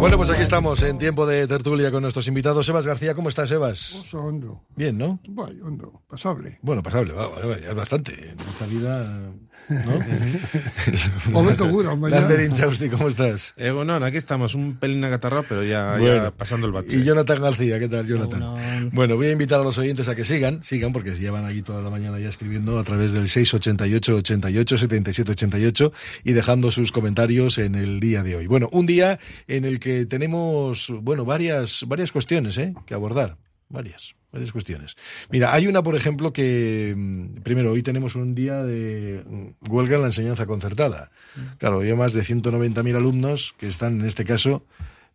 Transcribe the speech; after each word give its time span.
Bueno, 0.00 0.16
pues 0.16 0.30
aquí 0.30 0.40
estamos 0.40 0.82
en 0.82 0.96
tiempo 0.96 1.26
de 1.26 1.46
tertulia 1.46 1.90
con 1.90 2.00
nuestros 2.00 2.26
invitados. 2.26 2.64
Sebas 2.64 2.86
García, 2.86 3.14
¿cómo 3.14 3.28
estás, 3.28 3.50
Sebas? 3.50 3.96
Oso 3.96 4.24
hondo. 4.24 4.64
Bien, 4.74 4.96
¿no? 4.96 5.20
Vaya, 5.28 5.62
hondo. 5.62 6.00
Pasable. 6.08 6.58
Bueno, 6.62 6.82
pasable, 6.82 7.12
va, 7.12 7.28
bueno, 7.28 7.58
ya 7.58 7.68
es 7.68 7.74
bastante. 7.74 8.30
En 8.30 8.40
esta 8.40 8.64
vida, 8.64 9.30
¿no? 9.68 11.30
Momento 11.32 11.66
duro, 11.66 11.96
mañana. 11.98 12.22
Lander 12.22 12.48
Inchausti, 12.48 12.88
¿cómo 12.88 13.08
estás? 13.08 13.52
Egunon, 13.58 14.02
aquí 14.02 14.16
estamos, 14.16 14.54
un 14.54 14.78
pelín 14.78 15.04
acatarrado, 15.04 15.44
pero 15.46 15.64
ya, 15.64 16.32
pasando 16.34 16.66
el 16.66 16.72
bache. 16.72 16.96
Y 16.96 17.04
Jonathan 17.04 17.42
García, 17.42 17.78
¿qué 17.78 17.88
tal, 17.88 18.06
Jonathan? 18.06 18.90
Bueno, 18.92 19.16
voy 19.16 19.26
a 19.26 19.32
invitar 19.32 19.60
a 19.60 19.64
los 19.64 19.76
oyentes 19.76 20.08
a 20.08 20.14
que 20.14 20.24
sigan, 20.24 20.64
sigan, 20.64 20.92
porque 20.92 21.14
llevan 21.14 21.44
aquí 21.44 21.60
toda 21.60 21.82
la 21.82 21.90
mañana 21.90 22.18
ya 22.18 22.30
escribiendo 22.30 22.78
a 22.78 22.84
través 22.84 23.12
del 23.12 23.28
688 23.28 24.16
88 24.16 24.78
77 24.78 25.32
88 25.32 25.92
y 26.24 26.32
dejando 26.32 26.70
sus 26.70 26.90
comentarios 26.90 27.58
en 27.58 27.74
el 27.74 28.00
día 28.00 28.22
de 28.22 28.36
hoy. 28.36 28.46
Bueno, 28.46 28.70
un 28.72 28.86
día 28.86 29.18
en 29.46 29.66
el 29.66 29.78
que 29.78 29.89
tenemos, 30.08 30.92
bueno, 31.02 31.24
varias, 31.24 31.84
varias 31.86 32.12
cuestiones 32.12 32.58
¿eh? 32.58 32.74
que 32.86 32.94
abordar. 32.94 33.36
Varias, 33.68 34.16
varias 34.32 34.50
cuestiones. 34.50 34.96
Mira, 35.30 35.54
hay 35.54 35.68
una, 35.68 35.80
por 35.80 35.94
ejemplo, 35.94 36.32
que 36.32 36.92
mm, 36.96 37.42
primero, 37.42 37.70
hoy 37.70 37.84
tenemos 37.84 38.16
un 38.16 38.34
día 38.34 38.64
de 38.64 39.22
mm, 39.24 39.72
huelga 39.72 39.94
en 39.94 40.02
la 40.02 40.08
enseñanza 40.08 40.46
concertada. 40.46 41.12
Claro, 41.58 41.80
hay 41.80 41.94
más 41.94 42.12
de 42.12 42.22
190.000 42.22 42.96
alumnos 42.96 43.54
que 43.58 43.68
están, 43.68 44.00
en 44.00 44.06
este 44.06 44.24
caso, 44.24 44.64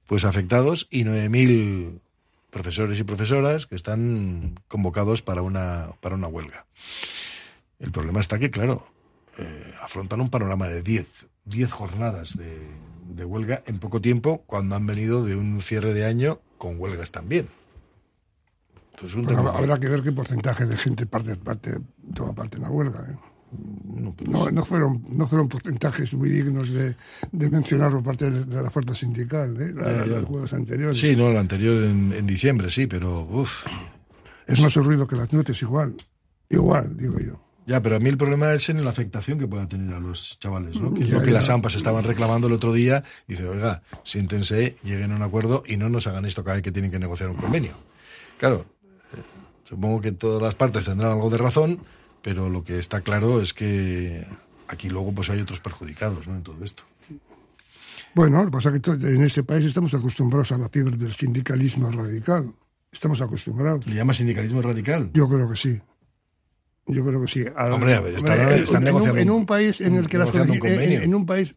pues 0.07 0.23
afectados 0.23 0.87
y 0.89 1.03
9.000 1.03 1.99
profesores 2.49 2.97
y 2.97 3.03
profesoras 3.03 3.65
que 3.65 3.75
están 3.75 4.57
convocados 4.69 5.21
para 5.21 5.41
una, 5.41 5.89
para 5.99 6.15
una 6.15 6.29
huelga. 6.29 6.65
El 7.79 7.91
problema 7.91 8.21
está 8.21 8.39
que, 8.39 8.49
claro, 8.49 8.87
eh, 9.37 9.73
afrontan 9.81 10.21
un 10.21 10.29
panorama 10.29 10.69
de 10.69 10.81
10, 10.81 11.27
10 11.43 11.71
jornadas 11.73 12.37
de, 12.37 12.57
de 13.07 13.23
huelga 13.25 13.63
en 13.67 13.79
poco 13.79 14.01
tiempo 14.01 14.43
cuando 14.47 14.75
han 14.75 14.85
venido 14.85 15.23
de 15.23 15.35
un 15.35 15.61
cierre 15.61 15.93
de 15.93 16.05
año 16.05 16.39
con 16.57 16.79
huelgas 16.79 17.11
también. 17.11 17.47
Entonces, 18.93 19.15
un 19.17 19.25
Bueno, 19.25 19.39
tema- 19.39 19.57
habrá 19.57 19.79
que 19.79 19.89
ver 19.89 20.01
qué 20.01 20.11
porcentaje 20.11 20.65
de 20.65 20.77
gente 20.77 21.05
parte, 21.05 21.35
parte, 21.35 21.77
toma 22.13 22.33
parte 22.33 22.57
en 22.57 22.63
la 22.63 22.69
huelga. 22.71 23.05
¿eh? 23.09 23.15
no, 23.93 24.13
pues, 24.13 24.29
No, 24.29 24.49
no, 24.51 24.65
fueron, 24.65 25.05
no 25.09 25.27
fueron 25.27 25.47
porcentajes 25.47 26.13
muy 26.13 26.29
dignos 26.29 26.71
de, 26.71 26.95
de 27.31 27.49
mencionar 27.49 27.91
por 27.91 28.03
parte 28.03 28.29
de, 28.31 28.61
la 28.61 28.71
fuerza 28.71 28.93
sindical, 28.93 29.55
¿eh? 29.61 29.71
La- 29.73 29.85
Ya, 29.91 29.97
ya. 29.99 30.05
los 30.17 30.25
juegos 30.25 30.53
anteriores. 30.53 30.97
Sí, 30.99 31.15
no, 31.15 31.29
el 31.29 31.37
anterior 31.37 31.83
en, 31.83 32.11
en 32.13 32.25
diciembre, 32.25 32.69
sí, 32.71 32.87
pero 32.87 33.21
uff. 33.21 33.65
Es 34.47 34.59
más 34.61 34.75
el 34.77 34.83
ruido 34.85 35.07
que 35.07 35.15
las 35.15 35.31
notas, 35.31 35.61
igual. 35.61 35.95
Igual, 36.49 36.95
digo 36.97 37.19
yo. 37.19 37.39
Ya, 37.67 37.81
pero 37.81 37.95
a 37.95 37.99
mí 37.99 38.09
el 38.09 38.17
problema 38.17 38.53
es 38.53 38.69
en 38.69 38.83
la 38.83 38.91
afectación 38.91 39.39
que 39.39 39.47
pueda 39.47 39.67
tener 39.67 39.93
a 39.95 39.99
los 39.99 40.37
chavales, 40.39 40.79
¿no? 40.79 40.93
Que 40.93 41.03
es 41.03 41.09
Ya, 41.09 41.15
lo 41.15 41.21
que 41.21 41.27
ya. 41.31 41.33
las 41.37 41.49
AMPAs 41.49 41.75
estaban 41.75 42.03
reclamando 42.03 42.45
el 42.47 42.53
otro 42.53 42.71
día. 42.73 43.03
Dice, 43.27 43.47
oiga, 43.47 43.81
siéntense, 44.03 44.75
lleguen 44.83 45.11
a 45.11 45.15
un 45.15 45.21
acuerdo 45.23 45.63
y 45.65 45.77
no 45.77 45.89
nos 45.89 46.05
hagan 46.07 46.25
esto 46.25 46.43
cada 46.43 46.55
vez 46.55 46.63
que 46.63 46.71
tienen 46.71 46.91
que 46.91 46.99
negociar 46.99 47.29
un 47.31 47.37
convenio. 47.37 47.71
Claro, 48.37 48.65
eh, 49.13 49.21
supongo 49.63 49.99
que 50.01 50.11
todas 50.11 50.41
las 50.41 50.53
partes 50.53 50.85
tendrán 50.85 51.13
algo 51.13 51.29
de 51.31 51.37
razón, 51.37 51.79
pero 52.21 52.49
lo 52.49 52.63
que 52.63 52.77
está 52.77 53.01
claro 53.01 53.41
es 53.41 53.53
que 53.53 54.27
aquí 54.67 54.89
luego 54.89 55.11
pues 55.13 55.29
hay 55.31 55.41
otros 55.41 55.59
perjudicados, 55.59 56.27
¿no? 56.27 56.35
En 56.35 56.43
todo 56.43 56.63
esto. 56.63 56.83
Bueno, 58.13 58.37
lo 58.39 58.45
que 58.45 58.51
pasa 58.51 58.69
es 58.75 58.79
que 58.81 58.91
en 58.91 59.23
este 59.23 59.43
país 59.43 59.65
estamos 59.65 59.93
acostumbrados 59.93 60.51
a 60.51 60.57
la 60.57 60.69
fiebre 60.69 60.95
del 60.97 61.13
sindicalismo 61.13 61.91
radical. 61.91 62.53
Estamos 62.91 63.19
acostumbrados. 63.21 63.85
¿Le 63.87 63.95
llama 63.95 64.13
sindicalismo 64.13 64.61
radical? 64.61 65.09
Yo 65.13 65.27
creo 65.27 65.49
que 65.49 65.57
sí. 65.57 65.81
Yo 66.87 67.03
creo 67.05 67.21
que 67.25 67.31
sí. 67.31 67.45
Al- 67.55 67.71
Hombre, 67.73 67.95
a 67.95 67.99
ver, 68.01 68.15
están- 68.15 68.39
en- 68.39 68.63
están 68.63 68.75
en, 68.75 68.77
un, 68.77 68.83
negociando 68.85 69.21
en 69.21 69.31
un- 69.31 69.45
país 69.45 69.81
en 69.81 69.95
el 69.95 70.07
que 70.07 70.17
las 70.17 70.27
negociando 70.27 70.53
un 70.53 70.59
condici- 70.59 71.03
en, 71.03 71.15
un 71.15 71.25
país 71.25 71.55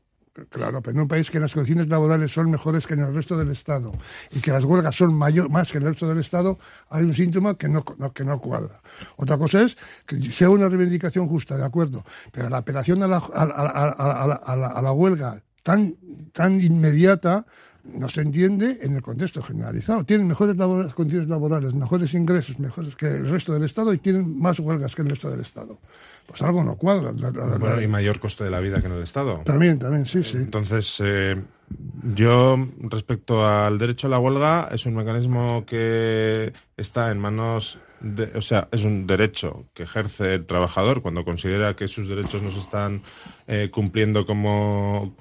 claro, 0.50 0.80
pero 0.80 0.94
en 0.94 1.00
un 1.02 1.08
país 1.08 1.28
que 1.30 1.40
las 1.40 1.52
condiciones 1.52 1.88
laborales 1.88 2.30
son 2.30 2.48
mejores 2.48 2.86
que 2.86 2.94
en 2.94 3.00
el 3.00 3.12
resto 3.12 3.36
del 3.36 3.50
Estado 3.50 3.92
y 4.30 4.40
que 4.40 4.52
las 4.52 4.62
huelgas 4.62 4.94
son 4.94 5.12
mayor, 5.12 5.50
más 5.50 5.70
que 5.72 5.78
en 5.78 5.84
el 5.84 5.90
resto 5.90 6.08
del 6.08 6.18
Estado, 6.20 6.58
hay 6.90 7.02
un 7.04 7.12
síntoma 7.14 7.56
que 7.58 7.68
no, 7.68 7.84
no- 7.98 8.12
que 8.12 8.24
no 8.24 8.40
cuadra. 8.40 8.80
Otra 9.16 9.36
cosa 9.36 9.62
es 9.62 9.76
que 10.06 10.22
sea 10.22 10.48
una 10.48 10.68
reivindicación 10.68 11.26
justa, 11.28 11.56
de 11.56 11.64
acuerdo, 11.64 12.04
pero 12.32 12.48
la 12.48 12.58
apelación 12.58 13.02
a 13.02 13.08
la, 13.08 13.16
a, 13.16 13.20
a 13.42 13.42
a 13.42 14.26
la- 14.28 14.34
a 14.34 14.56
la- 14.56 14.68
a 14.68 14.80
la 14.82 14.92
huelga 14.92 15.42
tan, 15.64 15.96
tan 16.32 16.60
inmediata 16.60 17.44
no 17.94 18.08
se 18.08 18.20
entiende 18.22 18.78
en 18.82 18.96
el 18.96 19.02
contexto 19.02 19.42
generalizado. 19.42 20.04
Tienen 20.04 20.26
mejores 20.26 20.54
condiciones 20.94 21.28
laborales, 21.28 21.74
mejores 21.74 22.12
ingresos, 22.14 22.58
mejores 22.58 22.94
que 22.96 23.06
el 23.06 23.28
resto 23.28 23.52
del 23.54 23.62
Estado 23.64 23.92
y 23.92 23.98
tienen 23.98 24.38
más 24.38 24.58
huelgas 24.60 24.94
que 24.94 25.02
el 25.02 25.10
resto 25.10 25.30
del 25.30 25.40
Estado. 25.40 25.78
Pues 26.26 26.42
algo 26.42 26.62
no 26.64 26.76
cuadra. 26.76 27.12
La- 27.12 27.30
la- 27.30 27.46
la- 27.46 27.56
Bueno, 27.58 27.80
y 27.82 27.86
mayor 27.86 28.20
coste 28.20 28.44
de 28.44 28.50
la 28.50 28.60
vida 28.60 28.80
que 28.80 28.86
en 28.88 28.92
el 28.94 29.02
Estado. 29.02 29.42
También, 29.44 29.78
también, 29.78 30.04
sí, 30.06 30.22
sí. 30.22 30.36
Entonces, 30.36 31.00
eh, 31.04 31.40
yo 32.14 32.56
respecto 32.80 33.46
al 33.46 33.78
derecho 33.78 34.06
a 34.06 34.10
la 34.10 34.18
huelga, 34.18 34.68
es 34.70 34.86
un 34.86 34.94
mecanismo 34.94 35.64
que 35.66 36.52
está 36.76 37.10
en 37.10 37.18
manos, 37.18 37.78
de, 38.00 38.30
o 38.36 38.42
sea, 38.42 38.68
es 38.70 38.84
un 38.84 39.06
derecho 39.06 39.64
que 39.74 39.82
ejerce 39.84 40.34
el 40.34 40.46
trabajador 40.46 41.02
cuando 41.02 41.24
considera 41.24 41.74
que 41.76 41.88
sus 41.88 42.08
derechos 42.08 42.42
no 42.42 42.50
se 42.50 42.60
están 42.60 43.00
eh, 43.46 43.70
cumpliendo 43.72 44.24
como 44.26 45.14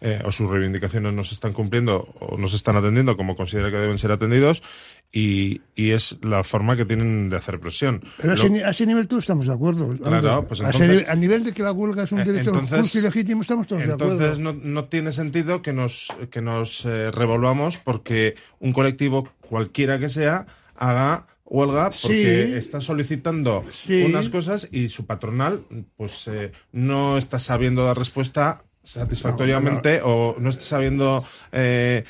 eh, 0.00 0.20
o 0.24 0.30
sus 0.32 0.50
reivindicaciones 0.50 1.12
no 1.14 1.24
se 1.24 1.34
están 1.34 1.52
cumpliendo 1.52 2.14
o 2.20 2.36
no 2.36 2.48
se 2.48 2.56
están 2.56 2.76
atendiendo 2.76 3.16
como 3.16 3.34
considera 3.36 3.70
que 3.70 3.78
deben 3.78 3.96
ser 3.98 4.10
atendidos 4.12 4.62
y, 5.12 5.62
y 5.74 5.90
es 5.92 6.18
la 6.22 6.44
forma 6.44 6.76
que 6.76 6.84
tienen 6.84 7.30
de 7.30 7.36
hacer 7.36 7.58
presión. 7.60 8.02
Pero 8.18 8.34
a 8.34 8.36
Lo- 8.36 8.44
ese, 8.44 8.64
a 8.64 8.70
ese 8.70 8.86
nivel 8.86 9.08
todos 9.08 9.22
estamos 9.22 9.46
de 9.46 9.54
acuerdo. 9.54 9.96
Claro, 9.96 10.46
pues 10.46 10.60
a, 10.60 10.68
ese 10.70 10.84
entonces- 10.84 11.08
a 11.08 11.14
nivel 11.14 11.44
de 11.44 11.52
que 11.52 11.62
la 11.62 11.72
huelga 11.72 12.02
es 12.02 12.12
un 12.12 12.20
Eh, 12.20 12.24
derecho 12.24 12.50
entonces- 12.50 12.80
justo 12.80 12.98
y 12.98 13.02
legítimo, 13.02 13.42
estamos 13.42 13.66
todos 13.66 13.82
de 13.82 13.92
Entonces 13.92 14.30
acuerdo. 14.38 14.52
no, 14.52 14.60
no 14.62 14.84
tiene 14.84 15.12
sentido 15.12 15.62
que 15.62 15.72
nos, 15.72 16.08
que 16.30 16.42
nos 16.42 16.84
eh, 16.84 17.10
revolvamos 17.10 17.78
porque 17.78 18.34
un 18.60 18.72
colectivo, 18.72 19.28
cualquiera 19.40 19.98
que 19.98 20.08
sea, 20.10 20.46
haga 20.76 21.26
huelga 21.48 21.90
porque 22.02 22.46
Sí. 22.48 22.52
está 22.54 22.80
solicitando 22.80 23.64
Sí. 23.70 24.02
unas 24.02 24.28
cosas 24.28 24.68
y 24.72 24.88
su 24.88 25.06
patronal 25.06 25.62
pues 25.96 26.26
eh, 26.28 26.50
no 26.72 27.16
está 27.16 27.38
sabiendo 27.38 27.84
dar 27.84 27.96
respuesta 27.96 28.64
satisfactoriamente 28.86 30.00
o 30.04 30.36
no 30.38 30.48
está 30.48 30.62
sabiendo 30.64 31.24
eh, 31.52 32.04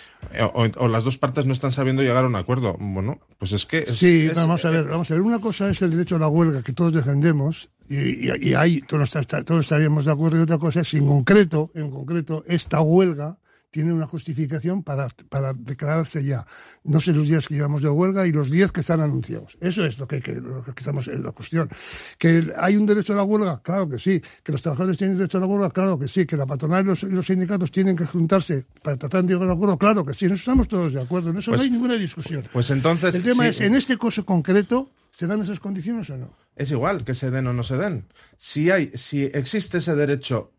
o, 0.55 0.67
o 0.77 0.89
las 0.89 1.05
dos 1.05 1.19
partes 1.19 1.47
no 1.47 1.53
están 1.53 1.73
sabiendo 1.73 2.03
llegar 2.03 2.25
a 2.25 2.27
un 2.27 2.37
acuerdo 2.37 2.77
bueno 2.79 3.19
pues 3.39 3.53
es 3.53 3.67
que 3.67 3.79
es- 3.79 3.97
Sí, 3.97 4.27
es- 4.31 4.35
vamos 4.35 4.65
a 4.65 4.71
ver, 4.71 4.85
vamos 4.85 5.11
a 5.11 5.15
ver. 5.15 5.23
Una 5.23 5.39
cosa 5.41 5.69
es 5.69 5.81
el 5.83 5.91
derecho 5.91 6.17
a 6.17 6.19
la 6.19 6.29
huelga 6.29 6.63
que 6.63 6.73
todos 6.73 6.93
defendemos 6.93 7.69
y, 7.89 8.29
y- 8.29 8.49
y 8.51 8.55
ahí 8.55 8.81
todos, 8.83 9.11
todos 9.45 9.61
estaríamos 9.65 10.05
de 10.05 10.13
acuerdo. 10.13 10.39
Y 10.39 10.43
otra 10.43 10.59
cosa 10.59 10.81
es, 10.81 10.93
en 10.95 11.07
concreto, 11.07 11.71
en 11.75 11.91
concreto, 11.91 12.45
esta 12.49 12.81
huelga 12.81 13.39
tiene 13.77 13.93
una 13.93 14.07
justificación 14.07 14.83
para, 14.83 15.09
para 15.29 15.53
declararse 15.53 16.25
ya. 16.25 16.47
No 16.85 16.99
sé 16.99 17.13
los 17.13 17.29
días 17.29 17.47
que 17.47 17.57
llevamos 17.57 17.83
de 17.83 17.91
huelga 17.91 18.27
y 18.27 18.33
los 18.33 18.51
10 18.51 18.73
que 18.73 18.81
están 18.81 19.03
anunciados. 19.03 19.59
Eso 19.61 19.85
es 19.85 19.99
lo 19.99 20.09
que, 20.09 20.23
que- 20.23 20.37
lo 20.37 20.65
que 20.65 20.71
estamos 20.79 21.09
en 21.09 21.23
la 21.23 21.33
cuestión. 21.33 21.69
¿Que 22.17 22.51
hay 22.57 22.77
un 22.77 22.87
derecho 22.87 23.13
a 23.13 23.17
la 23.17 23.23
huelga? 23.25 23.61
Claro 23.63 23.87
que 23.87 23.99
sí. 23.99 24.23
¿Que 24.43 24.53
los 24.53 24.63
trabajadores 24.63 24.97
tienen 24.97 25.19
derecho 25.19 25.37
a 25.37 25.41
la 25.43 25.47
huelga? 25.47 25.69
Claro 25.69 25.99
que 25.99 26.09
sí. 26.09 26.25
¿Que 26.25 26.39
la 26.39 26.47
patronal 26.47 26.85
y 26.85 26.89
los, 26.89 27.03
los 27.03 27.27
sindicatos 27.27 27.71
tienen 27.71 27.95
que 27.97 28.07
juntarse 28.07 28.65
para 28.83 28.97
tratar 28.97 29.23
de 29.25 29.35
llegar 29.35 29.47
a 29.51 29.53
un 29.53 29.57
acuerdo? 29.59 29.77
Claro 29.77 30.07
que 30.07 30.15
sí. 30.15 30.25
Eso 30.25 30.35
estamos 30.37 30.69
todos 30.69 30.95
de 30.95 31.03
acuerdo. 31.03 31.29
En 31.29 31.37
eso 31.37 31.51
Pues- 31.51 31.61
no 31.61 31.65
hay 31.65 31.71
ninguna 31.71 31.95
discusión. 31.97 32.45
pues 32.51 32.71
entonces 32.71 33.15
El 33.15 33.23
tema 33.25 33.43
sí, 33.45 33.51
es, 33.51 33.61
en 33.61 33.75
este 33.75 33.99
caso 33.99 34.25
concreto, 34.25 34.91
¿se 35.11 35.27
dan 35.27 35.43
esas 35.43 35.61
condiciones 35.61 36.09
o 36.09 36.17
no? 36.17 36.31
Es 36.57 36.71
igual 36.71 37.05
que 37.05 37.13
se 37.13 37.31
den 37.31 37.47
o 37.49 37.53
no 37.53 37.63
se 37.63 37.77
den. 37.77 38.07
Si 38.39 38.71
hay, 38.71 38.91
si 38.95 39.25
existe 39.25 39.79
ese 39.79 39.95
derecho, 39.95 40.51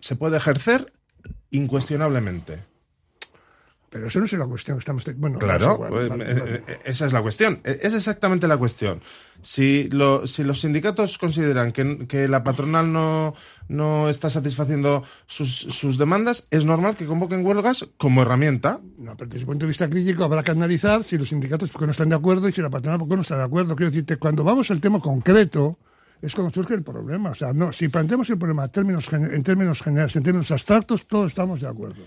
se 0.00 0.14
puede 0.16 0.36
ejercer 0.36 0.92
incuestionablemente. 1.50 2.58
Pero 3.90 4.06
eso 4.08 4.18
no 4.18 4.26
es 4.26 4.32
la 4.34 4.44
cuestión 4.46 4.76
estamos... 4.76 5.02
Bueno, 5.16 5.38
Claro, 5.38 5.72
igual, 5.76 5.88
pues, 5.90 6.08
vale, 6.10 6.30
eh, 6.30 6.34
vale. 6.34 6.62
eh, 6.66 6.78
esa 6.84 7.06
es 7.06 7.12
la 7.14 7.22
cuestión. 7.22 7.62
Eh, 7.64 7.78
Es 7.82 7.94
exactamente 7.94 8.46
la 8.46 8.58
cuestión. 8.58 9.00
Si, 9.40 9.88
lo- 9.88 10.26
si 10.26 10.44
los 10.44 10.60
sindicatos 10.60 11.16
consideran 11.16 11.72
que, 11.72 12.06
que 12.06 12.28
la 12.28 12.44
patronal 12.44 12.92
no, 12.92 13.34
no 13.68 14.10
está 14.10 14.28
satisfaciendo 14.28 15.04
sus, 15.26 15.50
sus 15.56 15.96
demandas, 15.96 16.46
es 16.50 16.66
normal 16.66 16.96
que 16.96 17.06
convoquen 17.06 17.46
huelgas 17.46 17.86
como 17.96 18.20
herramienta. 18.20 18.78
No, 18.98 19.16
pero 19.16 19.28
desde 19.30 19.40
el 19.40 19.46
punto 19.46 19.64
de 19.64 19.68
vista 19.70 19.88
crítico 19.88 20.22
habrá 20.22 20.42
que 20.42 20.50
analizar 20.50 21.02
si 21.02 21.16
los 21.16 21.30
sindicatos 21.30 21.70
porque 21.70 21.86
no 21.86 21.92
están 21.92 22.10
de 22.10 22.16
acuerdo 22.16 22.46
y 22.46 22.52
si 22.52 22.60
la 22.60 22.68
patronal 22.68 22.98
porque 22.98 23.16
no 23.16 23.22
está 23.22 23.38
de 23.38 23.44
acuerdo. 23.44 23.74
Quiero 23.74 23.90
decirte, 23.90 24.18
cuando 24.18 24.44
vamos 24.44 24.70
al 24.70 24.80
tema 24.82 25.00
concreto, 25.00 25.78
es 26.22 26.34
cuando 26.34 26.52
surge 26.52 26.74
el 26.74 26.82
problema. 26.82 27.30
O 27.30 27.34
sea, 27.34 27.52
no, 27.52 27.72
si 27.72 27.88
planteamos 27.88 28.28
el 28.30 28.38
problema 28.38 28.64
en 28.64 28.70
términos, 28.70 29.12
en 29.12 29.42
términos 29.42 29.82
generales, 29.82 30.16
en 30.16 30.22
términos 30.22 30.50
abstractos, 30.50 31.06
todos 31.06 31.28
estamos 31.28 31.60
de 31.60 31.68
acuerdo. 31.68 32.02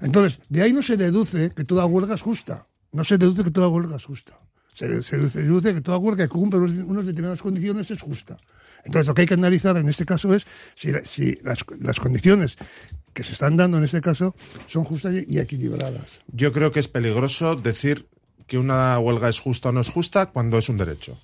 Entonces, 0.00 0.40
de 0.48 0.62
ahí 0.62 0.72
no 0.72 0.82
se 0.82 0.96
deduce 0.96 1.50
que 1.50 1.64
toda 1.64 1.86
huelga 1.86 2.14
es 2.14 2.22
justa. 2.22 2.66
No 2.92 3.04
se 3.04 3.18
deduce 3.18 3.44
que 3.44 3.50
toda 3.50 3.68
huelga 3.68 3.96
es 3.96 4.04
justa. 4.04 4.38
Se, 4.74 5.02
se 5.02 5.16
deduce 5.18 5.72
que 5.74 5.80
toda 5.80 5.98
huelga 5.98 6.24
que 6.24 6.28
cumple 6.28 6.58
unas 6.58 7.06
determinadas 7.06 7.42
condiciones 7.42 7.90
es 7.90 8.00
justa. 8.00 8.36
Entonces, 8.84 9.06
lo 9.06 9.14
que 9.14 9.22
hay 9.22 9.28
que 9.28 9.34
analizar 9.34 9.76
en 9.76 9.88
este 9.88 10.04
caso 10.04 10.34
es 10.34 10.46
si, 10.74 10.92
si 11.04 11.36
las, 11.42 11.64
las 11.80 12.00
condiciones 12.00 12.56
que 13.12 13.22
se 13.22 13.32
están 13.32 13.56
dando 13.56 13.78
en 13.78 13.84
este 13.84 14.00
caso 14.00 14.34
son 14.66 14.84
justas 14.84 15.14
y 15.26 15.38
equilibradas. 15.38 16.20
Yo 16.26 16.52
creo 16.52 16.72
que 16.72 16.80
es 16.80 16.88
peligroso 16.88 17.54
decir 17.54 18.08
que 18.46 18.58
una 18.58 18.98
huelga 18.98 19.28
es 19.28 19.40
justa 19.40 19.70
o 19.70 19.72
no 19.72 19.80
es 19.80 19.88
justa 19.88 20.26
cuando 20.26 20.58
es 20.58 20.68
un 20.68 20.76
derecho. 20.76 21.18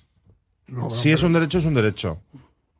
No, 0.71 0.89
si 0.89 1.11
es 1.11 1.21
un 1.21 1.33
derecho, 1.33 1.59
es 1.59 1.65
un 1.65 1.73
derecho. 1.73 2.19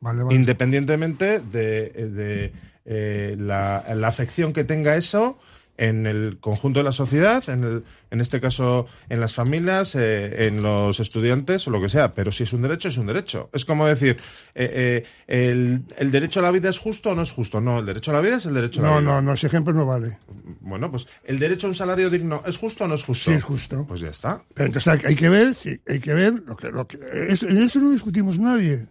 Vale, 0.00 0.22
vale. 0.24 0.34
Independientemente 0.34 1.38
de, 1.40 1.90
de, 1.90 2.52
eh, 2.84 3.36
la, 3.38 3.84
la 3.94 4.08
afección 4.08 4.52
que 4.52 4.64
tenga 4.64 4.96
eso 4.96 5.38
en 5.82 6.06
el 6.06 6.38
conjunto 6.40 6.78
de 6.80 6.84
la 6.84 6.92
sociedad, 6.92 7.42
en, 7.48 7.64
el, 7.64 7.84
en 8.10 8.20
este 8.20 8.40
caso 8.40 8.86
en 9.08 9.18
las 9.20 9.34
familias, 9.34 9.94
eh, 9.96 10.46
en 10.46 10.62
los 10.62 11.00
estudiantes 11.00 11.66
o 11.66 11.70
lo 11.70 11.80
que 11.80 11.88
sea. 11.88 12.14
Pero 12.14 12.30
si 12.30 12.44
es 12.44 12.52
un 12.52 12.62
derecho, 12.62 12.88
es 12.88 12.96
un 12.98 13.06
derecho. 13.06 13.50
Es 13.52 13.64
como 13.64 13.86
decir, 13.86 14.16
eh, 14.54 15.04
eh, 15.26 15.50
el, 15.50 15.82
el 15.98 16.10
derecho 16.12 16.38
a 16.40 16.42
la 16.44 16.50
vida 16.52 16.70
es 16.70 16.78
justo 16.78 17.10
o 17.10 17.14
no 17.14 17.22
es 17.22 17.32
justo? 17.32 17.60
No, 17.60 17.80
el 17.80 17.86
derecho 17.86 18.12
a 18.12 18.14
la 18.14 18.20
vida 18.20 18.36
es 18.36 18.46
el 18.46 18.54
derecho 18.54 18.80
a 18.80 18.82
la 18.84 18.90
No, 18.90 19.00
vida. 19.00 19.10
no, 19.12 19.22
no, 19.22 19.32
ese 19.32 19.48
ejemplo 19.48 19.72
no 19.72 19.84
vale. 19.84 20.18
Bueno, 20.60 20.90
pues 20.90 21.06
el 21.24 21.38
derecho 21.38 21.66
a 21.66 21.70
un 21.70 21.74
salario 21.74 22.10
digno 22.10 22.42
es 22.46 22.56
justo 22.58 22.84
o 22.84 22.88
no 22.88 22.94
es 22.94 23.02
justo. 23.02 23.30
Sí, 23.30 23.36
es 23.36 23.44
justo. 23.44 23.84
Pues 23.88 24.00
ya 24.00 24.08
está. 24.10 24.40
Pero 24.54 24.66
entonces 24.66 25.04
hay, 25.04 25.16
que 25.16 25.28
ver, 25.28 25.54
sí, 25.54 25.80
hay 25.88 25.98
que 26.00 26.14
ver 26.14 26.34
lo 26.46 26.56
que, 26.56 26.70
lo 26.70 26.86
que 26.86 26.98
eso, 27.28 27.48
en 27.48 27.58
eso 27.58 27.80
no 27.80 27.90
discutimos 27.90 28.38
nadie. 28.38 28.86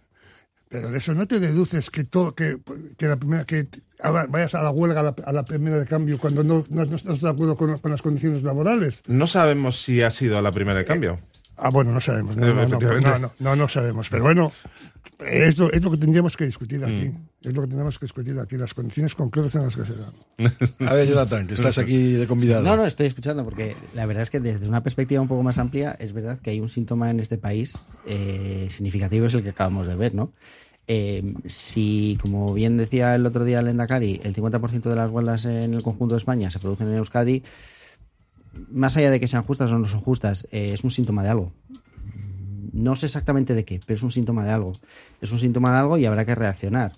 Pero 0.68 0.90
de 0.90 0.98
eso 0.98 1.14
no 1.14 1.26
te 1.26 1.38
deduces 1.38 1.90
que 1.90 2.04
todo, 2.04 2.34
que, 2.34 2.56
que 2.96 3.06
la 3.06 3.16
primera, 3.16 3.44
que 3.44 3.66
ahora 4.02 4.26
vayas 4.28 4.54
a 4.54 4.62
la 4.62 4.70
huelga 4.70 5.00
a 5.00 5.02
la, 5.04 5.14
a 5.24 5.32
la 5.32 5.44
primera 5.44 5.78
de 5.78 5.86
cambio 5.86 6.18
cuando 6.18 6.44
no, 6.44 6.64
no, 6.68 6.84
no 6.84 6.96
estás 6.96 7.20
de 7.20 7.28
acuerdo 7.28 7.56
con, 7.56 7.78
con 7.78 7.90
las 7.90 8.02
condiciones 8.02 8.42
laborales. 8.42 9.02
No 9.06 9.26
sabemos 9.26 9.80
si 9.80 10.02
ha 10.02 10.10
sido 10.10 10.38
a 10.38 10.42
la 10.42 10.52
primera 10.52 10.78
de 10.78 10.84
cambio. 10.84 11.18
Ah, 11.56 11.70
bueno, 11.70 11.92
no 11.92 12.00
sabemos. 12.00 12.36
No, 12.36 12.52
no, 12.52 12.66
no, 12.66 12.78
no, 12.80 13.18
no, 13.18 13.32
no, 13.38 13.56
no 13.56 13.68
sabemos. 13.68 14.08
Pero 14.10 14.24
bueno, 14.24 14.52
es 15.26 15.58
lo, 15.58 15.70
es 15.70 15.82
lo 15.82 15.90
que 15.90 15.98
tendríamos 15.98 16.36
que 16.36 16.44
discutir 16.46 16.82
aquí. 16.84 17.14
Es 17.42 17.52
lo 17.52 17.62
que 17.62 17.68
tendríamos 17.68 17.98
que 17.98 18.06
discutir 18.06 18.38
aquí, 18.38 18.56
las 18.56 18.74
condiciones 18.74 19.14
concretas 19.14 19.54
en 19.54 19.62
las 19.62 19.76
que 19.76 19.84
se 19.84 19.94
dan. 19.94 20.12
A 20.88 20.94
ver, 20.94 21.08
Jonathan, 21.08 21.46
que 21.46 21.54
estás 21.54 21.78
aquí 21.78 22.12
de 22.12 22.26
convidado. 22.26 22.62
No, 22.62 22.76
no, 22.76 22.86
estoy 22.86 23.06
escuchando 23.06 23.44
porque 23.44 23.76
la 23.94 24.06
verdad 24.06 24.22
es 24.22 24.30
que 24.30 24.40
desde 24.40 24.66
una 24.66 24.82
perspectiva 24.82 25.20
un 25.20 25.28
poco 25.28 25.42
más 25.42 25.58
amplia 25.58 25.96
es 25.98 26.12
verdad 26.12 26.40
que 26.40 26.50
hay 26.50 26.60
un 26.60 26.68
síntoma 26.68 27.10
en 27.10 27.20
este 27.20 27.38
país 27.38 27.98
eh, 28.06 28.68
significativo, 28.70 29.26
es 29.26 29.34
el 29.34 29.42
que 29.42 29.50
acabamos 29.50 29.86
de 29.86 29.96
ver, 29.96 30.14
¿no? 30.14 30.32
Eh, 30.88 31.34
si, 31.46 32.18
como 32.20 32.52
bien 32.52 32.76
decía 32.76 33.14
el 33.14 33.24
otro 33.24 33.44
día 33.44 33.60
el 33.60 33.68
Endacari, 33.68 34.20
el 34.24 34.34
50% 34.34 34.82
de 34.82 34.96
las 34.96 35.10
huelgas 35.10 35.44
en 35.44 35.74
el 35.74 35.82
conjunto 35.82 36.14
de 36.14 36.18
España 36.18 36.50
se 36.50 36.58
producen 36.58 36.88
en 36.88 36.96
Euskadi, 36.96 37.44
más 38.70 38.96
allá 38.96 39.10
de 39.10 39.20
que 39.20 39.28
sean 39.28 39.44
justas 39.44 39.70
o 39.70 39.78
no 39.78 39.88
son 39.88 40.00
justas, 40.00 40.46
eh, 40.50 40.72
es 40.72 40.84
un 40.84 40.90
síntoma 40.90 41.22
de 41.22 41.30
algo. 41.30 41.52
No 42.72 42.96
sé 42.96 43.06
exactamente 43.06 43.54
de 43.54 43.64
qué, 43.64 43.80
pero 43.86 43.96
es 43.96 44.02
un 44.02 44.10
síntoma 44.10 44.44
de 44.44 44.50
algo. 44.50 44.78
Es 45.20 45.30
un 45.30 45.38
síntoma 45.38 45.72
de 45.72 45.78
algo 45.78 45.98
y 45.98 46.06
habrá 46.06 46.24
que 46.24 46.34
reaccionar. 46.34 46.92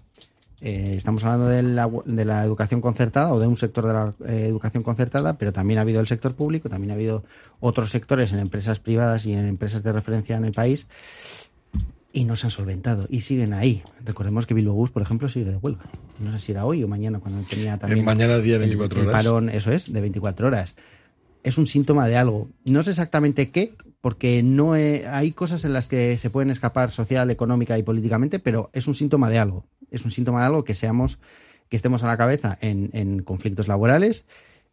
Eh, 0.60 0.94
estamos 0.96 1.22
hablando 1.24 1.48
de 1.48 1.62
la, 1.62 1.90
de 2.06 2.24
la 2.24 2.44
educación 2.44 2.80
concertada 2.80 3.34
o 3.34 3.40
de 3.40 3.46
un 3.46 3.56
sector 3.56 3.86
de 3.86 3.92
la 3.92 4.14
eh, 4.26 4.46
educación 4.46 4.82
concertada, 4.82 5.36
pero 5.36 5.52
también 5.52 5.78
ha 5.78 5.82
habido 5.82 6.00
el 6.00 6.06
sector 6.06 6.34
público, 6.34 6.70
también 6.70 6.92
ha 6.92 6.94
habido 6.94 7.24
otros 7.60 7.90
sectores 7.90 8.32
en 8.32 8.38
empresas 8.38 8.78
privadas 8.78 9.26
y 9.26 9.34
en 9.34 9.46
empresas 9.46 9.82
de 9.82 9.92
referencia 9.92 10.36
en 10.36 10.44
el 10.44 10.52
país 10.52 10.86
y 12.14 12.24
no 12.24 12.36
se 12.36 12.46
han 12.46 12.50
solventado 12.52 13.06
y 13.10 13.20
siguen 13.20 13.52
ahí. 13.52 13.82
Recordemos 14.04 14.46
que 14.46 14.54
Bilbao 14.54 14.74
Bus, 14.74 14.90
por 14.90 15.02
ejemplo, 15.02 15.28
sigue 15.28 15.50
de 15.50 15.56
huelga. 15.56 15.82
No 16.20 16.32
sé 16.32 16.38
si 16.38 16.52
era 16.52 16.64
hoy 16.64 16.82
o 16.82 16.88
mañana 16.88 17.18
cuando 17.18 17.46
tenía 17.46 17.76
también 17.76 18.04
mañana 18.04 18.38
día 18.38 18.54
el- 18.54 18.60
24 18.60 19.00
el 19.02 19.08
horas. 19.08 19.22
parón, 19.24 19.48
eso 19.50 19.70
es, 19.72 19.92
de 19.92 20.00
24 20.00 20.46
horas. 20.46 20.76
Es 21.42 21.58
un 21.58 21.66
síntoma 21.66 22.06
de 22.06 22.16
algo. 22.16 22.48
No 22.64 22.82
sé 22.82 22.90
exactamente 22.90 23.50
qué, 23.50 23.74
porque 24.00 24.42
no 24.42 24.76
he- 24.76 25.06
hay 25.08 25.32
cosas 25.32 25.64
en 25.64 25.72
las 25.74 25.88
que 25.88 26.16
se 26.16 26.30
pueden 26.30 26.50
escapar 26.50 26.90
social, 26.90 27.30
económica 27.30 27.76
y 27.76 27.82
políticamente, 27.82 28.38
pero 28.38 28.70
es 28.72 28.86
un 28.86 28.94
síntoma 28.94 29.28
de 29.28 29.38
algo. 29.40 29.66
Es 29.90 30.04
un 30.04 30.10
síntoma 30.10 30.40
de 30.40 30.46
algo 30.46 30.64
que 30.64 30.74
seamos, 30.74 31.18
que 31.68 31.76
estemos 31.76 32.02
a 32.02 32.06
la 32.06 32.16
cabeza 32.16 32.56
en, 32.60 32.90
en 32.92 33.22
conflictos 33.22 33.66
laborales, 33.68 34.24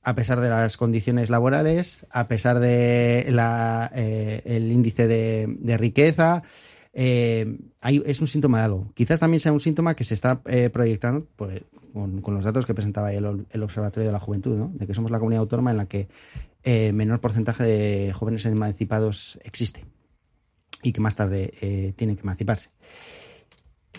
a 0.03 0.15
pesar 0.15 0.39
de 0.41 0.49
las 0.49 0.77
condiciones 0.77 1.29
laborales, 1.29 2.05
a 2.11 2.27
pesar 2.27 2.59
de 2.59 3.25
la, 3.31 3.91
eh, 3.95 4.41
el 4.45 4.71
índice 4.71 5.07
de, 5.07 5.47
de 5.59 5.77
riqueza. 5.77 6.43
Eh, 6.93 7.57
es 7.81 8.21
un 8.21 8.27
síntoma 8.27 8.59
de 8.59 8.63
algo. 8.65 8.91
Quizás 8.93 9.19
también 9.19 9.39
sea 9.39 9.53
un 9.53 9.59
síntoma 9.59 9.95
que 9.95 10.03
se 10.03 10.13
está 10.13 10.41
eh, 10.45 10.69
proyectando 10.69 11.27
con, 11.35 12.21
los 12.33 12.45
datos 12.45 12.65
que 12.65 12.73
presentaba 12.73 13.13
el, 13.13 13.25
Observatorio 13.25 14.07
de 14.07 14.11
la 14.13 14.19
Juventud, 14.19 14.57
¿no? 14.57 14.71
de 14.73 14.87
que 14.87 14.93
somos 14.93 15.11
la 15.11 15.19
comunidad 15.19 15.41
autónoma 15.41 15.71
en 15.71 15.77
la 15.77 15.85
que 15.85 16.09
eh, 16.63 16.91
menor 16.91 17.21
porcentaje 17.21 17.63
de 17.63 18.13
jóvenes 18.13 18.45
emancipados 18.45 19.39
existe 19.43 19.85
y 20.83 20.91
que 20.91 21.01
más 21.01 21.15
tarde 21.15 21.93
tienen 21.95 22.15
que 22.15 22.23
emanciparse. 22.23 22.69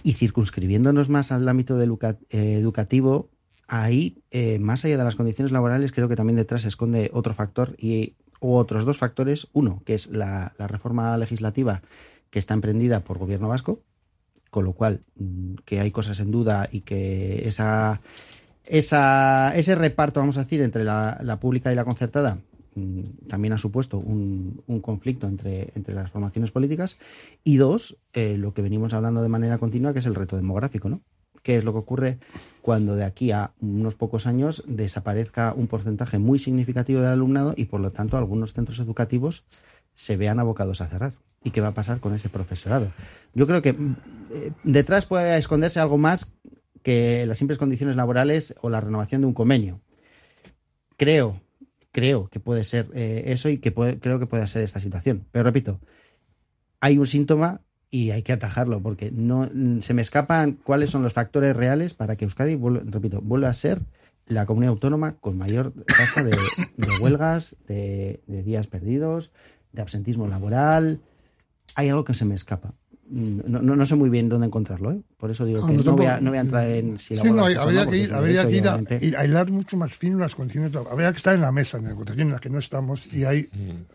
Y 0.02 0.14
circunscribiéndonos 0.14 1.08
más 1.08 1.30
al 1.30 1.48
ámbito 1.48 1.80
educativo, 1.80 3.30
ahí, 3.68 4.20
más 4.58 4.84
allá 4.84 4.98
de 4.98 5.04
las 5.04 5.14
condiciones 5.14 5.52
laborales, 5.52 5.92
creo 5.92 6.08
que 6.08 6.16
también 6.16 6.36
detrás 6.36 6.62
se 6.62 6.68
esconde 6.68 7.08
otro 7.14 7.34
factor 7.34 7.76
y 7.78 8.16
u 8.40 8.54
otros 8.54 8.84
dos 8.84 8.98
factores. 8.98 9.46
Uno, 9.52 9.80
que 9.86 9.94
es 9.94 10.08
la 10.08 10.54
reforma 10.58 11.16
legislativa 11.18 11.82
que 12.32 12.38
está 12.38 12.55
emprendida 12.55 13.00
por 13.00 13.19
gobierno 13.19 13.46
vasco, 13.46 13.82
con 14.50 14.64
lo 14.64 14.73
cual 14.73 15.02
mm, 15.17 15.56
que 15.67 15.81
hay 15.81 15.90
cosas 15.90 16.19
en 16.19 16.31
duda 16.31 16.67
y 16.73 16.81
que 16.81 17.46
esa, 17.46 18.00
ese 18.64 19.75
reparto, 19.75 20.19
vamos 20.19 20.38
a 20.38 20.40
decir, 20.40 20.62
entre 20.62 20.82
la, 20.82 21.20
la 21.23 21.38
pública 21.38 21.70
y 21.70 21.75
la 21.76 21.84
concertada 21.84 22.38
mm, 22.75 23.29
también 23.29 23.52
ha 23.52 23.58
supuesto 23.58 23.99
un, 23.99 24.62
un 24.67 24.81
conflicto 24.81 25.29
entre, 25.29 25.73
entre 25.75 25.94
las 25.94 26.11
formaciones 26.11 26.50
políticas. 26.50 26.99
Y 27.44 27.58
dos, 27.58 27.99
eh, 28.14 28.38
lo 28.38 28.55
que 28.55 28.62
venimos 28.62 28.94
hablando 28.94 29.23
de 29.23 29.29
manera 29.29 29.58
continua, 29.58 29.93
que 29.93 29.99
es 29.99 30.06
el 30.06 30.14
reto 30.14 30.37
demográfico, 30.37 30.88
¿no? 30.88 31.02
¿Qué 31.43 31.58
es 31.58 31.64
lo 31.64 31.73
que 31.73 31.79
ocurre 31.81 32.19
cuando 32.62 32.96
de 32.96 33.05
aquí 33.05 33.31
a 33.31 33.52
unos 33.61 33.94
pocos 33.94 34.26
años 34.26 34.62
desaparezca 34.67 35.52
un 35.55 35.67
porcentaje 35.67 36.19
muy 36.19 36.38
significativo 36.38 37.02
del 37.02 37.12
alumnado 37.12 37.52
y 37.56 37.67
por 37.67 37.81
lo 37.81 37.90
tanto 37.90 38.17
algunos 38.17 38.55
centros 38.55 38.79
educativos 38.79 39.44
se 39.94 40.16
vean 40.16 40.38
abocados 40.40 40.80
a 40.80 40.86
cerrar? 40.88 41.12
¿Y 41.44 41.50
qué 41.50 41.60
va 41.60 41.68
a 41.68 41.74
pasar 41.74 42.00
con 42.00 42.14
ese 42.14 42.28
profesorado? 42.28 42.92
Yo 43.34 43.46
creo 43.46 43.62
que 43.62 43.72
mm, 43.72 43.96
eh, 44.32 44.52
detrás 44.64 45.06
puede 45.06 45.36
esconderse 45.38 45.80
algo 45.80 45.98
más 45.98 46.32
que 46.82 47.26
las 47.26 47.38
simples 47.38 47.58
condiciones 47.58 47.96
laborales 47.96 48.54
o 48.60 48.70
la 48.70 48.80
renovación 48.80 49.20
de 49.20 49.26
un 49.28 49.34
convenio. 49.34 49.80
Creo, 50.96 51.40
creo 51.90 52.28
que 52.28 52.40
puede 52.40 52.64
ser 52.64 52.88
eh, 52.94 53.24
eso 53.26 53.48
y 53.48 53.58
que 53.58 53.72
puede- 53.72 53.98
creo 53.98 54.18
que 54.18 54.26
puede 54.26 54.46
ser 54.46 54.62
esta 54.62 54.80
situación. 54.80 55.24
Pero 55.32 55.44
repito, 55.44 55.80
hay 56.80 56.98
un 56.98 57.06
síntoma 57.06 57.60
y 57.90 58.10
hay 58.10 58.22
que 58.22 58.32
atajarlo 58.32 58.80
porque 58.80 59.10
no 59.10 59.48
mm, 59.52 59.81
se 59.81 59.94
me 59.94 60.02
escapan 60.02 60.52
cuáles 60.52 60.90
son 60.90 61.02
los 61.02 61.12
factores 61.12 61.56
reales 61.56 61.94
para 61.94 62.17
que 62.17 62.24
Euskadi, 62.24 62.55
vuelva- 62.55 62.82
repito, 62.84 63.20
vuelva 63.20 63.48
a 63.48 63.52
ser 63.55 63.81
la 64.26 64.46
comunidad 64.46 64.70
autónoma 64.70 65.17
con 65.20 65.36
mayor 65.36 65.72
tasa 65.86 66.22
de, 66.22 66.36
huelgas, 67.00 67.56
de 67.67 68.20
días 68.44 68.69
perdidos, 68.69 69.32
de 69.72 69.82
absentismo 69.82 70.26
laboral. 70.26 71.00
Hay 71.74 71.88
algo 71.88 72.05
que 72.05 72.14
se 72.14 72.24
me 72.24 72.34
escapa. 72.34 72.74
Mm, 73.08 73.41
No, 73.46 73.62
no, 73.62 73.76
no 73.76 73.86
sé 73.86 73.96
muy 73.96 74.10
bien 74.10 74.29
dónde 74.29 74.46
encontrarlo, 74.46 74.93
¿eh? 74.93 75.02
Por 75.22 75.31
eso 75.31 75.44
digo 75.44 75.60
No, 75.60 75.67
que 75.69 75.72
no, 75.84 75.96
voy 75.96 76.06
a, 76.06 76.20
no 76.20 76.31
voy 76.31 76.38
a 76.38 76.41
entrar 76.41 76.67
en 76.67 76.98
si 76.98 77.14
la 77.14 77.22
Sí, 77.22 77.31
no, 77.31 77.44
hay- 77.44 77.55
habría 77.55 77.86
que 77.86 77.96
ir, 77.96 78.12
habría 78.12 78.43
que 78.48 78.58
a, 78.69 78.98
ir 79.05 79.17
a 79.17 79.24
hilar 79.24 79.52
mucho 79.52 79.76
más 79.76 79.93
fino 79.96 80.19
las 80.19 80.34
condiciones. 80.34 80.74
Habría 80.74 81.12
que 81.12 81.19
estar 81.19 81.32
en 81.36 81.43
la 81.43 81.52
mesa 81.52 81.79
de 81.79 81.84
negociación 81.84 82.26
en 82.26 82.32
la 82.32 82.41
que 82.41 82.50
no 82.50 82.58
estamos 82.58 83.06
y 83.06 83.24
hay, 83.24 83.48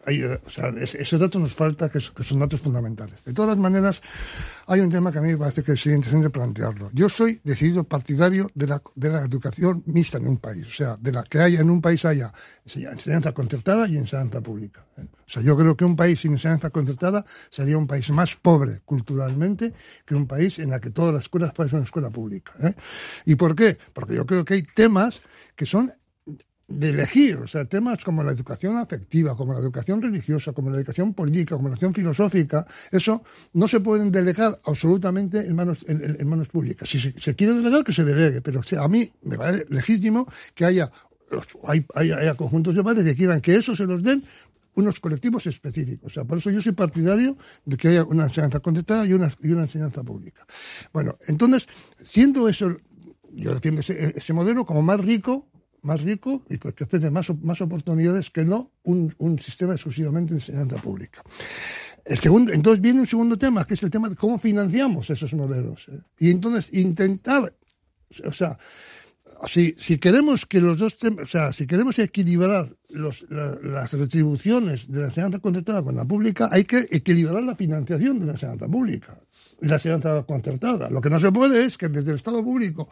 hay, 0.05 0.21
eh, 0.21 0.39
o 0.45 0.49
sea, 0.49 0.69
es- 0.79 0.95
ese 0.95 1.17
dato 1.17 1.37
nos 1.37 1.53
falta, 1.53 1.89
que, 1.89 1.97
es- 1.97 2.11
que 2.11 2.23
son 2.23 2.39
datos 2.39 2.61
fundamentales. 2.61 3.25
De 3.25 3.33
todas 3.33 3.57
maneras, 3.57 4.01
hay 4.67 4.79
un 4.79 4.89
tema 4.89 5.11
que 5.11 5.19
a 5.19 5.21
mí 5.21 5.31
me 5.31 5.37
parece 5.37 5.63
que 5.63 5.73
es 5.73 5.85
interesante 5.87 6.29
plantearlo. 6.29 6.91
Yo 6.93 7.09
soy 7.09 7.41
decidido 7.43 7.83
partidario 7.83 8.49
de 8.55 8.67
la, 8.67 8.81
de 8.95 9.09
la 9.09 9.21
educación 9.25 9.83
mixta 9.85 10.19
en 10.19 10.29
un 10.29 10.37
país, 10.37 10.65
o 10.65 10.71
sea, 10.71 10.95
de 10.95 11.11
la 11.11 11.23
que 11.23 11.39
haya 11.39 11.59
en 11.59 11.69
un 11.69 11.81
país 11.81 12.05
haya 12.05 12.31
enseña- 12.65 12.91
enseñanza 12.91 13.33
concertada 13.33 13.85
y 13.89 13.97
enseñanza 13.97 14.39
pública. 14.39 14.85
¿eh? 14.97 15.01
O 15.27 15.29
sea, 15.29 15.43
yo 15.43 15.57
creo 15.57 15.75
que 15.75 15.83
un 15.83 15.97
país 15.97 16.21
sin 16.21 16.31
enseñanza 16.31 16.69
concertada 16.69 17.25
sería 17.49 17.77
un 17.77 17.85
país 17.85 18.09
más 18.11 18.37
pobre 18.37 18.79
culturalmente 18.85 19.73
que 20.05 20.15
un 20.15 20.25
país 20.25 20.57
en 20.59 20.71
el 20.71 20.79
que 20.79 20.89
todas 20.91 21.13
las 21.17 21.23
escuelas 21.25 21.53
parecen 21.53 21.79
una 21.79 21.85
escuela 21.85 22.09
pública. 22.09 22.53
¿eh? 22.61 22.73
¿Y 23.25 23.35
por 23.35 23.55
qué? 23.55 23.77
Porque 23.93 24.15
yo 24.15 24.25
creo 24.25 24.45
que 24.45 24.55
hay 24.55 24.63
temas 24.63 25.21
que 25.55 25.65
son 25.65 25.91
de 26.67 26.89
elegir, 26.89 27.37
o 27.37 27.47
sea, 27.47 27.63
temas 27.63 28.03
como 28.03 28.23
la 28.23 28.31
educación 28.31 28.77
afectiva, 28.77 29.37
como 29.37 29.53
la 29.53 29.59
educación 29.59 30.01
religiosa, 30.01 30.51
como 30.51 30.69
la 30.69 30.77
educación 30.77 31.13
política, 31.13 31.55
como 31.55 31.69
la 31.69 31.75
educación 31.75 31.93
filosófica, 31.93 32.67
eso 32.91 33.23
no 33.53 33.67
se 33.69 33.79
pueden 33.79 34.11
delegar 34.11 34.59
absolutamente 34.65 35.39
en 35.39 35.55
manos, 35.55 35.85
en, 35.87 36.27
manos 36.27 36.49
públicas. 36.49 36.89
Si 36.89 36.99
se, 36.99 37.35
quiere 37.35 37.53
delegar, 37.53 37.85
que 37.85 37.93
se 37.93 38.03
delegue, 38.03 38.41
pero 38.41 38.61
a 38.81 38.87
mí 38.89 39.09
me 39.23 39.37
parece 39.37 39.65
legítimo 39.69 40.27
que 40.53 40.65
haya, 40.65 40.91
hay, 41.63 41.85
hay- 41.95 42.11
haya 42.11 42.35
conjuntos 42.35 42.75
de 42.75 42.83
padres 42.83 43.05
que 43.05 43.15
quieran 43.15 43.39
que 43.39 43.55
eso 43.55 43.73
se 43.73 43.85
los 43.85 44.03
den 44.03 44.21
unos 44.77 44.99
colectivos 44.99 45.45
específicos. 45.47 46.11
O 46.11 46.13
sea, 46.13 46.23
por 46.23 46.37
eso 46.37 46.51
yo 46.51 46.61
soy 46.61 46.71
partidario 46.71 47.35
de 47.65 47.77
que 47.77 47.89
haya 47.89 48.03
una 48.03 48.25
enseñanza 48.25 48.59
concertada 48.59 49.05
y 49.05 49.13
una, 49.13 49.31
y 49.41 49.51
una 49.51 49.63
enseñanza 49.63 50.03
pública. 50.03 50.45
Bueno, 50.93 51.17
entonces, 51.27 51.67
siendo 52.01 52.47
eso, 52.47 52.77
yo 53.33 53.53
defiendo 53.53 53.81
ese, 53.81 54.13
ese 54.15 54.33
modelo 54.33 54.65
como 54.65 54.83
más 54.83 54.99
rico, 54.99 55.49
más 55.81 56.01
rico 56.01 56.43
y 56.49 56.59
que 56.59 56.83
ofrece 56.83 57.09
más, 57.09 57.27
más 57.41 57.59
oportunidades 57.61 58.29
que 58.29 58.45
no 58.45 58.71
un, 58.83 59.15
un 59.17 59.39
sistema 59.39 59.73
exclusivamente 59.73 60.33
de 60.33 60.39
enseñanza 60.39 60.79
pública. 60.79 61.23
El 62.05 62.19
segundo, 62.19 62.53
entonces 62.53 62.79
viene 62.79 63.01
un 63.01 63.07
segundo 63.07 63.37
tema, 63.37 63.65
que 63.65 63.73
es 63.73 63.83
el 63.83 63.89
tema 63.89 64.09
de 64.09 64.15
cómo 64.15 64.37
financiamos 64.37 65.09
esos 65.09 65.33
modelos. 65.33 65.87
¿eh? 65.89 65.99
Y 66.19 66.29
entonces 66.29 66.71
intentar, 66.73 67.53
o 68.23 68.31
sea, 68.31 68.57
si, 69.45 69.73
si 69.73 69.97
queremos 69.97 70.45
que 70.45 70.59
los 70.59 70.79
dos 70.79 70.97
o 71.21 71.25
sea, 71.25 71.53
si 71.53 71.67
queremos 71.67 71.99
equilibrar 71.99 72.75
los, 72.89 73.25
las 73.29 73.91
retribuciones 73.93 74.89
de 74.91 75.01
la 75.01 75.07
enseñanza 75.07 75.39
contratada 75.39 75.83
con 75.83 75.95
la 75.95 76.05
pública, 76.05 76.49
hay 76.51 76.63
que 76.63 76.87
equilibrar 76.89 77.43
la 77.43 77.55
financiación 77.55 78.19
de 78.19 78.25
la 78.25 78.33
enseñanza 78.33 78.67
pública 78.67 79.19
la 79.61 79.75
enseñanza 79.75 80.23
concertada. 80.23 80.89
Lo 80.89 81.01
que 81.01 81.09
no 81.09 81.19
se 81.19 81.31
puede 81.31 81.65
es 81.65 81.77
que 81.77 81.89
desde 81.89 82.11
el 82.11 82.17
Estado 82.17 82.43
público, 82.43 82.87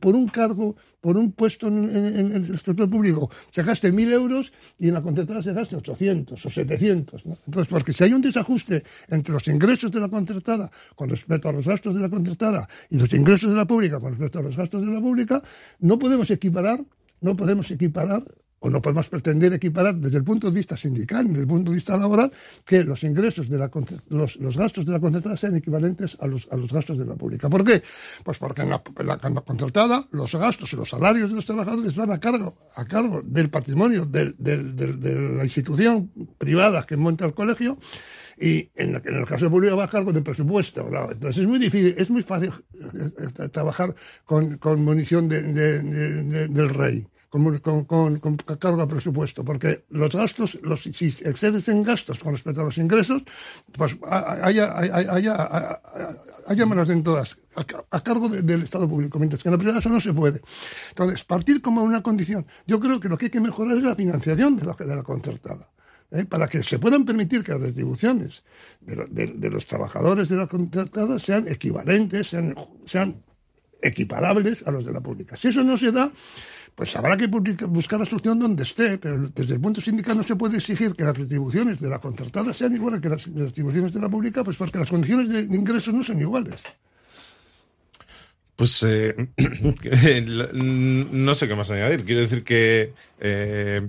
por 0.00 0.14
un 0.14 0.28
cargo, 0.28 0.76
por 1.00 1.16
un 1.16 1.32
puesto 1.32 1.68
en, 1.68 2.32
el 2.32 2.58
sector 2.58 2.88
público, 2.88 3.30
se 3.50 3.62
gaste 3.62 3.90
mil 3.92 4.12
euros 4.12 4.52
y 4.78 4.88
en 4.88 4.94
la 4.94 5.02
concertada 5.02 5.42
se 5.42 5.52
gaste 5.52 5.76
800 5.76 6.44
o 6.44 6.50
700. 6.50 7.22
Entonces, 7.46 7.68
porque 7.68 7.92
si 7.92 8.04
hay 8.04 8.12
un 8.12 8.22
desajuste 8.22 8.82
entre 9.08 9.32
los 9.32 9.46
ingresos 9.48 9.90
de 9.90 10.00
la 10.00 10.08
concertada 10.08 10.70
con 10.94 11.08
respecto 11.08 11.48
a 11.48 11.52
los 11.52 11.66
gastos 11.66 11.94
de 11.94 12.00
la 12.00 12.10
concertada 12.10 12.68
y 12.90 12.98
los 12.98 13.12
ingresos 13.12 13.50
de 13.50 13.56
la 13.56 13.66
pública 13.66 13.98
con 13.98 14.10
respecto 14.10 14.38
a 14.40 14.42
los 14.42 14.56
gastos 14.56 14.84
de 14.84 14.92
la 14.92 15.00
pública, 15.00 15.42
no 15.80 15.98
podemos 15.98 16.30
equiparar, 16.30 16.84
no 17.20 17.36
podemos 17.36 17.70
equiparar 17.70 18.22
o 18.60 18.70
no 18.70 18.80
podemos 18.80 19.08
pretender 19.08 19.52
equiparar 19.54 19.96
desde 19.96 20.18
el 20.18 20.24
punto 20.24 20.48
de 20.48 20.54
vista 20.54 20.76
sindical, 20.76 21.26
desde 21.28 21.42
el 21.42 21.46
punto 21.46 21.70
de 21.70 21.76
vista 21.76 21.96
laboral, 21.96 22.30
que 22.64 22.84
los 22.84 23.02
ingresos 23.04 23.48
de 23.48 23.58
la, 23.58 23.70
los, 24.10 24.36
los 24.36 24.56
gastos 24.56 24.84
de 24.84 24.92
la 24.92 25.00
concertada 25.00 25.36
sean 25.36 25.56
equivalentes 25.56 26.16
a 26.20 26.26
los, 26.26 26.46
a 26.50 26.56
los 26.56 26.70
gastos 26.70 26.98
de 26.98 27.06
la 27.06 27.14
pública. 27.14 27.48
¿Por 27.48 27.64
qué? 27.64 27.82
Pues 28.22 28.38
porque 28.38 28.62
en 28.62 28.70
la, 28.70 28.82
la, 29.02 29.18
concertada 29.18 30.06
los 30.12 30.34
gastos 30.34 30.72
y 30.72 30.76
los 30.76 30.90
salarios 30.90 31.30
de 31.30 31.36
los 31.36 31.46
trabajadores 31.46 31.96
van 31.96 32.10
a 32.10 32.20
cargo, 32.20 32.56
a 32.74 32.84
cargo 32.84 33.22
del 33.24 33.48
patrimonio 33.48 34.04
de 34.04 34.34
la 35.36 35.44
institución 35.44 36.10
privada 36.36 36.84
que 36.84 36.96
monta 36.96 37.24
el 37.24 37.34
colegio 37.34 37.78
y 38.38 38.70
en, 38.74 38.96
en, 38.96 39.14
el 39.14 39.26
caso 39.26 39.46
de 39.46 39.50
público 39.50 39.76
va 39.76 39.84
a 39.84 39.88
cargo 39.88 40.12
del 40.12 40.22
presupuesto. 40.22 40.86
Entonces 41.10 41.42
es 41.42 41.46
muy 41.46 41.58
difícil, 41.58 41.94
es 41.96 42.10
muy 42.10 42.22
fácil 42.22 42.50
eh, 42.50 43.10
eh, 43.38 43.48
trabajar 43.48 43.94
con, 44.24 44.58
munición 44.82 45.28
de, 45.28 45.42
del 45.42 46.68
rey 46.70 47.06
con, 47.30 47.84
con, 47.84 48.36
cargo 48.58 48.82
a 48.82 48.88
presupuesto, 48.88 49.44
porque 49.44 49.84
los 49.90 50.14
gastos, 50.14 50.58
los, 50.62 50.82
si 50.82 51.06
excedes 51.06 51.68
en 51.68 51.84
gastos 51.84 52.18
con 52.18 52.32
respecto 52.32 52.60
a 52.60 52.64
los 52.64 52.76
ingresos, 52.76 53.22
pues 53.72 53.96
haya, 54.02 54.76
haya, 54.76 55.80
haya, 56.46 56.66
menos 56.66 56.90
en 56.90 57.04
todas, 57.04 57.38
a, 57.54 58.00
cargo 58.00 58.28
del 58.28 58.62
Estado 58.62 58.88
público, 58.88 59.18
mientras 59.20 59.42
que 59.42 59.48
en 59.48 59.52
la 59.52 59.58
privada 59.58 59.78
eso 59.78 59.88
no 59.88 60.00
se 60.00 60.12
puede. 60.12 60.42
Entonces, 60.88 61.24
partir 61.24 61.62
como 61.62 61.82
una 61.82 62.02
condición, 62.02 62.44
yo 62.66 62.80
creo 62.80 62.98
que 62.98 63.08
lo 63.08 63.16
que 63.16 63.26
hay 63.26 63.30
que 63.30 63.40
mejorar 63.40 63.76
es 63.76 63.84
la 63.84 63.94
financiación 63.94 64.56
de 64.56 64.66
la, 64.66 64.74
de 64.74 64.96
la 64.96 65.02
concertada. 65.04 65.68
¿eh? 66.10 66.24
para 66.24 66.48
que 66.48 66.64
se 66.64 66.80
puedan 66.80 67.04
permitir 67.04 67.44
que 67.44 67.52
las 67.52 67.60
retribuciones 67.60 68.42
de, 68.80 69.28
de, 69.28 69.50
los 69.50 69.64
trabajadores 69.66 70.28
de 70.28 70.36
la 70.36 70.48
concertada 70.48 71.20
sean 71.20 71.46
equivalentes, 71.46 72.30
sean, 72.30 72.56
sean 72.84 73.22
equiparables 73.80 74.66
a 74.66 74.72
los 74.72 74.84
de 74.84 74.92
la 74.92 75.00
pública. 75.00 75.36
Si 75.36 75.48
eso 75.48 75.62
no 75.62 75.76
se 75.76 75.92
da, 75.92 76.10
pues 76.74 76.96
habrá 76.96 77.16
que 77.16 77.26
buscar 77.26 78.00
la 78.00 78.06
solución 78.06 78.38
donde 78.38 78.62
esté, 78.62 78.98
pero 78.98 79.28
desde 79.28 79.54
el 79.54 79.60
punto 79.60 79.80
sindical 79.80 80.16
no 80.16 80.22
se 80.22 80.36
puede 80.36 80.58
exigir 80.58 80.94
que 80.94 81.04
las 81.04 81.16
retribuciones 81.16 81.80
de 81.80 81.88
la 81.88 81.98
concertada 81.98 82.52
sean 82.52 82.74
iguales 82.74 83.00
que 83.00 83.08
las 83.08 83.26
retribuciones 83.26 83.92
de 83.92 84.00
la 84.00 84.08
pública, 84.08 84.42
pues 84.44 84.56
porque 84.56 84.78
las 84.78 84.90
condiciones 84.90 85.28
de 85.28 85.40
ingresos 85.56 85.92
no 85.92 86.02
son 86.02 86.20
iguales. 86.20 86.62
Pues 88.56 88.82
eh, 88.82 89.14
no 90.52 91.34
sé 91.34 91.48
qué 91.48 91.54
más 91.54 91.70
añadir. 91.70 92.04
Quiero 92.04 92.20
decir 92.20 92.44
que 92.44 92.92
eh, 93.18 93.88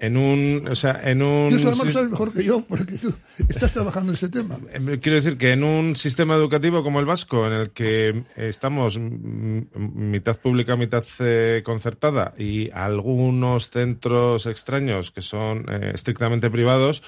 en 0.00 0.16
un, 0.16 0.66
o 0.66 0.74
sea, 0.74 0.98
en 1.04 1.20
un... 1.20 1.50
Tú 1.50 1.56
además 1.56 1.84
lo 1.84 1.92
sabes 1.92 2.10
mejor 2.10 2.32
que 2.32 2.42
yo, 2.42 2.62
porque 2.62 2.94
tú 2.96 3.14
estás 3.48 3.70
trabajando 3.72 4.12
en 4.12 4.16
ese 4.16 4.30
tema. 4.30 4.58
Eh, 4.72 4.98
quiero 5.00 5.16
decir 5.16 5.36
que 5.36 5.52
en 5.52 5.62
un 5.62 5.94
sistema 5.94 6.34
educativo 6.34 6.82
como 6.82 7.00
el 7.00 7.06
vasco, 7.06 7.46
en 7.46 7.52
el 7.52 7.70
que 7.70 8.24
estamos 8.34 8.98
mitad 8.98 10.38
pública, 10.38 10.76
mitad 10.76 11.04
eh, 11.18 11.60
concertada, 11.62 12.32
y 12.38 12.70
algunos 12.70 13.68
centros 13.68 14.46
extraños 14.46 15.10
que 15.10 15.20
son 15.20 15.66
eh, 15.70 15.92
estrictamente 15.94 16.50
privados, 16.50 17.02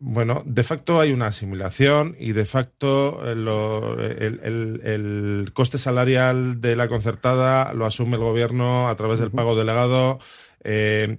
bueno, 0.00 0.42
de 0.44 0.64
facto 0.64 1.00
hay 1.00 1.12
una 1.12 1.26
asimilación 1.26 2.16
y 2.18 2.32
de 2.32 2.44
facto 2.44 3.24
el, 3.24 3.46
el, 4.42 4.80
el, 4.82 5.50
coste 5.52 5.78
salarial 5.78 6.60
de 6.60 6.74
la 6.74 6.88
concertada 6.88 7.72
lo 7.72 7.86
asume 7.86 8.16
el 8.16 8.22
gobierno 8.22 8.88
a 8.88 8.96
través 8.96 9.20
del 9.20 9.30
pago 9.30 9.54
delegado. 9.54 10.18
Eh, 10.68 11.18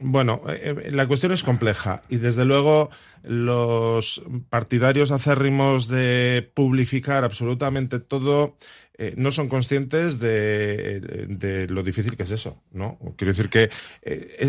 bueno, 0.00 0.42
eh, 0.48 0.74
eh, 0.84 0.90
la 0.92 1.06
cuestión 1.06 1.32
es 1.32 1.42
compleja 1.42 2.02
y 2.08 2.16
desde 2.16 2.44
luego 2.44 2.90
los 3.22 4.22
partidarios 4.48 5.10
acérrimos 5.10 5.88
de 5.88 6.50
publicar 6.54 7.24
absolutamente 7.24 8.00
todo 8.00 8.56
eh, 8.98 9.14
no 9.16 9.30
son 9.30 9.48
conscientes 9.48 10.18
de, 10.18 11.66
lo 11.70 11.82
difícil 11.82 12.16
que 12.16 12.24
es 12.24 12.30
eso, 12.32 12.60
¿no? 12.72 12.98
Quiero 13.16 13.32
decir 13.32 13.48
que 13.48 13.70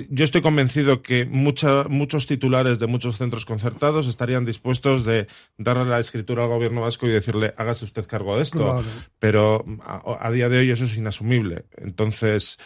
yo 0.09 0.25
estoy 0.25 0.41
convencido 0.41 1.03
que 1.03 1.25
muchos 1.25 2.25
titulares 2.25 2.79
de 2.79 2.87
muchos 2.87 3.17
centros 3.17 3.45
concertados 3.45 4.07
estarían 4.07 4.45
dispuestos 4.45 5.05
de 5.05 5.27
darle 5.57 5.85
la 5.85 5.99
escritura 5.99 6.43
al 6.43 6.49
gobierno 6.49 6.81
vasco 6.81 7.07
y 7.07 7.11
decirle 7.11 7.53
hágase 7.57 7.85
usted 7.85 8.07
cargo 8.07 8.37
de 8.37 8.43
esto, 8.43 8.83
pero 9.19 9.63
a, 9.85 10.31
día 10.31 10.49
de 10.49 10.57
hoy 10.57 10.71
eso 10.71 10.85
es 10.85 10.97
inasumible. 10.97 11.65
Entonces, 11.77 12.57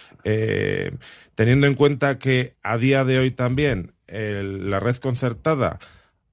teniendo 1.36 1.68
en 1.68 1.76
cuenta 1.76 2.18
que 2.18 2.56
a 2.64 2.78
día 2.78 3.04
de 3.04 3.20
hoy 3.20 3.32
también 3.32 3.94
la 4.08 4.80
red 4.80 4.96
concertada 4.98 5.80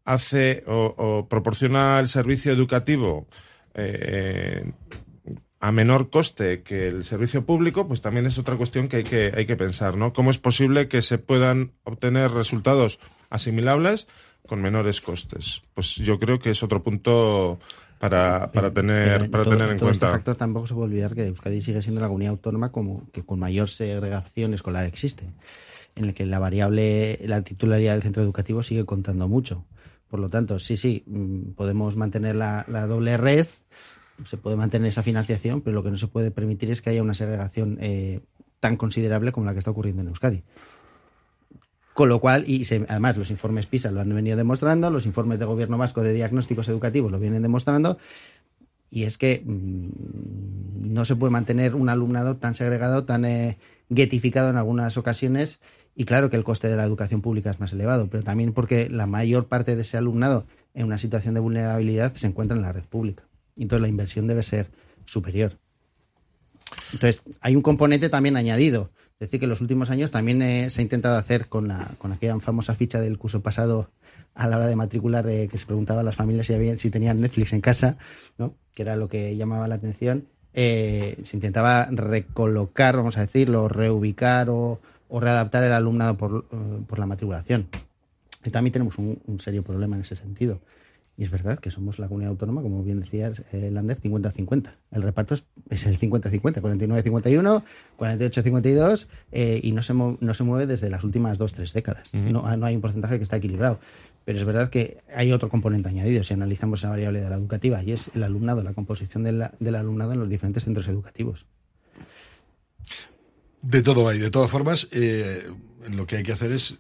hace 0.05 0.65
o, 0.67 1.27
proporciona 1.29 1.99
el 2.01 2.09
servicio 2.09 2.53
educativo 2.53 3.27
eh, 3.75 4.73
a 5.61 5.73
menor 5.73 6.11
coste 6.11 6.63
que 6.63 6.89
el 6.89 7.05
servicio 7.05 7.45
público, 7.45 7.87
pues 7.87 8.01
también 8.01 8.27
es 8.27 8.39
otra 8.39 8.57
cuestión 8.57 8.89
que 8.89 8.97
hay 8.99 9.05
que, 9.05 9.33
hay 9.37 9.47
que 9.47 9.57
pensar, 9.57 9.97
¿no? 9.97 10.13
¿Cómo 10.13 10.31
es 10.31 10.39
posible 10.39 10.89
que 10.89 11.03
se 11.03 11.19
puedan 11.19 11.73
obtener 11.85 12.31
resultados 12.31 12.99
asimilables 13.29 14.09
con 14.47 14.63
menores 14.63 15.01
costes? 15.01 15.63
Pues 15.75 15.97
yo 15.97 16.19
creo 16.19 16.39
que 16.39 16.51
es 16.51 16.63
otro 16.63 16.83
punto 16.83 17.61
para, 18.01 18.51
para 18.51 18.73
tener, 18.73 19.31
para 19.31 19.45
tener 19.45 19.69
en 19.69 19.75
este 19.75 19.85
cuenta. 19.85 20.07
Este 20.07 20.17
factor 20.17 20.37
tampoco 20.37 20.67
se 20.67 20.73
puede 20.73 20.87
olvidar 20.87 21.15
que 21.15 21.27
Euskadi 21.27 21.61
sigue 21.61 21.83
siendo 21.83 22.01
la 22.01 22.07
comunidad 22.07 22.33
autónoma 22.33 22.73
como 22.73 23.11
que 23.13 23.23
con 23.23 23.39
mayor 23.39 23.69
segregación 23.69 24.55
escolar 24.55 24.87
existe, 24.87 25.27
en 25.95 26.07
el 26.07 26.15
que 26.15 26.25
la 26.25 26.39
variable, 26.39 27.21
la 27.27 27.43
titularidad 27.43 27.93
del 27.93 28.03
centro 28.03 28.23
educativo 28.23 28.63
sigue 28.63 28.87
contando 28.87 29.29
mucho. 29.29 29.67
Por 30.09 30.19
lo 30.19 30.31
tanto, 30.31 30.59
sí, 30.59 30.79
sí, 30.79 31.05
mm, 31.07 31.51
podemos 31.51 31.97
mantener 31.97 32.35
la, 32.35 32.65
doble 32.89 33.19
red, 33.19 33.47
se 34.25 34.37
puede 34.37 34.57
mantener 34.57 34.89
esa 34.89 35.03
financiación, 35.03 35.61
pero 35.61 35.75
lo 35.75 35.83
que 35.83 35.91
no 35.91 35.97
se 35.97 36.07
puede 36.07 36.31
permitir 36.31 36.71
es 36.71 36.83
que 36.83 36.91
haya 36.91 37.03
una 37.03 37.15
segregación 37.15 37.79
eh, 37.81 38.21
tan 38.61 38.77
considerable 38.77 39.33
como 39.33 39.47
la 39.47 39.53
que 39.53 39.59
está 39.59 39.71
ocurriendo 39.71 40.03
en 40.03 40.09
Euskadi. 40.09 40.43
Con 41.95 42.09
lo 42.09 42.21
cual, 42.21 42.45
y 42.47 42.67
además 42.89 43.17
los 43.17 43.31
informes 43.31 43.67
PISA 43.67 43.91
lo 43.91 44.01
han 44.01 44.15
venido 44.15 44.37
demostrando, 44.37 44.91
los 44.91 45.07
informes 45.07 45.39
de 45.39 45.45
gobierno 45.45 45.77
vasco 45.77 46.03
de 46.03 46.13
diagnósticos 46.13 46.69
educativos 46.69 47.11
lo 47.11 47.19
vienen 47.19 47.43
demostrando, 47.43 47.99
y 48.91 49.05
es 49.05 49.19
que 49.19 49.43
mm, 49.45 50.93
no 50.93 51.05
se 51.05 51.17
puede 51.17 51.33
mantener 51.33 51.75
un 51.75 51.89
alumnado 51.89 52.37
tan 52.37 52.55
segregado, 52.55 53.05
tan 53.05 53.25
eh, 53.25 53.59
guetificado 53.89 54.51
en 54.51 54.57
algunas 54.57 54.97
ocasiones, 54.97 55.61
y 55.95 56.05
claro 56.05 56.31
que 56.31 56.37
el 56.37 56.45
coste 56.45 56.69
de 56.69 56.77
la 56.77 56.85
educación 56.85 57.21
pública 57.21 57.51
es 57.51 57.61
más 57.61 57.73
elevado, 57.73 58.09
pero 58.09 58.23
también 58.23 58.53
porque 58.53 58.89
la 58.89 59.07
mayor 59.07 59.47
parte 59.47 59.77
de 59.77 59.83
ese 59.83 59.97
alumnado 59.97 60.47
en 60.75 60.87
una 60.87 60.99
situación 60.99 61.35
de 61.35 61.41
vulnerabilidad 61.41 62.15
se 62.15 62.27
encuentra 62.27 62.57
en 62.57 62.63
la 62.63 62.73
red 62.73 62.85
pública. 62.85 63.25
Entonces 63.63 63.83
la 63.83 63.89
inversión 63.89 64.27
debe 64.27 64.43
ser 64.43 64.71
superior. 65.05 65.59
Entonces, 66.93 67.23
hay 67.41 67.57
un 67.57 67.63
componente 67.63 68.09
también 68.09 68.37
añadido. 68.37 68.91
Es 69.15 69.29
decir, 69.29 69.41
que 69.41 69.45
en 69.45 69.51
los 69.51 69.61
últimos 69.61 69.91
años 69.91 70.11
también 70.11 70.41
eh, 70.41 70.71
se 70.71 70.81
ha 70.81 70.83
intentado 70.83 71.17
hacer 71.19 71.49
con, 71.49 71.69
la, 71.69 71.91
con 71.99 72.13
aquella 72.13 72.39
famosa 72.41 72.75
ficha 72.75 73.01
del 73.01 73.19
curso 73.19 73.43
pasado 73.43 73.91
a 74.35 74.47
la 74.47 74.57
hora 74.57 74.67
de 74.67 74.77
matricular, 74.77 75.27
de 75.27 75.49
que 75.49 75.59
se 75.59 75.67
preguntaba 75.67 76.01
a 76.01 76.03
las 76.05 76.17
familias 76.17 76.47
si, 76.47 76.91
tenían 76.91 77.21
Netflix 77.21 77.53
en 77.53 77.61
casa, 77.61 77.99
¿no? 78.39 78.55
que 78.73 78.83
era 78.83 78.97
lo 78.97 79.09
que 79.09 79.37
llamaba 79.37 79.69
la 79.69 79.75
atención. 79.75 80.27
Eh, 80.55 81.19
se 81.25 81.37
intentaba 81.37 81.87
recolocar, 81.91 82.97
vamos 82.97 83.19
a 83.19 83.23
decirlo, 83.23 83.69
reubicar 83.69 84.49
o, 84.49 84.81
readaptar 85.11 85.65
el 85.65 85.73
alumnado 85.73 86.17
por, 86.17 86.47
eh, 86.51 86.57
por 86.87 86.99
la 86.99 87.07
matriculación. 87.07 87.69
Y 88.45 88.51
también 88.51 88.73
tenemos 88.73 88.97
un 88.97 89.39
serio 89.39 89.63
problema 89.63 89.97
en 89.97 90.03
ese 90.03 90.17
sentido. 90.17 90.61
Y 91.21 91.25
es 91.25 91.31
verdad 91.31 91.59
que 91.59 91.71
somos 91.71 91.99
la 91.99 92.09
comunidad 92.09 92.31
autónoma, 92.31 92.63
como 92.63 92.83
bien 92.83 93.01
decía 93.01 93.31
eh, 93.53 93.71
Lander, 93.71 94.01
50-50. 94.01 94.73
El 94.91 95.03
reparto 95.03 95.35
es, 95.35 95.45
el 95.85 95.99
50-50, 95.99 96.63
49-51, 96.63 97.63
48-52, 97.99 99.07
y 99.63 99.73
no 99.73 99.83
se, 99.83 99.93
no 99.93 100.35
se 100.35 100.45
mueve 100.45 100.67
desde 100.67 100.89
las 100.89 101.05
últimas 101.05 101.37
dos, 101.37 101.53
tres 101.53 101.75
décadas. 101.75 102.15
no, 102.15 102.47
hay 102.47 102.75
un 102.75 102.81
porcentaje 102.81 103.19
que 103.19 103.23
está 103.23 103.37
equilibrado. 103.37 103.81
Pero 104.25 104.39
es 104.39 104.47
verdad 104.47 104.71
que 104.71 104.97
hay 105.15 105.31
otro 105.31 105.51
componente 105.51 105.91
añadido 105.91 106.25
si 106.25 106.33
analizamos 106.33 106.81
esa 106.81 106.89
variable 106.89 107.21
de 107.21 107.29
la 107.29 107.37
educativa, 107.37 107.83
y 107.83 107.93
es 107.93 108.11
el 108.15 108.23
alumnado, 108.23 108.63
la 108.63 108.73
composición 108.73 109.23
del 109.23 109.75
alumnado 109.75 110.15
en 110.15 110.21
los 110.21 110.29
diferentes 110.31 110.65
centros 110.65 110.89
educativos. 110.89 111.45
De 113.61 113.83
todo 113.83 114.09
hay. 114.09 114.21
De 114.21 114.31
todas 114.31 114.51
formas, 114.51 114.89
eh, 114.91 115.51
lo 115.93 116.07
que 116.07 116.17
hay 116.17 116.23
que 116.23 116.33
hacer 116.33 116.53
es 116.53 116.79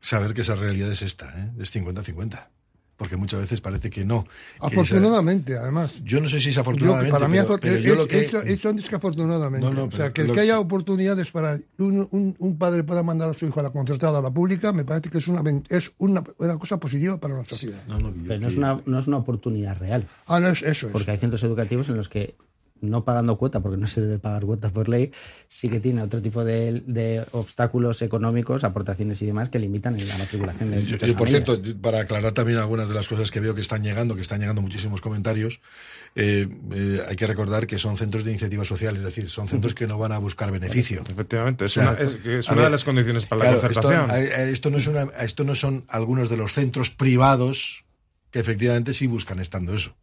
saber 0.00 0.32
que 0.32 0.40
esa 0.40 0.54
realidad 0.54 0.90
es 0.90 1.02
esta, 1.02 1.28
¿eh? 1.38 1.50
es 1.58 1.74
50-50 1.76 2.46
porque 2.96 3.16
muchas 3.16 3.40
veces 3.40 3.60
parece 3.60 3.90
que 3.90 4.04
no. 4.04 4.26
Afortunadamente, 4.60 5.56
además. 5.56 6.00
Yo 6.04 6.20
no 6.20 6.28
sé 6.28 6.40
si 6.40 6.50
es 6.50 6.58
afortunadamente. 6.58 7.10
para 7.10 7.28
mí, 7.28 7.38
pero, 7.42 7.58
pero 7.58 7.78
yo 7.78 7.94
lo 7.94 8.06
que... 8.06 8.28
hecho, 8.46 8.68
antes 8.68 8.88
que 8.88 8.96
afortunadamente. 8.96 9.66
o 9.66 9.90
sea, 9.90 10.12
que, 10.12 10.26
que 10.26 10.40
haya 10.40 10.60
oportunidades 10.60 11.30
para 11.30 11.58
un, 11.78 12.08
un, 12.10 12.36
un, 12.38 12.58
padre 12.58 12.84
pueda 12.84 13.02
mandar 13.02 13.30
a 13.30 13.34
su 13.34 13.46
hijo 13.46 13.60
a 13.60 13.64
la 13.64 13.70
concertada 13.70 14.20
a 14.20 14.22
la 14.22 14.30
pública, 14.30 14.72
me 14.72 14.84
parece 14.84 15.10
que 15.10 15.18
es 15.18 15.28
una, 15.28 15.42
es 15.68 15.92
una, 15.98 16.22
una 16.38 16.58
cosa 16.58 16.78
positiva 16.78 17.18
para 17.18 17.34
la 17.34 17.44
sociedad. 17.44 17.82
pero 17.86 18.40
no 18.40 18.48
es, 18.48 18.56
una, 18.56 18.80
no 18.86 18.98
es 18.98 19.06
una 19.06 19.16
oportunidad 19.16 19.78
real. 19.78 20.06
Ah, 20.26 20.38
no, 20.40 20.48
es, 20.48 20.62
eso 20.62 20.86
es. 20.86 20.92
Porque 20.92 21.10
hay 21.10 21.18
centros 21.18 21.42
educativos 21.42 21.88
en 21.88 21.96
los 21.96 22.08
que 22.08 22.36
no 22.90 23.04
pagando 23.04 23.36
cuota, 23.36 23.60
porque 23.60 23.76
no 23.76 23.86
se 23.86 24.00
debe 24.00 24.18
pagar 24.18 24.44
cuota 24.44 24.70
por 24.70 24.88
ley, 24.88 25.12
sí 25.48 25.68
que 25.68 25.80
tiene 25.80 26.02
otro 26.02 26.20
tipo 26.20 26.44
de, 26.44 27.24
obstáculos 27.32 28.02
económicos, 28.02 28.64
aportaciones 28.64 29.20
y 29.22 29.26
demás 29.26 29.48
que 29.48 29.58
limitan 29.58 29.96
la 30.06 30.18
matriculación 30.18 30.70
de 30.70 30.84
yo, 30.84 30.96
yo, 30.96 31.16
por 31.16 31.28
cierto, 31.28 31.60
para 31.80 32.00
aclarar 32.00 32.32
también 32.32 32.58
algunas 32.58 32.88
de 32.88 32.94
las 32.94 33.08
cosas 33.08 33.30
que 33.30 33.40
veo 33.40 33.54
que 33.54 33.60
están 33.60 33.82
llegando, 33.82 34.14
que 34.14 34.22
están 34.22 34.40
llegando 34.40 34.62
muchísimos 34.62 35.00
comentarios, 35.00 35.60
eh, 36.14 36.48
eh, 36.72 37.02
hay 37.08 37.16
que 37.16 37.26
recordar 37.26 37.66
que 37.66 37.78
son 37.78 37.96
centros 37.96 38.24
de 38.24 38.30
iniciativa 38.30 38.64
social, 38.64 38.96
es 38.96 39.02
decir, 39.02 39.28
son 39.28 39.48
centros 39.48 39.74
que 39.74 39.86
no 39.86 39.98
van 39.98 40.12
a 40.12 40.18
buscar 40.18 40.50
beneficio. 40.50 41.02
Efectivamente, 41.08 41.64
es, 41.66 41.76
una, 41.76 41.94
de 41.94 42.70
las 42.70 42.84
condiciones 42.84 43.26
para 43.26 43.44
la 43.44 43.52
concertación. 43.52 44.10
Esto, 44.10 44.70
no 44.70 44.78
es 44.78 44.86
una, 44.86 45.08
esto 45.20 45.44
no 45.44 45.54
son 45.54 45.84
algunos 45.88 46.28
de 46.30 46.36
los 46.36 46.52
centros 46.52 46.90
privados 46.90 47.84
que 48.30 48.40
efectivamente 48.40 48.94
sí 48.94 49.06
buscan 49.06 49.38
estando 49.38 49.74
eso. 49.74 49.96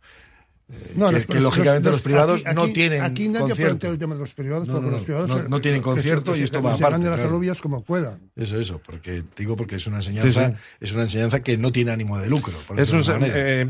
No, 0.95 1.09
que, 1.11 1.39
lógicamente 1.39 1.89
los, 1.89 2.01
privados 2.01 2.43
no 2.55 2.67
tienen 2.69 3.01
aquí 3.01 3.29
nadie 3.29 3.49
concierto. 3.49 3.87
el 3.87 3.97
tema 3.97 4.15
de 4.15 4.21
los 4.21 4.33
privados 4.33 4.67
no, 4.67 4.75
porque 4.75 4.91
los 4.91 5.01
privados 5.01 5.49
no, 5.49 5.61
tienen 5.61 5.81
concierto 5.81 6.35
y 6.35 6.41
esto 6.41 6.61
va 6.61 6.73
aparte 6.73 7.03
de 7.03 7.09
las 7.09 7.19
alubias 7.19 7.61
como 7.61 7.83
puedan 7.83 8.19
eso 8.35 8.59
eso 8.59 8.81
porque 8.83 9.23
digo 9.35 9.55
porque 9.55 9.75
es 9.75 9.87
una 9.87 9.97
enseñanza 9.97 10.55
es 10.79 10.91
una 10.93 11.03
enseñanza 11.03 11.41
que 11.41 11.57
no 11.57 11.71
tiene 11.71 11.91
ánimo 11.91 12.17
de 12.17 12.27
lucro 12.27 12.53
es 12.77 12.91
un, 12.91 13.03
eh, 13.23 13.69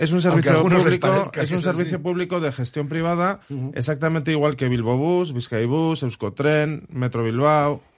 es 0.00 0.12
un 0.12 0.22
servicio 0.22 0.62
público, 0.62 1.30
es 1.34 1.50
un 1.50 1.60
servicio 1.60 2.00
público 2.00 2.40
de 2.40 2.50
gestión 2.52 2.88
privada, 2.88 3.40
exactamente 3.74 4.30
igual 4.30 4.56
que 4.56 4.66
Bilbo 4.68 4.96
Bus, 4.96 5.32
Bus, 5.32 6.02
Euskotren, 6.02 6.86
Metro 6.88 7.22
Bilbao, 7.22 7.74
eh, 7.74 7.89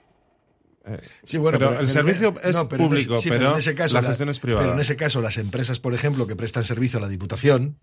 sí, 1.23 1.37
bueno, 1.37 1.57
pero, 1.57 1.79
el 1.79 1.87
servicio 1.87 2.35
es 2.43 2.57
público, 2.57 3.19
pero, 3.23 3.53
en 3.53 3.57
ese 3.57 3.75
caso, 3.75 3.95
la 3.95 4.03
gestión 4.03 4.29
es 4.29 4.39
privada. 4.39 4.63
Pero 4.63 4.73
en 4.73 4.81
ese 4.81 4.95
caso, 4.95 5.21
las 5.21 5.37
empresas, 5.37 5.79
por 5.79 5.93
ejemplo, 5.93 6.27
que 6.27 6.35
prestan 6.35 6.63
servicio 6.63 6.99
a 6.99 7.01
la 7.01 7.07
Diputación, 7.07 7.77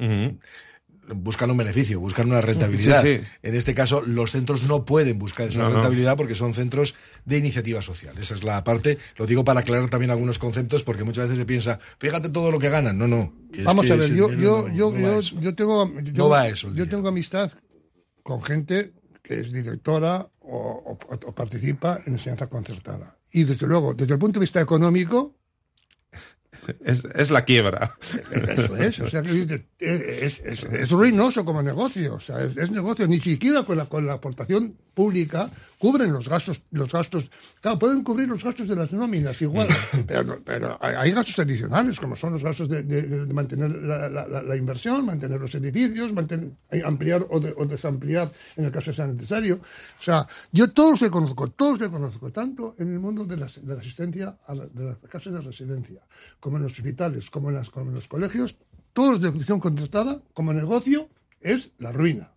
buscan 1.14 1.50
un 1.50 1.57
beneficio, 1.57 2.00
buscan 2.00 2.28
una 2.28 2.40
rentabilidad. 2.40 3.04
En 3.07 3.54
este 3.54 3.75
caso, 3.75 4.02
los 4.02 4.30
centros 4.33 4.64
no 4.64 4.85
pueden 4.85 5.19
buscar 5.19 5.49
esa 5.49 5.69
rentabilidad 5.69 6.16
porque 6.16 6.35
son 6.35 6.54
centros 6.54 6.95
de 7.25 7.38
iniciativa 7.38 7.83
social. 7.83 8.16
Esa 8.19 8.35
es 8.35 8.45
la 8.45 8.62
parte. 8.64 8.99
Lo 9.16 9.26
digo 9.26 9.45
para 9.45 9.61
aclarar 9.61 9.88
también 9.88 10.11
algunos 10.11 10.38
conceptos, 10.38 10.83
porque 10.83 11.04
muchas 11.04 11.25
veces 11.25 11.38
se 11.38 11.47
piensa, 11.47 11.80
fíjate 11.99 12.28
todo 12.28 12.50
lo 12.50 12.59
que 12.59 12.69
ganan. 12.69 12.99
No, 12.99 13.09
no. 13.09 13.33
Vamos 13.64 13.90
a 13.90 13.97
ver, 13.97 14.14
yo, 14.14 14.33
yo, 14.33 14.69
yo, 14.69 14.95
yo, 15.21 15.54
tengo. 15.54 15.90
no 16.14 16.28
va 16.28 16.49
eso. 16.49 16.73
Yo 16.75 16.88
tengo 16.88 17.09
amistad 17.09 17.52
con 18.23 18.42
gente 18.42 18.92
que 19.23 19.41
es 19.41 19.53
directora 19.53 20.31
o, 20.41 20.99
participa 21.35 22.00
en 22.07 22.15
enseñanza 22.15 22.49
concertada. 22.49 23.17
Y 23.33 23.45
desde 23.45 23.67
luego, 23.67 23.95
desde 23.95 24.15
el 24.15 24.19
punto 24.19 24.41
de 24.41 24.45
vista 24.45 24.61
económico, 24.61 25.37
es, 26.85 27.05
es, 27.15 27.31
la 27.31 27.45
quiebra. 27.45 27.97
Eso 28.31 28.77
es, 28.77 29.00
o 29.00 29.11
sea, 29.11 29.23
es, 29.23 30.41
es, 30.45 30.65
es, 30.65 30.91
ruinoso 30.91 31.45
como 31.45 31.62
negocio, 31.62 32.15
o 32.15 32.21
sea, 32.21 32.43
es, 32.43 32.71
negocio, 32.71 33.07
ni 33.09 33.21
siquiera 33.21 33.62
con 33.65 33.77
la, 33.77 33.87
con 33.87 34.07
la 34.07 34.15
aportación 34.15 34.77
pública 34.95 35.50
cubren 35.79 36.12
los 36.12 36.29
gastos, 36.29 36.61
los 36.73 36.93
gastos, 36.93 37.31
claro, 37.62 37.79
pueden 37.79 38.05
cubrir 38.05 38.29
los 38.29 38.45
gastos 38.45 38.69
de 38.69 38.77
las 38.77 38.93
nóminas 38.93 39.41
igual, 39.41 39.67
pero, 40.07 40.39
pero 40.45 40.79
hay 40.81 41.11
gastos 41.12 41.39
adicionales, 41.39 41.99
como 41.99 42.17
son 42.17 42.35
los 42.35 42.45
gastos 42.45 42.69
de, 42.69 42.83
mantener 43.33 43.71
la, 43.71 44.09
la, 44.09 44.57
inversión, 44.57 45.07
mantener 45.07 45.41
los 45.41 45.55
edificios, 45.55 46.12
mantener, 46.12 46.50
ampliar 46.85 47.23
o, 47.23 47.37
o, 47.37 47.67
desampliar 47.67 48.30
en 48.56 48.67
el 48.67 48.71
caso 48.71 48.93
sea 48.93 49.06
necesario. 49.06 49.56
O 49.56 50.02
sea, 50.02 50.26
yo 50.52 50.71
todos 50.73 51.00
los 51.00 51.11
conozco, 51.11 51.49
todos 51.49 51.80
los 51.80 51.89
conozco, 51.89 52.30
tanto 52.30 52.75
en 52.78 52.93
el 52.93 52.99
mundo 52.99 53.25
de 53.25 53.39
la, 53.39 53.47
de 53.47 53.75
la 53.75 53.80
asistencia 53.80 54.37
a 54.47 54.54
de 54.54 54.85
las 54.85 54.97
casas 55.09 55.33
de 55.33 55.41
residencia, 55.41 56.02
como 56.39 56.59
en 56.60 56.64
los 56.64 56.73
hospitales, 56.73 57.30
como 57.30 57.49
en, 57.49 57.56
las, 57.56 57.70
como 57.70 57.90
en 57.90 57.94
los 57.96 58.08
colegios, 58.08 58.56
todos 58.92 59.20
de 59.20 59.30
función 59.30 59.60
contratada, 59.60 60.23
como 60.32 60.52
negocio, 60.52 61.08
es 61.40 61.70
la 61.78 61.92
ruina. 61.92 62.32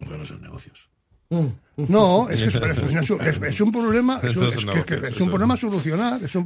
Bueno, 0.00 0.24
son 0.24 0.40
negocios. 0.40 0.88
Mm. 1.30 1.46
No, 1.76 2.28
es 2.28 2.42
que 2.42 2.48
es, 2.48 2.54
un 3.60 3.72
problema, 3.72 4.20
es 4.22 4.36
un, 4.40 5.30
problema 5.30 5.56
solucionar, 5.56 6.22
es 6.22 6.34
un, 6.34 6.44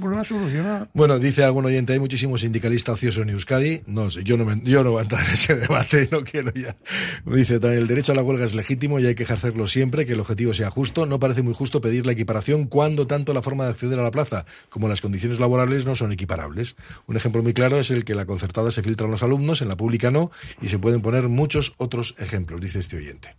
problema 0.00 0.24
solucionar. 0.24 0.88
Bueno, 0.94 1.18
dice 1.18 1.44
algún 1.44 1.66
oyente, 1.66 1.92
hay 1.92 2.00
muchísimos 2.00 2.40
sindicalistas 2.40 2.94
ociosos 2.94 3.22
en 3.22 3.30
Euskadi. 3.30 3.82
No 3.86 4.10
sé, 4.10 4.24
yo 4.24 4.36
no, 4.36 4.44
me, 4.44 4.60
yo 4.64 4.82
no 4.82 4.92
voy 4.92 5.00
a 5.00 5.02
entrar 5.02 5.24
en 5.24 5.32
ese 5.32 5.54
debate, 5.54 6.08
no 6.10 6.24
quiero 6.24 6.52
ya. 6.54 6.76
Dice 7.24 7.60
también, 7.60 7.82
el 7.82 7.88
derecho 7.88 8.12
a 8.12 8.14
la 8.14 8.22
huelga 8.22 8.44
es 8.44 8.54
legítimo 8.54 8.98
y 8.98 9.06
hay 9.06 9.14
que 9.14 9.22
ejercerlo 9.22 9.66
siempre, 9.66 10.06
que 10.06 10.14
el 10.14 10.20
objetivo 10.20 10.54
sea 10.54 10.70
justo. 10.70 11.06
No 11.06 11.18
parece 11.18 11.42
muy 11.42 11.54
justo 11.54 11.80
pedir 11.80 12.06
la 12.06 12.12
equiparación 12.12 12.66
cuando 12.66 13.06
tanto 13.06 13.34
la 13.34 13.42
forma 13.42 13.64
de 13.64 13.70
acceder 13.70 13.98
a 13.98 14.02
la 14.02 14.10
plaza 14.10 14.46
como 14.70 14.88
las 14.88 15.00
condiciones 15.00 15.38
laborales 15.38 15.86
no 15.86 15.94
son 15.94 16.12
equiparables. 16.12 16.76
Un 17.06 17.16
ejemplo 17.16 17.42
muy 17.42 17.52
claro 17.52 17.78
es 17.78 17.90
el 17.90 18.04
que 18.04 18.14
la 18.14 18.26
concertada 18.26 18.70
se 18.70 18.82
filtra 18.82 19.06
a 19.06 19.10
los 19.10 19.22
alumnos, 19.22 19.62
en 19.62 19.68
la 19.68 19.76
pública 19.76 20.10
no, 20.10 20.30
y 20.60 20.68
se 20.68 20.78
pueden 20.78 21.00
poner 21.00 21.28
muchos 21.28 21.74
otros 21.76 22.14
ejemplos, 22.18 22.60
dice 22.60 22.78
este 22.78 22.96
oyente. 22.96 23.36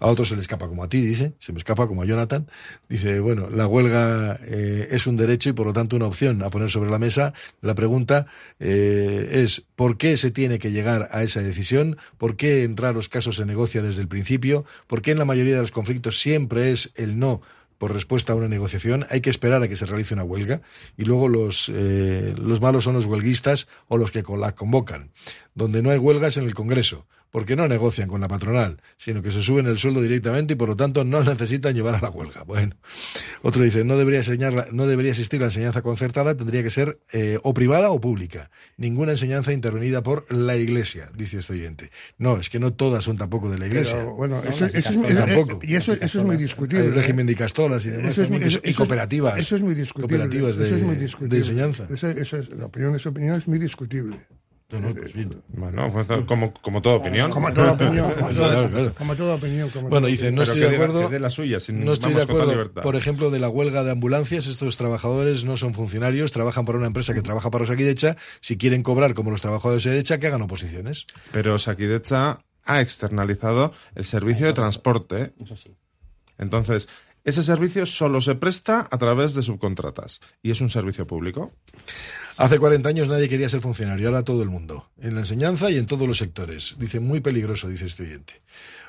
A 0.00 0.08
otros 0.08 0.28
se 0.28 0.36
le 0.36 0.42
escapa 0.42 0.68
como 0.74 0.82
a 0.82 0.88
ti, 0.88 1.00
dice, 1.00 1.34
se 1.38 1.52
me 1.52 1.58
escapa 1.58 1.86
como 1.86 2.02
a 2.02 2.04
Jonathan, 2.04 2.48
dice, 2.88 3.20
bueno, 3.20 3.48
la 3.48 3.68
huelga 3.68 4.40
eh, 4.44 4.88
es 4.90 5.06
un 5.06 5.16
derecho 5.16 5.50
y 5.50 5.52
por 5.52 5.68
lo 5.68 5.72
tanto 5.72 5.94
una 5.94 6.06
opción 6.06 6.42
a 6.42 6.50
poner 6.50 6.68
sobre 6.68 6.90
la 6.90 6.98
mesa. 6.98 7.32
La 7.60 7.76
pregunta 7.76 8.26
eh, 8.58 9.28
es, 9.44 9.64
¿por 9.76 9.98
qué 9.98 10.16
se 10.16 10.32
tiene 10.32 10.58
que 10.58 10.72
llegar 10.72 11.06
a 11.12 11.22
esa 11.22 11.42
decisión? 11.42 11.96
¿Por 12.18 12.34
qué 12.34 12.64
en 12.64 12.76
raros 12.76 13.08
casos 13.08 13.36
se 13.36 13.46
negocia 13.46 13.82
desde 13.82 14.02
el 14.02 14.08
principio? 14.08 14.64
¿Por 14.88 15.00
qué 15.00 15.12
en 15.12 15.18
la 15.18 15.24
mayoría 15.24 15.54
de 15.54 15.60
los 15.60 15.70
conflictos 15.70 16.18
siempre 16.18 16.72
es 16.72 16.92
el 16.96 17.20
no? 17.20 17.40
por 17.78 17.92
respuesta 17.92 18.32
a 18.32 18.36
una 18.36 18.48
negociación, 18.48 19.04
hay 19.10 19.20
que 19.20 19.30
esperar 19.30 19.62
a 19.62 19.68
que 19.68 19.76
se 19.76 19.84
realice 19.84 20.14
una 20.14 20.22
huelga 20.22 20.62
y 20.96 21.04
luego 21.04 21.28
los, 21.28 21.70
eh, 21.74 22.32
los 22.38 22.60
malos 22.60 22.84
son 22.84 22.94
los 22.94 23.04
huelguistas 23.04 23.68
o 23.88 23.98
los 23.98 24.10
que 24.10 24.22
la 24.38 24.54
convocan. 24.54 25.10
Donde 25.54 25.82
no 25.82 25.90
hay 25.90 25.98
huelgas 25.98 26.36
en 26.36 26.44
el 26.44 26.54
Congreso, 26.54 27.06
porque 27.34 27.56
no 27.56 27.66
negocian 27.66 28.06
con 28.06 28.20
la 28.20 28.28
patronal, 28.28 28.80
sino 28.96 29.20
que 29.20 29.32
se 29.32 29.42
suben 29.42 29.66
el 29.66 29.76
sueldo 29.76 30.00
directamente 30.00 30.52
y 30.52 30.56
por 30.56 30.68
lo 30.68 30.76
tanto 30.76 31.04
no 31.04 31.24
necesitan 31.24 31.74
llevar 31.74 31.96
a 31.96 32.00
la 32.00 32.08
huelga. 32.08 32.44
Bueno, 32.44 32.76
otro 33.42 33.64
dice, 33.64 33.82
no 33.82 33.96
debería, 33.96 34.20
enseñar, 34.20 34.72
no 34.72 34.86
debería 34.86 35.10
existir 35.10 35.40
la 35.40 35.46
enseñanza 35.46 35.82
concertada, 35.82 36.36
tendría 36.36 36.62
que 36.62 36.70
ser 36.70 37.00
eh, 37.12 37.40
o 37.42 37.52
privada 37.52 37.90
o 37.90 38.00
pública. 38.00 38.52
Ninguna 38.76 39.10
enseñanza 39.10 39.52
intervenida 39.52 40.00
por 40.00 40.32
la 40.32 40.54
Iglesia, 40.54 41.10
dice 41.12 41.38
este 41.38 41.54
oyente. 41.54 41.90
No, 42.18 42.36
es 42.36 42.48
que 42.50 42.60
no 42.60 42.72
todas 42.72 43.02
son 43.02 43.16
tampoco 43.16 43.50
de 43.50 43.58
la 43.58 43.66
Iglesia. 43.66 44.04
bueno, 44.04 44.40
eso, 44.44 44.66
es, 44.66 44.84
tampoco. 44.84 45.58
Y 45.64 45.74
eso, 45.74 45.92
es 45.94 46.14
muy 46.14 46.36
discutible. 46.36 46.84
El 46.84 46.94
régimen 46.94 47.26
de 47.26 47.34
castolas 47.34 47.84
y 47.84 47.90
demás. 47.90 48.16
y 48.62 48.74
cooperativas. 48.74 49.38
Eso 49.38 49.56
es 49.56 49.62
muy 49.62 49.74
discutible. 49.74 50.18
Cooperativas 50.18 50.56
de, 50.56 50.70
de 50.70 51.36
enseñanza. 51.36 51.88
la 52.56 52.66
opinión, 52.66 52.94
esa 52.94 53.08
opinión 53.08 53.34
es 53.34 53.48
muy 53.48 53.58
discutible. 53.58 54.24
Bueno, 55.48 55.92
pues, 55.92 56.06
como, 56.26 56.52
como 56.54 56.82
toda 56.82 56.96
opinión. 56.96 57.30
Como 57.30 57.52
toda 57.52 57.72
opinión. 57.72 58.12
Como, 58.98 59.16
toda, 59.16 59.34
opinión. 59.34 59.70
bueno, 59.88 60.06
dice, 60.06 60.32
no 60.32 60.42
estoy 60.42 60.60
de 60.60 60.74
acuerdo. 60.74 61.08
De 61.08 61.20
la 61.20 61.30
suya, 61.30 61.58
no 61.72 61.92
estoy 61.92 62.14
de 62.14 62.22
acuerdo, 62.22 62.72
por 62.82 62.96
ejemplo, 62.96 63.30
de 63.30 63.38
la 63.38 63.48
huelga 63.48 63.84
de 63.84 63.92
ambulancias. 63.92 64.46
Estos 64.46 64.76
trabajadores 64.76 65.44
no 65.44 65.56
son 65.56 65.74
funcionarios, 65.74 66.32
trabajan 66.32 66.64
para 66.64 66.78
una 66.78 66.86
empresa 66.86 67.14
que 67.14 67.22
trabaja 67.22 67.50
para 67.50 67.64
Osakidecha. 67.64 68.16
Si 68.40 68.56
quieren 68.56 68.82
cobrar 68.82 69.14
como 69.14 69.30
los 69.30 69.40
trabajadores 69.40 69.84
de 69.84 69.90
Osakidecha, 69.90 70.18
que 70.18 70.26
hagan 70.26 70.42
oposiciones. 70.42 71.06
Pero 71.32 71.54
Osakidecha 71.54 72.40
ha 72.64 72.80
externalizado 72.80 73.72
el 73.94 74.04
servicio 74.04 74.46
de 74.46 74.52
transporte. 74.52 75.34
Eso 75.40 75.56
sí. 75.56 75.76
Entonces, 76.38 76.88
ese 77.24 77.42
servicio 77.42 77.86
solo 77.86 78.20
se 78.20 78.34
presta 78.34 78.86
a 78.90 78.98
través 78.98 79.32
de 79.32 79.40
subcontratas 79.40 80.20
y 80.42 80.50
es 80.50 80.60
un 80.60 80.68
servicio 80.68 81.06
público. 81.06 81.52
Hace 82.36 82.58
40 82.58 82.88
años 82.88 83.08
nadie 83.08 83.28
quería 83.28 83.48
ser 83.48 83.60
funcionario, 83.60 84.08
ahora 84.08 84.24
todo 84.24 84.42
el 84.42 84.48
mundo, 84.48 84.88
en 85.00 85.14
la 85.14 85.20
enseñanza 85.20 85.70
y 85.70 85.76
en 85.76 85.86
todos 85.86 86.08
los 86.08 86.18
sectores. 86.18 86.74
Dice, 86.80 86.98
muy 86.98 87.20
peligroso, 87.20 87.68
dice 87.68 87.86
este 87.86 88.02
oyente. 88.02 88.42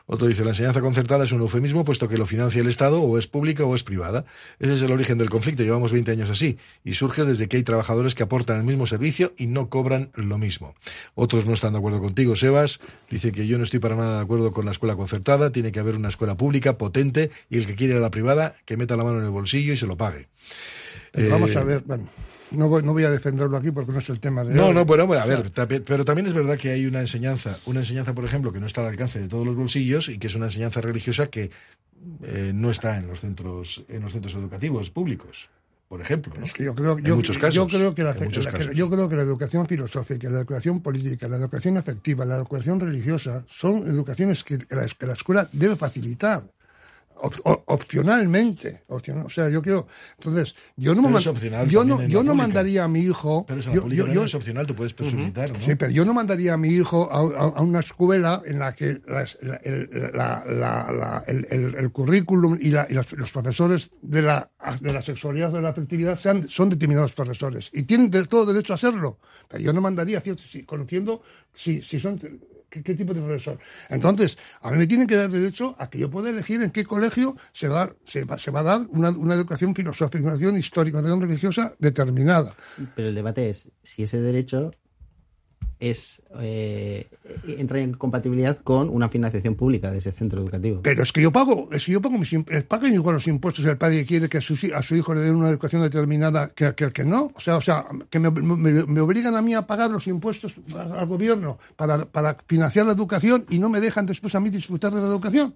Otro 0.07 0.27
dice, 0.27 0.43
la 0.43 0.49
enseñanza 0.49 0.81
concertada 0.81 1.25
es 1.25 1.31
un 1.31 1.41
eufemismo 1.41 1.85
puesto 1.85 2.07
que 2.07 2.17
lo 2.17 2.25
financia 2.25 2.61
el 2.61 2.67
Estado 2.67 3.01
o 3.01 3.19
es 3.19 3.27
pública 3.27 3.63
o 3.63 3.75
es 3.75 3.83
privada. 3.83 4.25
Ese 4.59 4.73
es 4.73 4.81
el 4.81 4.91
origen 4.91 5.19
del 5.19 5.29
conflicto, 5.29 5.61
llevamos 5.61 5.91
20 5.91 6.11
años 6.11 6.31
así, 6.31 6.57
y 6.83 6.93
surge 6.93 7.23
desde 7.23 7.47
que 7.47 7.57
hay 7.57 7.63
trabajadores 7.63 8.15
que 8.15 8.23
aportan 8.23 8.57
el 8.57 8.63
mismo 8.63 8.87
servicio 8.87 9.33
y 9.37 9.45
no 9.45 9.69
cobran 9.69 10.09
lo 10.15 10.39
mismo. 10.39 10.73
Otros 11.13 11.45
no 11.45 11.53
están 11.53 11.73
de 11.73 11.79
acuerdo 11.79 12.01
contigo, 12.01 12.35
Sebas, 12.35 12.81
dice 13.11 13.31
que 13.31 13.45
yo 13.45 13.59
no 13.59 13.63
estoy 13.63 13.79
para 13.79 13.95
nada 13.95 14.17
de 14.17 14.23
acuerdo 14.23 14.51
con 14.51 14.65
la 14.65 14.71
escuela 14.71 14.95
concertada, 14.95 15.51
tiene 15.51 15.71
que 15.71 15.79
haber 15.79 15.95
una 15.95 16.09
escuela 16.09 16.35
pública, 16.35 16.79
potente, 16.79 17.29
y 17.49 17.57
el 17.57 17.67
que 17.67 17.75
quiere 17.75 17.93
ir 17.93 17.99
a 17.99 18.01
la 18.01 18.11
privada, 18.11 18.55
que 18.65 18.75
meta 18.75 18.97
la 18.97 19.03
mano 19.03 19.19
en 19.19 19.25
el 19.25 19.31
bolsillo 19.31 19.73
y 19.73 19.77
se 19.77 19.85
lo 19.85 19.97
pague. 19.97 20.29
vamos 21.13 21.55
a 21.55 21.61
eh, 21.61 21.65
ver, 21.65 21.83
bueno, 21.85 22.09
no 22.57 22.67
voy, 22.69 22.83
no 22.83 22.93
voy 22.93 23.03
a 23.03 23.09
defenderlo 23.11 23.57
aquí 23.57 23.71
porque 23.71 23.91
no 23.91 23.99
es 23.99 24.09
el 24.09 24.19
tema 24.19 24.43
de. 24.43 24.53
No, 24.53 24.73
no, 24.73 24.85
bueno, 24.85 25.05
bueno, 25.07 25.23
a 25.23 25.25
ver, 25.25 25.51
pero 25.85 26.05
también 26.05 26.27
es 26.27 26.33
verdad 26.33 26.57
que 26.57 26.71
hay 26.71 26.85
una 26.85 27.01
enseñanza, 27.01 27.57
una 27.65 27.79
enseñanza, 27.81 28.13
por 28.13 28.25
ejemplo, 28.25 28.51
que 28.53 28.59
no 28.59 28.65
está 28.67 28.81
al 28.81 28.87
alcance 28.87 29.19
de 29.19 29.27
todos 29.27 29.45
los 29.45 29.55
bolsillos 29.55 30.09
y 30.09 30.17
que 30.17 30.27
es 30.27 30.35
una 30.35 30.45
enseñanza 30.45 30.81
religiosa 30.81 31.27
que 31.27 31.51
eh, 32.23 32.51
no 32.53 32.71
está 32.71 32.97
en 32.97 33.07
los 33.07 33.19
centros, 33.21 33.83
en 33.89 34.01
los 34.01 34.13
centros 34.13 34.33
educativos 34.35 34.89
públicos. 34.89 35.49
por 35.87 36.01
ejemplo. 36.01 36.33
Es 36.43 36.51
que 36.53 36.63
yo 36.65 36.73
creo, 36.75 36.97
yo, 36.99 37.15
muchos 37.15 37.37
casos, 37.37 37.55
yo 37.55 37.67
creo 37.67 37.93
que 37.95 38.03
la, 38.03 38.11
en 38.11 38.23
muchos 38.25 38.45
la- 38.45 38.51
casos. 38.51 38.73
yo 38.73 38.89
creo 38.89 39.07
que 39.07 39.15
la 39.15 39.21
educación 39.23 39.67
filosófica, 39.67 40.29
la 40.29 40.39
educación 40.39 40.81
política, 40.81 41.27
la 41.27 41.37
educación 41.37 41.77
afectiva, 41.77 42.25
la 42.25 42.35
educación 42.37 42.79
religiosa 42.79 43.45
son 43.47 43.87
educaciones 43.87 44.43
que, 44.43 44.57
que 44.57 44.75
la, 44.75 44.85
que 44.87 45.05
la 45.07 45.13
escuela 45.13 45.49
debe 45.53 45.75
facilitar. 45.75 46.43
Op- 47.17 47.63
opcionalmente, 47.67 48.83
opcional- 48.87 49.25
o 49.25 49.29
sea, 49.29 49.49
yo 49.49 49.61
creo, 49.61 49.87
entonces, 50.17 50.55
yo 50.75 50.93
no, 50.93 51.01
me 51.01 51.17
opcional 51.17 51.69
yo 51.69 51.83
no, 51.85 52.01
yo 52.03 52.23
no 52.23 52.35
mandaría 52.35 52.83
a 52.83 52.87
mi 52.87 52.99
hijo, 53.01 53.45
Pero 53.47 53.61
en 53.61 53.89
la 53.97 54.13
yo- 54.13 54.23
es 54.25 54.35
opcional, 54.35 54.67
tú 54.67 54.75
puedes 54.75 54.93
personalizar, 54.93 55.51
¿no? 55.51 55.59
Sí, 55.59 55.75
pero 55.75 55.91
yo 55.91 56.05
no 56.05 56.13
mandaría 56.13 56.53
a 56.53 56.57
mi 56.57 56.69
hijo 56.69 57.09
a, 57.11 57.17
a- 57.19 57.49
a 57.57 57.61
una 57.61 57.79
escuela 57.79 58.41
en 58.45 58.59
la 58.59 58.73
que 58.73 58.99
las- 59.07 59.37
la- 59.41 59.55
el, 59.63 59.89
la- 60.13 60.43
la- 60.45 60.91
la- 60.91 61.23
el- 61.27 61.45
el- 61.49 61.75
el 61.75 61.91
currículum 61.91 62.57
y, 62.59 62.69
la- 62.69 62.87
y 62.89 62.93
los, 62.93 63.11
los 63.13 63.31
profesores 63.31 63.91
de 64.01 64.21
la, 64.21 64.51
de 64.81 64.93
la 64.93 65.01
sexualidad 65.01 65.53
o 65.53 65.57
de 65.57 65.61
la 65.61 65.69
afectividad 65.69 66.19
sean, 66.19 66.47
son 66.47 66.69
determinados 66.69 67.13
profesores 67.13 67.69
y 67.73 67.83
tienen 67.83 68.09
de- 68.11 68.25
todo 68.27 68.45
derecho 68.45 68.73
a 68.73 68.75
hacerlo. 68.75 69.19
Pero 69.47 69.63
yo 69.63 69.73
no 69.73 69.81
mandaría, 69.81 70.19
cierto, 70.21 70.43
si- 70.43 70.63
conociendo 70.63 71.21
si, 71.53 71.81
si 71.81 71.99
son 71.99 72.19
qué, 72.83 72.95
tipo 72.95 73.13
de 73.13 73.21
profesor. 73.21 73.59
Entonces, 73.89 74.37
a 74.61 74.71
mí 74.71 74.77
me 74.77 74.87
tienen 74.87 75.07
que 75.07 75.15
dar 75.15 75.29
derecho 75.29 75.75
a 75.77 75.89
que 75.89 75.99
yo 75.99 76.09
pueda 76.09 76.29
elegir 76.29 76.61
en 76.61 76.71
qué 76.71 76.83
colegio 76.83 77.35
se 77.51 77.67
va, 77.67 77.93
se 78.03 78.23
va, 78.25 78.37
se 78.37 78.51
va 78.51 78.61
a 78.61 78.63
dar 78.63 78.81
una, 78.89 79.09
una 79.09 79.33
educación 79.33 79.75
filosófica, 79.75 80.23
una 80.23 80.31
educación 80.31 80.57
histórica, 80.57 80.99
una 80.99 81.07
educación 81.07 81.29
religiosa 81.29 81.75
determinada. 81.79 82.55
Pero 82.95 83.09
el 83.09 83.15
debate 83.15 83.49
es 83.49 83.69
si 83.81 84.03
ese 84.03 84.21
derecho 84.21 84.71
es 85.89 86.21
eh, 86.39 87.07
entra 87.47 87.79
en 87.79 87.93
compatibilidad 87.93 88.57
con 88.63 88.89
una 88.89 89.09
financiación 89.09 89.55
pública 89.55 89.91
de 89.91 89.99
ese 89.99 90.11
centro 90.11 90.41
educativo. 90.41 90.81
Pero 90.83 91.03
es 91.03 91.11
que 91.11 91.21
yo 91.21 91.31
pago, 91.31 91.69
es 91.71 91.85
que 91.85 91.91
yo 91.93 92.01
pago 92.01 92.17
mis 92.17 92.31
eh, 92.33 92.43
pagan 92.67 92.93
igual 92.93 93.15
los 93.15 93.27
impuestos 93.27 93.65
el 93.65 93.77
padre 93.77 94.05
quiere 94.05 94.27
que 94.29 94.37
a, 94.37 94.41
hi- 94.41 94.71
a 94.73 94.81
su 94.81 94.95
hijo 94.95 95.13
le 95.13 95.21
den 95.21 95.35
una 95.35 95.49
educación 95.49 95.81
determinada 95.81 96.49
que, 96.49 96.73
el 96.77 96.91
que 96.93 97.05
no. 97.05 97.31
O 97.35 97.39
sea, 97.39 97.55
o 97.57 97.61
sea, 97.61 97.85
que 98.09 98.19
me, 98.19 98.29
me- 98.31 99.01
obligan 99.01 99.35
a 99.35 99.41
mí 99.41 99.53
a 99.53 99.67
pagar 99.67 99.89
los 99.91 100.07
impuestos 100.07 100.55
al 100.75 100.91
al 100.93 101.05
gobierno 101.07 101.57
para, 101.75 102.05
para 102.05 102.37
financiar 102.47 102.85
la 102.85 102.93
educación 102.93 103.45
y 103.49 103.59
no 103.59 103.69
me 103.69 103.79
dejan 103.79 104.05
después 104.05 104.33
a 104.35 104.39
mí 104.39 104.49
disfrutar 104.49 104.93
de 104.93 105.01
la 105.01 105.07
educación. 105.07 105.53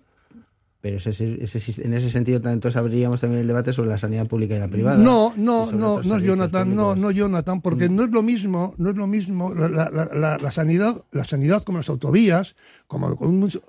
Pero 0.81 0.95
ese, 0.95 1.09
ese- 1.09 1.83
en 1.83 1.93
ese 1.93 2.09
sentido, 2.09 2.37
entonces 2.37 2.77
abriríamos 2.77 3.19
también 3.19 3.41
el 3.41 3.47
debate 3.47 3.73
sobre 3.73 3.89
la 3.89 3.97
sanidad 3.97 4.27
pública 4.27 4.55
y 4.55 4.59
la 4.59 4.69
privada. 4.69 4.97
No, 4.97 5.33
no, 5.35 5.69
no, 5.73 6.01
no, 6.01 6.19
Jonathan, 6.19 6.73
no, 6.73 6.83
públicos. 6.83 6.97
no, 6.97 7.11
Jonathan, 7.11 7.61
porque 7.61 7.89
no 7.89 8.03
es 8.05 8.11
lo 8.11 8.23
mismo, 8.23 8.75
no 8.77 8.89
es 8.91 8.95
lo 8.95 9.05
mismo 9.05 9.53
la, 9.53 9.67
la- 9.67 9.89
la- 9.89 10.09
la- 10.13 10.37
la 10.37 10.51
sanidad, 10.53 11.03
la 11.11 11.25
sanidad 11.25 11.63
como 11.63 11.79
las 11.79 11.89
autovías, 11.89 12.55
como 12.87 13.17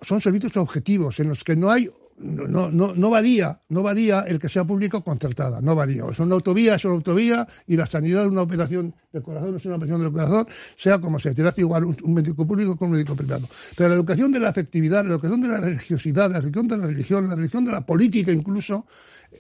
son 0.03 0.21
servicios 0.21 0.57
objetivos 0.57 1.19
en 1.19 1.29
los 1.31 1.43
que 1.43 1.57
no 1.57 1.71
hay 1.71 1.91
no, 2.21 2.71
no, 2.71 2.95
no, 2.95 3.11
varía, 3.11 3.61
no 3.71 3.83
varía 3.83 4.21
el 4.21 4.39
que 4.39 4.49
sea 4.49 4.65
público 4.65 4.99
o 4.99 5.05
concertada, 5.05 5.61
no 5.61 5.75
varía. 5.75 6.05
Sea, 6.13 6.27
una 6.27 6.35
autovía 6.35 6.75
es 6.75 6.85
una 6.85 6.95
autovía 6.95 7.47
y 7.67 7.77
la 7.77 7.87
sanidad 7.87 8.25
es 8.25 8.31
una 8.31 8.43
operación 8.43 8.95
de 9.13 9.23
corazón, 9.23 9.57
es 9.57 9.65
una 9.65 9.77
operación 9.77 10.03
del 10.03 10.13
corazón, 10.13 10.47
sea 10.77 10.99
como 10.99 11.19
sea, 11.19 11.35
te 11.35 11.47
hace 11.47 11.63
igual 11.63 11.85
un, 11.85 11.97
un 12.03 12.15
médico 12.15 12.47
público 12.47 12.77
con 12.77 12.89
un 12.89 12.93
médico 12.93 13.17
privado. 13.17 13.49
Pero 13.77 13.89
la 13.89 13.95
educación 13.95 14.31
de 14.33 14.41
la 14.41 14.51
afectividad, 14.51 15.03
la 15.05 15.13
educación 15.13 15.41
de 15.41 15.49
la 15.49 15.61
religiosidad, 15.61 16.31
la 16.31 16.39
educación 16.39 16.69
de 16.69 16.77
la 16.77 16.87
religión, 16.87 17.29
la 17.29 17.37
religión 17.37 17.65
de 17.65 17.73
la 17.73 17.81
política 17.87 18.33
incluso, 18.33 18.87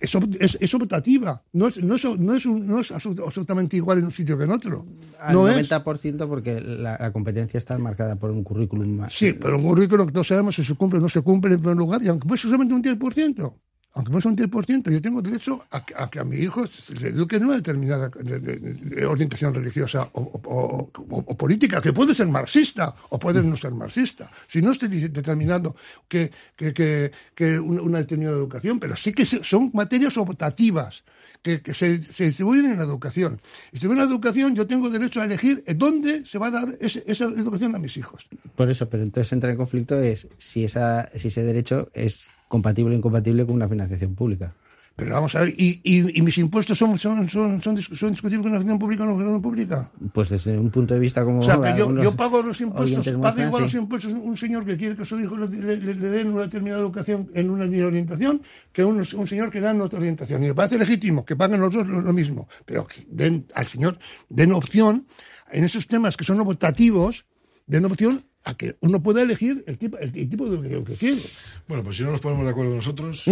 es, 0.01 0.15
es, 0.39 0.59
es 0.61 0.75
optativa, 0.75 1.43
no 1.53 1.69
es, 1.69 1.83
no 1.83 1.95
es, 1.97 2.05
no 2.19 2.35
es, 2.35 2.47
un- 2.47 2.67
no 2.67 2.81
es 2.81 2.91
absolut- 2.93 3.23
absolutamente 3.25 3.77
igual 3.77 3.99
en 3.99 4.05
un 4.05 4.13
sitio 4.13 4.37
que 4.39 4.45
en 4.45 4.51
otro. 4.53 4.85
Al 5.19 5.35
No 5.35 5.49
es. 5.49 5.71
90% 5.71 6.29
porque 6.29 6.61
la, 6.61 6.97
la 6.99 7.13
competencia 7.13 7.59
está 7.59 7.77
marcada 7.79 8.17
por 8.17 8.31
un 8.31 8.43
currículum 8.45 8.89
más. 8.97 9.13
Sí, 9.13 9.33
pero 9.33 9.57
un 9.57 9.63
currículum 9.65 10.07
que 10.07 10.13
no 10.15 10.25
sabemos 10.25 10.55
si 10.55 10.65
se 10.65 10.75
cumple 10.75 10.99
o 10.99 11.03
no 11.03 11.09
se 11.09 11.21
cumple 11.23 11.55
en 11.55 11.61
primer 11.61 11.77
lugar, 11.77 12.03
y 12.03 12.09
aunque 12.09 12.29
fuese 12.29 12.45
solamente 12.45 12.75
un 12.75 12.83
10%, 12.83 13.53
aunque 13.95 14.13
fuese 14.13 14.29
un 14.29 14.37
10%, 14.37 14.91
yo 14.91 15.03
tengo 15.03 15.21
derecho 15.21 15.65
a, 15.71 15.85
que- 15.85 16.19
a 16.21 16.25
mi 16.25 16.37
hijo 16.37 16.67
se 16.67 16.95
le 16.95 17.09
eduque 17.09 17.37
en 17.37 17.45
una 17.47 17.57
determinada 17.57 18.09
de- 18.09 18.39
de- 18.39 18.57
de 18.75 19.07
orientación 19.07 19.53
religiosa 19.55 20.09
o, 20.13 20.89
política, 21.37 21.81
que 21.83 21.93
puede 21.93 22.15
ser 22.15 22.29
marxista 22.29 22.95
o 23.09 23.19
puede 23.19 23.43
no 23.43 23.57
ser 23.57 23.73
marxista. 23.73 24.31
Si 24.47 24.63
no 24.63 24.73
estoy 24.73 24.89
determinando 25.09 25.75
que, 26.09 26.31
que, 26.57 27.11
una, 27.59 27.99
determinada 27.99 28.37
educación, 28.37 28.79
pero 28.79 28.97
sí 28.97 29.13
que 29.13 29.27
son 29.27 29.71
materias 29.75 30.17
optativas. 30.17 31.03
Que, 31.43 31.59
se, 31.75 31.99
distribuyen 32.27 32.67
en 32.67 32.77
la 32.79 32.85
educación. 32.85 33.41
Y 33.73 33.79
si 33.79 33.87
la 33.97 34.03
educación, 34.05 34.55
yo 34.55 34.67
tengo 34.67 34.91
derecho 34.91 35.23
a 35.23 35.25
elegir 35.25 35.65
dónde 35.77 36.25
se 36.27 36.39
va 36.39 36.49
a 36.49 36.51
dar 36.51 36.69
ese- 36.81 37.03
esa 37.07 37.25
educación 37.25 37.75
a 37.75 37.79
mis 37.79 37.97
hijos. 37.97 38.29
Por 38.57 38.69
eso, 38.71 38.89
pero 38.91 39.03
entonces 39.03 39.33
entra 39.33 39.51
en 39.51 39.57
conflicto 39.57 39.99
es 39.99 40.29
si 40.37 40.65
esa 40.65 41.09
si 41.17 41.29
ese 41.29 41.43
derecho 41.43 41.89
es 41.95 42.29
compatible 42.49 42.95
o 42.95 42.99
incompatible 42.99 43.47
con 43.47 43.55
una 43.55 43.69
financiación 43.69 44.15
pública. 44.15 44.55
Pero 44.97 45.15
vamos 45.15 45.35
a 45.35 45.41
ver, 45.41 45.55
¿y, 45.57 45.81
y, 45.83 46.19
y 46.19 46.21
mis 46.21 46.37
impuestos 46.37 46.77
son, 46.77 46.99
son, 46.99 47.27
son, 47.31 47.63
son, 47.63 47.75
dis- 47.75 47.97
son 47.97 48.11
discutibles 48.11 48.43
con 48.43 48.53
la 48.53 48.59
financiación 48.59 48.79
pública 48.79 49.05
o 49.05 49.07
no 49.07 49.13
financiación 49.13 49.41
pública? 49.43 49.91
Pues 50.13 50.29
desde 50.29 50.59
un 50.59 50.71
punto 50.71 50.93
de 50.93 51.01
vista 51.01 51.25
como 51.25 51.39
O 51.39 51.43
sea, 51.43 51.57
que 51.63 51.79
yo, 51.79 52.15
pago 52.17 52.43
los 52.43 52.61
impuestos, 52.61 53.07
pago 53.17 53.41
igual 53.41 53.63
sí. 53.63 53.77
los 53.77 53.83
impuestos 53.83 54.13
un 54.13 54.37
señor 54.37 54.67
que 54.67 54.77
quiere 54.77 54.97
que 54.97 55.07
su 55.07 55.19
hijo 55.19 55.39
le, 55.39 55.49
le- 55.49 55.77
le- 55.79 55.95
le 55.95 56.09
den 56.11 56.33
una 56.33 56.43
determinada 56.43 56.83
educación 56.83 57.31
en 57.33 57.49
una 57.49 57.65
línea 57.65 57.81
de 57.81 57.87
orientación 57.87 58.43
que 58.73 58.85
un, 58.85 58.99
un 58.99 59.27
señor 59.27 59.51
que 59.51 59.61
da 59.61 59.71
en 59.71 59.81
otra 59.81 59.99
orientación. 60.01 60.45
Y 60.45 60.49
me 60.49 60.55
parece 60.55 60.77
legítimo 60.77 61.25
que 61.25 61.35
paguen 61.35 61.61
los 61.63 61.71
dos 61.73 61.87
lo, 61.87 62.03
lo 62.03 62.13
mismo, 62.13 62.47
pero 62.67 62.87
que 62.87 63.07
den 63.11 63.47
al 63.55 63.65
señor, 63.65 63.99
den 64.29 64.53
opción 64.53 65.07
en 65.51 65.65
esos 65.65 65.87
temas 65.87 66.15
que 66.19 66.25
son 66.25 66.41
optativos, 66.41 67.25
den 67.67 67.87
opción 67.87 68.23
a 68.45 68.53
que 68.55 68.77
uno 68.81 69.03
pueda 69.03 69.23
elegir 69.23 69.65
el 69.67 69.79
tipo, 69.79 69.97
el, 69.97 70.13
tipo 70.13 70.45
de 70.45 70.57
educación 70.57 70.85
que 70.85 70.97
quiere. 70.97 71.23
Bueno, 71.69 71.85
pues 71.85 71.97
si 71.97 72.03
no 72.03 72.11
nos 72.13 72.21
ponemos 72.21 72.45
de 72.45 72.51
acuerdo 72.51 72.75
nosotros, 72.75 73.25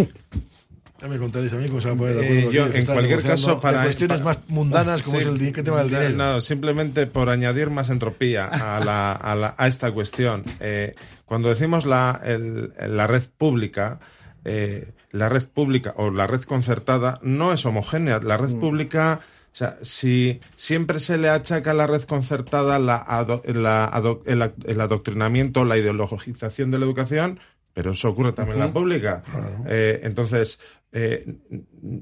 ya 1.01 1.09
me 1.09 1.19
contaréis 1.19 1.53
a 1.53 1.57
mí 1.57 1.67
cómo 1.69 1.81
se 1.81 1.89
van 1.89 1.97
a 1.97 2.01
poner 2.01 2.15
de 2.17 2.21
Eh, 2.23 2.27
acuerdo. 2.39 2.51
yo, 2.53 2.63
aquí, 2.65 2.73
que 2.73 2.79
en 2.81 2.87
cualquier 2.87 3.23
caso, 3.23 3.61
para 3.61 3.83
cuestiones 3.83 4.21
para- 4.21 4.25
más 4.37 4.49
mundanas 4.49 5.03
como 5.03 5.17
Sí, 5.19 5.23
es 5.25 5.29
el, 5.31 5.39
di- 5.39 5.53
¿qué 5.53 5.63
tema 5.63 5.79
del 5.79 5.89
dinero. 5.91 6.11
no, 6.17 6.41
simplemente 6.41 7.07
por 7.07 7.29
añadir 7.29 7.71
más 7.71 7.89
entropía 7.91 8.47
a, 8.47 8.85
la- 8.85 9.13
a 9.13 9.35
la- 9.35 9.55
a 9.57 9.67
esta 9.69 9.93
cuestión. 9.93 10.45
Eh, 10.61 10.93
cuando 11.25 11.49
decimos 11.51 11.87
la, 11.87 12.21
el- 12.25 12.73
la 12.89 13.07
red 13.07 13.23
pública, 13.39 14.01
eh, 14.45 14.93
la 15.13 15.29
red 15.29 15.47
pública 15.49 15.95
o 15.97 16.11
la 16.11 16.27
red 16.27 16.43
concertada 16.43 17.19
no 17.23 17.53
es 17.53 17.65
homogénea. 17.65 18.19
La 18.21 18.37
red 18.37 18.55
pública, 18.57 19.21
o 19.53 19.57
sea, 19.57 19.79
si 19.83 20.41
siempre 20.57 21.01
se 21.01 21.17
le 21.17 21.29
achaca 21.29 21.71
a 21.71 21.75
la 21.75 21.87
red 21.87 22.03
concertada 22.03 22.79
la 22.79 22.97
ado- 22.97 23.43
la 23.47 23.85
ado- 23.87 24.23
el, 24.27 24.53
el 24.67 24.81
adoctrinamiento, 24.81 25.65
la 25.65 25.79
ideologización 25.79 26.71
de 26.71 26.79
la 26.79 26.85
educación, 26.87 27.41
pero 27.73 27.93
eso 27.93 28.09
ocurre 28.11 28.33
también 28.33 28.59
en 28.59 28.67
la 28.67 28.73
pública. 28.73 29.23
Eh, 29.69 30.01
entonces, 30.03 30.61
eh, 30.91 31.37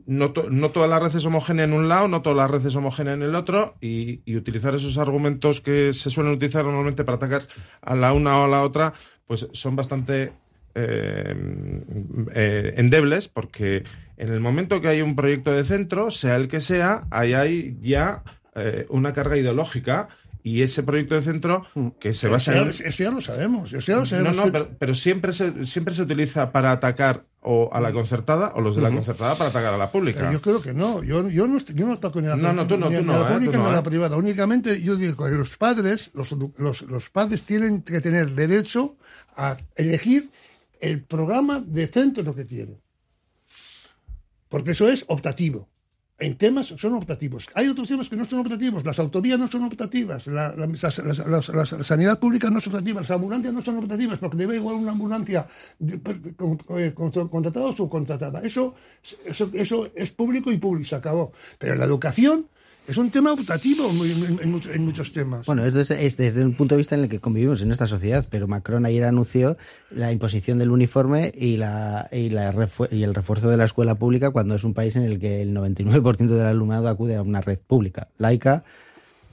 no, 0.06 0.32
no 0.50 0.70
toda 0.70 0.86
la 0.86 1.00
red 1.00 1.14
es 1.14 1.24
homogénea 1.24 1.64
en 1.64 1.72
un 1.72 1.88
lado, 1.88 2.06
no 2.06 2.22
toda 2.22 2.36
la 2.36 2.46
red 2.46 2.64
es 2.64 2.76
homogénea 2.76 3.14
en 3.14 3.22
el 3.22 3.34
otro, 3.34 3.74
y, 3.80 4.36
utilizar 4.36 4.74
esos 4.74 4.98
argumentos 4.98 5.60
que 5.60 5.92
se 5.92 6.10
suelen 6.10 6.34
utilizar 6.34 6.64
normalmente 6.64 7.04
para 7.04 7.16
atacar 7.16 7.42
a 7.80 7.96
la 7.96 8.12
una 8.12 8.38
o 8.40 8.44
a 8.44 8.48
la 8.48 8.62
otra, 8.62 8.92
pues 9.26 9.48
son 9.52 9.74
bastante 9.74 10.32
eh, 10.74 11.34
eh, 12.34 12.74
endebles, 12.76 13.28
porque 13.28 13.82
en 14.16 14.28
el 14.28 14.40
momento 14.40 14.80
que 14.80 14.88
hay 14.88 15.02
un 15.02 15.16
proyecto 15.16 15.52
de 15.52 15.64
centro, 15.64 16.10
sea 16.10 16.36
el 16.36 16.46
que 16.46 16.60
sea, 16.60 17.06
ahí 17.10 17.32
hay 17.32 17.78
ya 17.82 18.22
una 18.88 19.12
carga 19.12 19.36
ideológica. 19.36 20.08
Y 20.48 20.62
ese 20.62 20.84
proyecto 20.84 21.16
de 21.16 21.22
centro 21.22 21.66
que 21.98 22.14
se 22.14 22.28
basa 22.28 22.56
en, 22.56 22.68
eso 22.68 23.02
ya 23.02 23.10
lo 23.10 23.20
sabemos, 23.20 23.72
eso 23.72 23.80
ya 23.84 23.94
lo 23.96 24.00
no, 24.02 24.06
sabemos. 24.06 24.36
no, 24.36 24.44
que- 24.44 24.50
pero, 24.52 24.68
pero 24.78 24.94
siempre 24.94 25.32
se 25.32 25.66
siempre 25.66 25.92
se 25.92 26.02
utiliza 26.02 26.52
para 26.52 26.70
atacar 26.70 27.24
o 27.40 27.68
a 27.72 27.80
la 27.80 27.92
concertada 27.92 28.52
o 28.54 28.60
los 28.60 28.76
de 28.76 28.82
la 28.82 28.90
concertada 28.92 29.34
para 29.34 29.50
atacar 29.50 29.74
a 29.74 29.76
la 29.76 29.90
pública. 29.90 30.20
Pero 30.20 30.32
yo 30.34 30.40
creo 30.40 30.62
que 30.62 30.72
no, 30.72 31.02
yo, 31.02 31.28
yo 31.30 31.48
no, 31.48 31.56
estoy- 31.58 31.74
yo 31.74 31.84
no 31.88 31.94
ataco 31.94 32.20
ni 32.20 32.28
a 32.28 32.30
la, 32.30 32.36
No, 32.36 32.52
no, 32.52 32.66
tú 32.68 32.76
no, 32.76 32.88
ni 32.88 32.96
tú 32.96 33.02
ni 33.02 33.10
a 33.10 33.12
no, 33.12 33.22
la 33.24 33.28
eh, 33.28 33.32
pública 33.32 33.56
ni 33.56 33.62
a 33.64 33.66
no, 33.66 33.72
la 33.72 33.78
eh. 33.80 33.82
privada. 33.82 34.16
Únicamente 34.16 34.80
yo 34.82 34.94
digo 34.94 35.24
que 35.24 35.32
los 35.32 35.56
padres, 35.56 36.10
los, 36.14 36.30
los, 36.58 36.82
los 36.82 37.10
padres 37.10 37.42
tienen 37.42 37.82
que 37.82 38.00
tener 38.00 38.30
derecho 38.30 38.96
a 39.36 39.56
elegir 39.74 40.30
el 40.80 41.02
programa 41.02 41.58
de 41.58 41.88
centro 41.88 42.32
que 42.36 42.46
quieren. 42.46 42.78
Porque 44.48 44.70
eso 44.70 44.88
es 44.88 45.04
optativo. 45.08 45.68
En 46.18 46.38
temas 46.38 46.66
son 46.68 46.94
optativos. 46.94 47.46
Hay 47.54 47.68
otros 47.68 47.88
temas 47.88 48.08
que 48.08 48.16
no 48.16 48.24
son 48.24 48.40
optativos. 48.40 48.82
Las 48.86 48.98
autovías 48.98 49.38
no 49.38 49.48
son 49.48 49.64
optativas. 49.64 50.26
La, 50.26 50.54
la- 50.56 51.66
sanidad 51.84 52.18
pública 52.18 52.48
no 52.50 52.58
son 52.60 52.72
optativas. 52.72 53.02
Las 53.02 53.10
ambulancias 53.16 53.52
no 53.52 53.62
son 53.62 53.76
optativas 53.78 54.18
porque 54.18 54.38
debe 54.38 54.56
igual 54.56 54.76
una 54.76 54.92
ambulancia 54.92 55.46
con- 56.36 56.56
contratada 57.28 57.66
o 57.66 57.76
subcontratada. 57.76 58.40
Eso, 58.40 58.74
eso, 59.26 59.50
eso 59.52 59.90
es 59.94 60.10
público 60.12 60.50
y 60.50 60.56
público. 60.56 60.88
Se 60.88 60.94
acabó. 60.96 61.32
Pero 61.58 61.74
la 61.74 61.84
educación 61.84 62.48
es 62.86 62.96
un 62.96 63.10
tema 63.10 63.32
optativo 63.32 63.90
en, 63.90 64.38
en- 64.40 64.60
en 64.72 64.84
muchos- 64.84 65.12
temas. 65.12 65.46
Bueno, 65.46 65.64
es 65.64 65.72
desde, 65.74 66.06
es 66.06 66.16
desde 66.16 66.44
un 66.44 66.54
punto 66.54 66.74
de 66.74 66.78
vista 66.78 66.94
en 66.94 67.02
el 67.02 67.08
que 67.08 67.18
convivimos 67.20 67.62
en 67.62 67.70
esta 67.72 67.86
sociedad, 67.86 68.24
pero 68.30 68.46
Macron 68.48 68.86
ayer 68.86 69.04
anunció 69.04 69.56
la 69.90 70.12
imposición 70.12 70.58
del 70.58 70.70
uniforme 70.70 71.32
y, 71.34 71.56
la, 71.56 72.08
y, 72.12 72.26
el 72.34 73.14
refuerzo 73.14 73.48
de 73.48 73.56
la 73.56 73.64
escuela 73.64 73.94
pública 73.96 74.30
cuando 74.30 74.54
es 74.54 74.64
un 74.64 74.74
país 74.74 74.96
en 74.96 75.02
el 75.04 75.18
que 75.18 75.42
el 75.42 75.54
99% 75.54 76.16
del 76.28 76.46
alumnado 76.46 76.88
acude 76.88 77.16
a 77.16 77.22
una 77.22 77.40
red 77.40 77.58
pública, 77.58 78.08
laica 78.18 78.64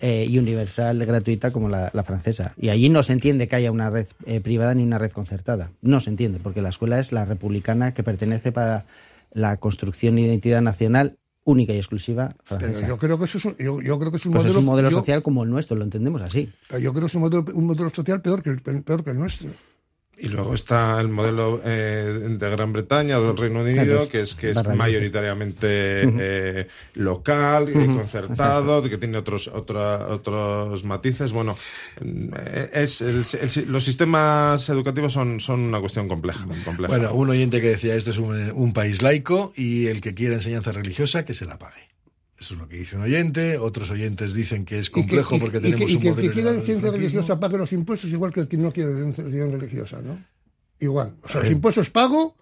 eh, 0.01 0.25
y 0.29 0.37
universal, 0.37 1.05
gratuita 1.05 1.51
como 1.51 1.69
la, 1.69 1.89
la 1.93 2.03
francesa. 2.03 2.53
Y 2.57 2.69
allí 2.69 2.89
no 2.89 3.03
se 3.03 3.13
entiende 3.13 3.47
que 3.47 3.55
haya 3.55 3.71
una 3.71 3.89
red 3.89 4.07
eh, 4.25 4.41
privada 4.41 4.73
ni 4.75 4.83
una 4.83 4.97
red 4.97 5.11
concertada. 5.11 5.71
No 5.81 5.99
se 5.99 6.09
entiende, 6.09 6.39
porque 6.43 6.61
la 6.61 6.69
escuela 6.69 6.99
es 6.99 7.11
la 7.11 7.23
republicana 7.25 7.93
que 7.93 8.03
pertenece 8.03 8.51
para 8.51 8.85
la 9.31 9.57
construcción 9.57 10.15
de 10.15 10.21
identidad 10.21 10.61
nacional 10.61 11.17
única 11.45 11.73
y 11.73 11.77
exclusiva 11.77 12.36
francesa. 12.43 12.73
Pero 12.73 12.88
yo 12.88 12.97
creo 12.97 13.19
que 13.19 13.25
eso 13.25 13.38
es 13.38 13.45
un, 13.45 13.56
yo, 13.58 13.82
yo 13.82 13.99
creo 13.99 14.12
que 14.12 14.17
es 14.17 14.25
un 14.25 14.32
Pues 14.32 14.43
modelo, 14.43 14.51
es 14.51 14.60
un 14.60 14.65
modelo 14.65 14.89
yo- 14.89 14.97
social 14.99 15.21
como 15.23 15.43
el 15.43 15.49
nuestro, 15.49 15.75
lo 15.75 15.84
entendemos 15.84 16.21
así. 16.21 16.51
Yo 16.82 16.91
creo 16.91 17.01
que 17.01 17.06
es 17.08 17.15
un 17.15 17.21
modelo, 17.21 17.45
un 17.53 17.65
modelo 17.65 17.89
social 17.93 18.21
peor 18.21 18.41
que 18.41 18.49
el, 18.51 18.62
peor 18.62 19.03
que 19.03 19.10
el 19.12 19.19
nuestro. 19.19 19.49
Y 20.23 20.29
luego 20.29 20.53
está 20.53 21.01
el 21.01 21.09
modelo 21.09 21.59
eh, 21.65 22.27
de 22.39 22.49
Gran 22.49 22.71
Bretaña 22.71 23.19
del 23.19 23.36
Reino 23.36 23.62
Unido, 23.62 24.07
que 24.07 24.21
es 24.21 24.36
que 24.36 24.51
es 24.51 24.57
mayoritariamente 24.77 25.67
eh, 26.03 26.67
local, 26.93 27.67
eh, 27.67 27.73
concertado, 27.88 28.81
que 28.83 28.97
tiene 28.97 29.17
otros 29.17 29.49
otra- 29.49 30.07
otros 30.07 30.83
matices. 30.86 31.31
Bueno, 31.33 31.55
eh, 32.01 32.69
es 32.73 33.01
el- 33.01 33.25
el- 33.41 33.71
los 33.71 33.83
sistemas 33.83 34.69
educativos 34.69 35.12
son, 35.13 35.39
son 35.39 35.59
una 35.59 35.79
cuestión 35.79 36.07
compleja. 36.07 36.45
compleja. 36.63 36.88
Bueno, 36.88 37.13
un 37.13 37.29
oyente 37.29 37.59
que 37.59 37.69
decía 37.69 37.95
esto 37.95 38.12
es 38.12 38.17
un, 38.17 38.51
un 38.51 38.73
país 38.73 39.01
laico 39.01 39.51
y 39.55 39.88
el 39.88 39.99
que 40.01 40.13
quiera 40.13 40.36
enseñanza 40.36 40.71
religiosa 40.71 41.25
que 41.25 41.33
se 41.33 41.45
la 41.45 41.57
pague. 41.59 41.92
Eso 42.43 42.56
es 42.56 42.60
lo 42.60 42.67
que 42.67 42.75
dice 42.75 42.97
un 42.97 43.03
oyente. 43.03 43.58
Otros 43.58 43.89
oyentes 43.89 44.34
dicen 44.34 44.65
que 44.65 44.77
es 44.77 44.89
complejo 44.89 45.36
y 45.36 45.39
que, 45.39 45.45
porque 45.45 45.58
y 45.60 45.62
que- 45.62 45.71
tenemos 45.71 45.91
y 45.91 45.95
un 45.95 46.01
que, 46.01 46.10
modelo 46.10 46.27
que 46.27 46.34
quiera 46.34 46.51
franquismo. 46.51 46.91
religiosa 46.91 47.39
pague 47.39 47.58
los 47.58 47.71
impuestos 47.71 48.10
igual 48.10 48.34
que 48.34 48.41
el 48.41 48.47
que 48.49 48.58
no 48.58 48.73
quiere 48.73 48.91
ciencia 49.13 49.23
religiosa, 49.47 50.01
¿no? 50.01 50.21
Igual. 50.79 51.15
O 51.23 51.29
sea, 51.29 51.39
los 51.41 51.51
impuestos 51.51 51.89
pago 51.89 52.36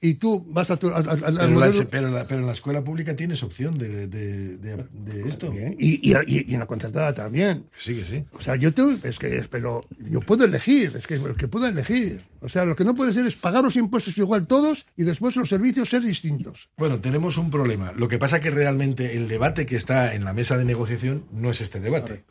y 0.00 0.14
tú 0.14 0.44
vas 0.48 0.70
a 0.70 0.76
tu, 0.76 0.88
a- 0.88 0.98
a- 0.98 1.02
Pero, 1.02 1.32
modelo- 1.50 1.88
pero, 1.90 2.08
en 2.08 2.14
la- 2.14 2.26
pero 2.26 2.40
en 2.40 2.46
la 2.46 2.52
escuela 2.52 2.84
pública 2.84 3.16
tienes 3.16 3.42
opción 3.42 3.78
de, 3.78 4.06
de- 4.06 4.56
de- 4.58 4.84
de 4.92 5.28
esto. 5.28 5.50
Bien. 5.50 5.74
Y, 5.78 6.10
y, 6.10 6.14
y- 6.26 6.52
en 6.54 6.60
la 6.60 6.66
concertada 6.66 7.14
también. 7.14 7.64
Sí, 7.78 7.94
que 7.96 8.04
sí. 8.04 8.24
O 8.32 8.40
sea, 8.40 8.56
yo 8.56 8.72
tengo, 8.74 8.90
es 9.02 9.18
que, 9.18 9.44
pero 9.50 9.80
yo 10.10 10.20
puedo 10.20 10.44
elegir, 10.44 10.92
es 10.96 11.06
que 11.06 11.20
que 11.38 11.48
puedo 11.48 11.66
elegir. 11.66 12.20
O 12.40 12.48
sea, 12.48 12.64
lo 12.64 12.76
que 12.76 12.84
no 12.84 12.94
puede 12.94 13.12
ser 13.14 13.26
es 13.26 13.36
pagar 13.36 13.64
los 13.64 13.76
impuestos 13.76 14.16
igual 14.18 14.46
todos 14.46 14.86
y 14.96 15.04
después 15.04 15.34
los 15.36 15.48
servicios 15.48 15.88
ser 15.88 16.02
distintos. 16.02 16.68
Bueno, 16.76 17.00
tenemos 17.00 17.38
un 17.38 17.50
problema. 17.50 17.92
Lo 17.92 18.08
que 18.08 18.18
pasa 18.18 18.38
que 18.40 18.50
realmente 18.50 19.16
el 19.16 19.28
debate 19.28 19.66
que 19.66 19.76
está 19.76 20.14
en 20.14 20.24
la 20.24 20.32
mesa 20.34 20.56
de 20.58 20.64
negociación 20.64 21.24
no 21.32 21.50
es 21.50 21.60
este 21.60 21.80
debate. 21.80 22.24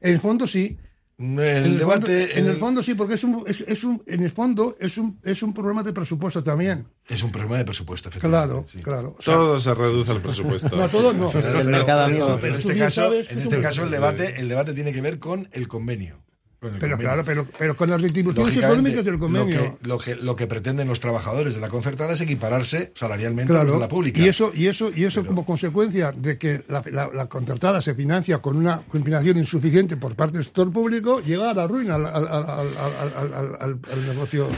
En 0.00 0.12
el 0.12 0.20
fondo 0.20 0.46
sí. 0.46 0.76
El 1.18 1.38
el, 1.38 1.78
debate 1.78 2.26
fondo, 2.26 2.38
en 2.38 2.46
el 2.46 2.56
fondo 2.58 2.82
sí, 2.82 2.94
porque 2.94 3.14
es 3.14 3.24
un, 3.24 3.42
es, 3.46 3.62
es 3.62 3.84
un, 3.84 4.02
en 4.06 4.22
el 4.22 4.30
fondo 4.30 4.76
es 4.78 4.98
un, 4.98 5.18
es 5.22 5.42
un 5.42 5.54
problema 5.54 5.82
de 5.82 5.94
presupuesto 5.94 6.44
también. 6.44 6.86
es 7.08 7.22
un 7.22 7.32
problema 7.32 7.56
de 7.56 7.64
presupuesto, 7.64 8.10
efectivamente. 8.10 8.52
Claro, 8.52 8.66
sí. 8.68 8.82
claro. 8.82 9.14
O 9.18 9.22
sea, 9.22 9.34
todo 9.34 9.58
se 9.58 9.74
reduce 9.74 10.10
al 10.12 10.20
presupuesto. 10.20 10.76
no, 10.76 10.88
todo 10.88 11.14
no. 11.14 11.30
Es 11.30 11.54
el 11.54 11.68
mercado 11.68 12.04
amigo. 12.04 12.36
Pero 12.38 12.52
en 12.52 12.58
este 12.58 12.76
caso, 12.76 13.02
sabes, 13.02 13.30
en 13.30 13.38
este 13.38 13.62
caso 13.62 13.84
el 13.84 13.90
debate, 13.90 14.38
el 14.38 14.48
debate 14.48 14.74
tiene 14.74 14.92
que 14.92 15.00
ver 15.00 15.18
con 15.18 15.48
el 15.52 15.68
convenio. 15.68 16.25
El 16.62 16.70
Pero 16.70 16.80
convenio. 16.80 16.98
claro, 16.98 17.22
pero, 17.24 17.46
pero 17.58 17.76
con 17.76 17.90
las 17.90 18.00
retribuciones 18.00 18.56
económicas 18.56 19.04
del 19.04 19.18
convenio. 19.18 19.56
Lo 19.56 19.78
que, 19.78 19.86
lo, 19.86 19.98
que, 19.98 20.16
lo 20.16 20.36
que 20.36 20.46
pretenden 20.46 20.88
los 20.88 21.00
trabajadores 21.00 21.54
de 21.54 21.60
la 21.60 21.68
concertada 21.68 22.14
es 22.14 22.20
equipararse 22.22 22.92
salarialmente 22.94 23.52
a 23.52 23.56
los 23.56 23.62
Claro, 23.64 23.74
de 23.74 23.80
la 23.84 23.88
pública. 23.88 24.20
y 24.20 24.28
eso, 24.28 24.50
y 24.54 24.66
eso, 24.66 24.90
y 24.94 25.04
eso 25.04 25.24
como 25.26 25.44
consecuencia 25.44 26.12
de 26.12 26.38
que 26.38 26.64
la, 26.68 26.82
la- 26.90 27.10
la 27.12 27.26
contratada 27.26 27.82
se 27.82 27.94
financia 27.94 28.38
con 28.38 28.56
una 28.56 28.78
financiación 28.90 29.38
insuficiente 29.38 29.96
por 29.98 30.16
parte 30.16 30.38
del 30.38 30.44
sector 30.44 30.72
público, 30.72 31.20
llega 31.20 31.50
a 31.50 31.54
la 31.54 31.66
ruina 31.66 31.96
al, 31.96 32.06
al- 32.06 32.26
al- 32.26 32.44
al- 32.48 32.76
al- 33.16 33.34
al- 33.34 33.56
al- 33.60 33.80
al 33.92 34.06
negocio. 34.08 34.48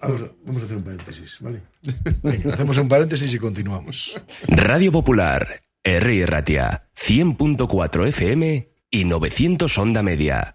Vamos, 0.00 0.22
a- 0.22 0.30
vamos 0.46 0.62
a 0.62 0.64
hacer 0.64 0.76
un 0.78 0.82
paréntesis, 0.82 1.36
¿vale? 1.40 1.62
Venga, 2.22 2.54
hacemos 2.54 2.76
un 2.78 2.88
paréntesis 2.88 3.32
y 3.34 3.38
continuamos. 3.38 4.20
Radio 4.48 4.90
Popular, 4.90 5.60
R. 5.84 6.26
Ratia, 6.26 6.88
100.4 6.96 8.06
FM 8.08 8.70
y 8.90 9.04
900 9.04 9.78
Onda 9.78 10.02
Media. 10.02 10.54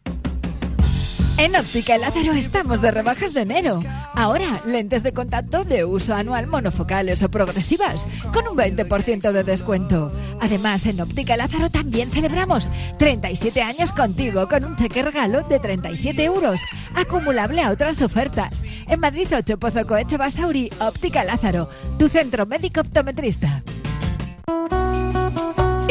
En 1.41 1.55
Óptica 1.55 1.97
Lázaro 1.97 2.33
estamos 2.33 2.81
de 2.81 2.91
rebajas 2.91 3.33
de 3.33 3.41
enero. 3.41 3.81
Ahora, 4.13 4.61
lentes 4.63 5.01
de 5.01 5.11
contacto 5.11 5.63
de 5.63 5.83
uso 5.83 6.13
anual 6.13 6.45
monofocales 6.45 7.23
o 7.23 7.31
progresivas, 7.31 8.05
con 8.31 8.47
un 8.47 8.55
20% 8.55 9.31
de 9.31 9.43
descuento. 9.43 10.11
Además, 10.39 10.85
en 10.85 11.01
Óptica 11.01 11.35
Lázaro 11.35 11.71
también 11.71 12.11
celebramos 12.11 12.69
37 12.99 13.59
años 13.63 13.91
contigo 13.91 14.47
con 14.47 14.65
un 14.65 14.75
cheque 14.75 15.01
regalo 15.01 15.41
de 15.41 15.57
37 15.57 16.23
euros, 16.25 16.61
acumulable 16.93 17.63
a 17.63 17.71
otras 17.71 18.03
ofertas. 18.03 18.61
En 18.87 18.99
Madrid 18.99 19.27
8 19.35 19.57
Pozo 19.57 19.87
Coeche 19.87 20.17
Basauri, 20.17 20.69
Óptica 20.79 21.23
Lázaro, 21.23 21.67
tu 21.97 22.07
centro 22.07 22.45
médico 22.45 22.81
optometrista. 22.81 23.63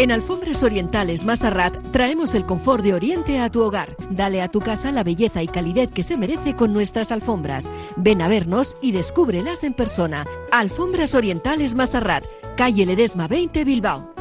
En 0.00 0.10
Alfombras 0.12 0.62
Orientales 0.62 1.26
Masarrat 1.26 1.76
traemos 1.92 2.34
el 2.34 2.46
confort 2.46 2.82
de 2.82 2.94
Oriente 2.94 3.38
a 3.38 3.50
tu 3.50 3.60
hogar. 3.60 3.94
Dale 4.08 4.40
a 4.40 4.48
tu 4.48 4.60
casa 4.60 4.90
la 4.92 5.04
belleza 5.04 5.42
y 5.42 5.46
calidez 5.46 5.90
que 5.90 6.02
se 6.02 6.16
merece 6.16 6.56
con 6.56 6.72
nuestras 6.72 7.12
alfombras. 7.12 7.68
Ven 7.96 8.22
a 8.22 8.28
vernos 8.28 8.78
y 8.80 8.92
descúbrelas 8.92 9.62
en 9.62 9.74
persona. 9.74 10.24
Alfombras 10.52 11.14
Orientales 11.14 11.74
Masarrat, 11.74 12.24
calle 12.56 12.86
Ledesma 12.86 13.28
20 13.28 13.62
Bilbao. 13.64 14.14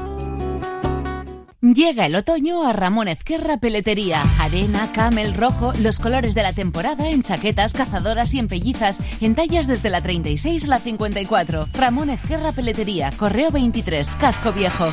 Llega 1.61 2.05
el 2.05 2.15
otoño 2.15 2.67
a 2.67 2.73
Ramón 2.73 3.07
Ezquerra 3.07 3.55
Peletería. 3.55 4.21
Arena, 4.39 4.91
camel, 4.93 5.33
rojo, 5.33 5.71
los 5.81 5.99
colores 5.99 6.35
de 6.35 6.43
la 6.43 6.51
temporada 6.51 7.09
en 7.09 7.23
chaquetas, 7.23 7.71
cazadoras 7.71 8.33
y 8.33 8.39
en 8.39 8.49
pellizas, 8.49 8.99
en 9.21 9.33
tallas 9.33 9.65
desde 9.65 9.89
la 9.89 10.01
36 10.01 10.65
a 10.65 10.67
la 10.67 10.79
54. 10.79 11.67
Ramón 11.71 12.09
Ezquerra 12.09 12.51
Peletería, 12.51 13.11
Correo 13.17 13.49
23, 13.49 14.17
Casco 14.17 14.51
Viejo. 14.51 14.91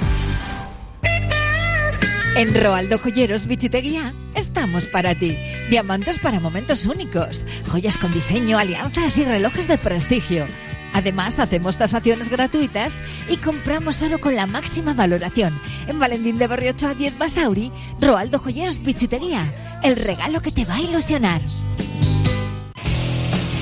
En 2.37 2.55
Roaldo 2.55 2.99
Joyeros 2.99 3.47
Bichiteguía 3.47 4.13
estamos 4.35 4.85
para 4.85 5.15
ti. 5.15 5.39
Diamantes 5.71 6.19
para 6.19 6.39
momentos 6.39 6.85
únicos, 6.85 7.43
joyas 7.67 7.97
con 7.97 8.13
diseño, 8.13 8.59
alianzas 8.59 9.17
y 9.17 9.25
relojes 9.25 9.67
de 9.67 9.79
prestigio. 9.79 10.45
Además, 10.93 11.39
hacemos 11.39 11.79
tasaciones 11.79 12.29
gratuitas 12.29 13.01
y 13.31 13.39
compramos 13.39 13.97
solo 13.97 14.21
con 14.21 14.37
la 14.37 14.47
máxima 14.47 14.93
valoración. 14.93 15.59
En 15.87 15.99
Valentín 15.99 16.37
de 16.37 16.47
Barriocho 16.47 16.89
a 16.89 16.95
10 16.95 17.17
Basauri, 17.17 17.73
Roaldo 18.03 18.39
Joyeros 18.39 18.83
Bichiteguía. 18.83 19.51
El 19.83 19.97
regalo 19.97 20.43
que 20.43 20.53
te 20.53 20.67
va 20.67 20.75
a 20.75 20.83
ilusionar. 20.83 21.41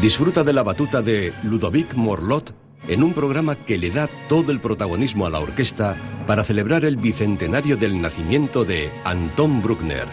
Disfruta 0.00 0.42
de 0.42 0.52
la 0.52 0.62
batuta 0.62 1.02
de 1.02 1.32
Ludovic 1.42 1.94
Morlot 1.94 2.54
en 2.88 3.02
un 3.02 3.12
programa 3.12 3.54
que 3.54 3.78
le 3.78 3.90
da 3.90 4.08
todo 4.28 4.50
el 4.50 4.60
protagonismo 4.60 5.26
a 5.26 5.30
la 5.30 5.38
orquesta 5.38 5.96
para 6.26 6.44
celebrar 6.44 6.84
el 6.84 6.96
bicentenario 6.96 7.76
del 7.76 8.00
nacimiento 8.00 8.64
de 8.64 8.90
Anton 9.04 9.62
Bruckner. 9.62 10.06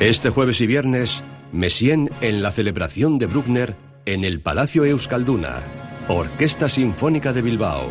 Este 0.00 0.30
jueves 0.30 0.60
y 0.60 0.66
viernes, 0.66 1.22
Messien 1.52 2.10
en 2.20 2.42
la 2.42 2.50
celebración 2.50 3.18
de 3.18 3.26
Bruckner 3.26 3.76
en 4.06 4.24
el 4.24 4.40
Palacio 4.40 4.84
Euskalduna. 4.84 5.58
Orquesta 6.08 6.68
Sinfónica 6.68 7.32
de 7.32 7.42
Bilbao. 7.42 7.90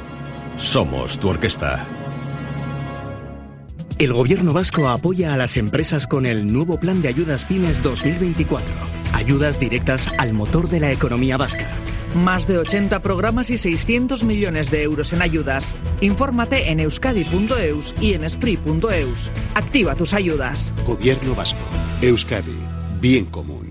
Somos 0.58 1.20
tu 1.20 1.30
orquesta. 1.30 2.01
El 4.02 4.14
gobierno 4.14 4.52
vasco 4.52 4.90
apoya 4.90 5.32
a 5.32 5.38
las 5.38 5.58
empresas 5.58 6.08
con 6.08 6.26
el 6.26 6.52
nuevo 6.52 6.80
plan 6.80 7.04
de 7.04 7.08
ayudas 7.08 7.46
pymes 7.46 7.84
2024. 7.84 8.66
Ayudas 9.14 9.60
directas 9.60 10.12
al 10.18 10.34
motor 10.34 10.70
de 10.70 10.80
la 10.80 10.92
economía 10.92 11.38
vasca. 11.38 11.68
Más 12.16 12.48
de 12.48 12.58
80 12.58 13.00
programas 13.04 13.52
y 13.52 13.60
600 13.60 14.24
millones 14.24 14.72
de 14.72 14.82
euros 14.82 15.14
en 15.14 15.22
ayudas. 15.22 15.76
Infórmate 16.02 16.72
en 16.72 16.80
euskadi.eus 16.80 17.94
y 18.02 18.16
en 18.16 18.28
spri.eus. 18.28 19.30
Activa 19.54 19.94
tus 19.94 20.16
ayudas. 20.16 20.74
Gobierno 20.88 21.36
vasco. 21.36 21.62
Euskadi. 22.02 22.58
Bien 23.00 23.26
común. 23.26 23.71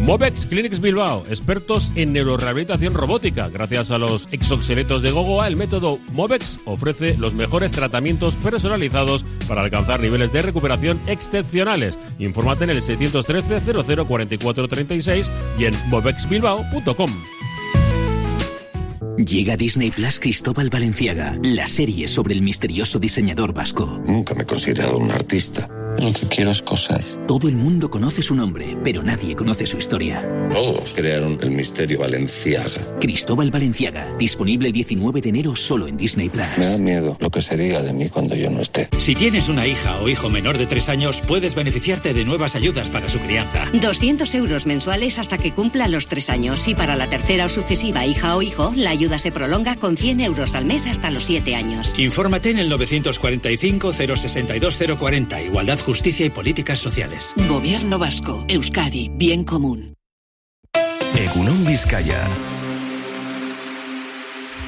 Movex 0.00 0.46
Clinics 0.46 0.80
Bilbao, 0.80 1.24
expertos 1.28 1.92
en 1.94 2.12
neurorehabilitación 2.12 2.94
robótica. 2.94 3.48
Gracias 3.48 3.90
a 3.90 3.98
los 3.98 4.28
exoxeletos 4.32 5.02
de 5.02 5.10
Gogoa, 5.10 5.46
el 5.46 5.56
método 5.56 5.98
Movex 6.12 6.58
ofrece 6.64 7.16
los 7.18 7.34
mejores 7.34 7.72
tratamientos 7.72 8.36
personalizados 8.36 9.24
para 9.46 9.62
alcanzar 9.62 10.00
niveles 10.00 10.32
de 10.32 10.42
recuperación 10.42 10.98
excepcionales. 11.06 11.98
Infórmate 12.18 12.64
en 12.64 12.70
el 12.70 12.82
613 12.82 13.60
00 13.60 14.06
44 14.06 14.68
36 14.68 15.30
y 15.58 15.64
en 15.66 15.74
movexbilbao.com. 15.88 17.10
Llega 19.18 19.56
Disney 19.56 19.90
Plus 19.90 20.18
Cristóbal 20.18 20.70
Valenciaga, 20.70 21.38
la 21.42 21.66
serie 21.66 22.08
sobre 22.08 22.32
el 22.32 22.40
misterioso 22.40 22.98
diseñador 22.98 23.52
vasco. 23.52 24.00
Nunca 24.06 24.34
me 24.34 24.42
he 24.42 24.46
considerado 24.46 24.96
un 24.96 25.10
artista. 25.10 25.68
Lo 25.98 26.12
que 26.12 26.26
quiero 26.28 26.50
es 26.50 26.62
cosas. 26.62 27.04
Todo 27.26 27.48
el 27.48 27.54
mundo 27.56 27.90
conoce 27.90 28.22
su 28.22 28.34
nombre, 28.34 28.76
pero 28.82 29.02
nadie 29.02 29.36
conoce 29.36 29.66
su 29.66 29.76
historia. 29.76 30.26
Todos 30.52 30.92
crearon 30.94 31.38
el 31.42 31.50
misterio 31.50 32.00
Valenciaga. 32.00 32.98
Cristóbal 33.00 33.50
Valenciaga, 33.50 34.14
disponible 34.18 34.68
el 34.68 34.72
19 34.72 35.20
de 35.20 35.28
enero 35.28 35.56
solo 35.56 35.86
en 35.86 35.96
Disney 35.96 36.28
Plus. 36.28 36.46
Me 36.58 36.66
da 36.66 36.78
miedo 36.78 37.16
lo 37.20 37.30
que 37.30 37.42
se 37.42 37.56
diga 37.56 37.82
de 37.82 37.92
mí 37.92 38.08
cuando 38.08 38.34
yo 38.34 38.50
no 38.50 38.60
esté. 38.62 38.88
Si 38.98 39.14
tienes 39.14 39.48
una 39.48 39.66
hija 39.66 40.00
o 40.00 40.08
hijo 40.08 40.30
menor 40.30 40.58
de 40.58 40.66
tres 40.66 40.88
años, 40.88 41.22
puedes 41.26 41.54
beneficiarte 41.54 42.14
de 42.14 42.24
nuevas 42.24 42.56
ayudas 42.56 42.88
para 42.88 43.08
su 43.08 43.18
crianza. 43.20 43.70
200 43.72 44.34
euros 44.34 44.66
mensuales 44.66 45.18
hasta 45.18 45.38
que 45.38 45.52
cumpla 45.52 45.88
los 45.88 46.06
tres 46.06 46.30
años. 46.30 46.66
Y 46.68 46.74
para 46.74 46.96
la 46.96 47.08
tercera 47.08 47.46
o 47.46 47.48
sucesiva 47.48 48.06
hija 48.06 48.36
o 48.36 48.42
hijo, 48.42 48.72
la 48.76 48.90
ayuda 48.90 49.18
se 49.18 49.32
prolonga 49.32 49.76
con 49.76 49.96
100 49.96 50.20
euros 50.20 50.54
al 50.54 50.64
mes 50.64 50.86
hasta 50.86 51.10
los 51.10 51.24
siete 51.24 51.54
años. 51.54 51.92
Infórmate 51.98 52.50
en 52.50 52.58
el 52.58 52.68
945 52.68 53.92
062 53.92 54.78
040. 54.98 55.42
Igualdad, 55.42 55.78
Justicia 55.84 56.26
y 56.26 56.30
Políticas 56.30 56.78
Sociales. 56.78 57.34
Gobierno 57.48 57.98
Vasco. 57.98 58.44
Euskadi. 58.48 59.10
Bien 59.14 59.44
común. 59.44 59.94
Egunon 61.16 61.64
Vizcaya. 61.66 62.26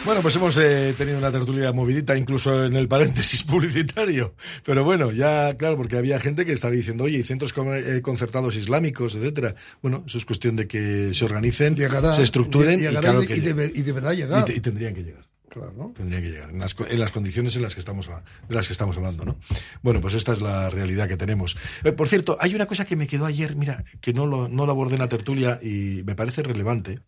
Bueno, 0.04 0.20
pues 0.20 0.34
hemos 0.34 0.56
eh, 0.56 0.94
tenido 0.98 1.16
una 1.18 1.30
tertulia 1.30 1.72
movidita 1.72 2.16
incluso 2.18 2.64
en 2.64 2.74
el 2.74 2.88
paréntesis 2.88 3.42
publicitario. 3.44 4.34
Pero 4.64 4.82
bueno, 4.84 5.12
ya 5.12 5.56
claro, 5.56 5.76
porque 5.76 5.96
había 5.96 6.18
gente 6.18 6.44
que 6.44 6.52
estaba 6.52 6.74
diciendo, 6.74 7.04
oye, 7.04 7.18
y 7.18 7.22
centros 7.22 7.54
eh, 7.56 8.00
concertados 8.02 8.56
islámicos, 8.56 9.14
etcétera. 9.14 9.54
Bueno, 9.80 10.02
eso 10.06 10.18
es 10.18 10.24
cuestión 10.24 10.56
de 10.56 10.66
que 10.66 11.14
se 11.14 11.24
organicen, 11.24 11.76
Llegará, 11.76 12.12
se 12.14 12.22
estructuren 12.22 12.80
llegará 12.80 12.98
y 12.98 13.02
claro 13.02 13.22
y 13.22 13.26
que 13.28 13.36
debe- 13.40 13.72
y 13.72 13.82
deberá 13.82 14.12
llegar. 14.12 14.40
Y, 14.40 14.44
te- 14.52 14.56
y 14.56 14.60
tendrían 14.60 14.92
que 14.94 15.04
llegar. 15.04 15.24
Claro. 15.52 15.92
Tendrían 15.94 16.22
que 16.22 16.30
llegar 16.30 16.48
en 16.48 16.58
las, 16.58 17.12
condiciones 17.12 17.56
en 17.56 17.62
las 17.62 17.74
que 17.74 17.80
estamos 17.80 18.08
de 18.48 18.54
las 18.54 18.66
que 18.66 18.72
estamos 18.72 18.96
hablando, 18.96 19.26
¿no? 19.26 19.36
Bueno, 19.82 20.00
pues 20.00 20.14
esta 20.14 20.32
es 20.32 20.40
la 20.40 20.70
realidad 20.70 21.08
que 21.08 21.18
tenemos. 21.18 21.58
Eh, 21.84 21.92
por 21.92 22.08
cierto, 22.08 22.38
hay 22.40 22.54
una 22.54 22.64
cosa 22.64 22.86
que 22.86 22.96
me 22.96 23.06
quedó 23.06 23.26
ayer, 23.26 23.54
mira, 23.54 23.84
que 24.00 24.14
no 24.14 24.24
lo, 24.24 24.48
no 24.48 24.64
lo 24.64 24.72
abordé 24.72 24.94
en 24.94 25.00
la 25.00 25.10
tertulia 25.10 25.58
y 25.62 26.04
me 26.06 26.14
parece 26.14 26.42
relevante. 26.42 27.00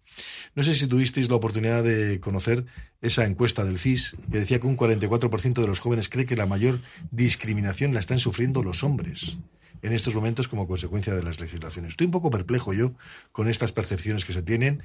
No 0.54 0.62
sé 0.62 0.74
si 0.74 0.86
tuvisteis 0.86 1.30
la 1.30 1.36
oportunidad 1.36 1.82
de 1.82 2.20
conocer 2.20 2.66
esa 3.00 3.24
encuesta 3.24 3.64
del 3.64 3.78
CIS 3.78 4.14
que 4.30 4.40
decía 4.40 4.60
que 4.60 4.66
un 4.66 4.76
44% 4.76 5.62
de 5.62 5.66
los 5.66 5.78
jóvenes 5.78 6.10
cree 6.10 6.26
que 6.26 6.36
la 6.36 6.44
mayor 6.44 6.80
discriminación 7.10 7.94
la 7.94 8.00
están 8.00 8.18
sufriendo 8.18 8.62
los 8.62 8.84
hombres 8.84 9.38
en 9.80 9.92
estos 9.92 10.14
momentos 10.14 10.48
como 10.48 10.66
consecuencia 10.66 11.14
de 11.14 11.22
las 11.22 11.40
legislaciones. 11.40 11.90
Estoy 11.92 12.06
un 12.06 12.10
poco 12.10 12.30
perplejo 12.30 12.72
yo 12.72 12.92
con 13.32 13.48
estas 13.48 13.72
percepciones 13.72 14.24
que 14.24 14.32
se 14.32 14.42
tienen 14.42 14.82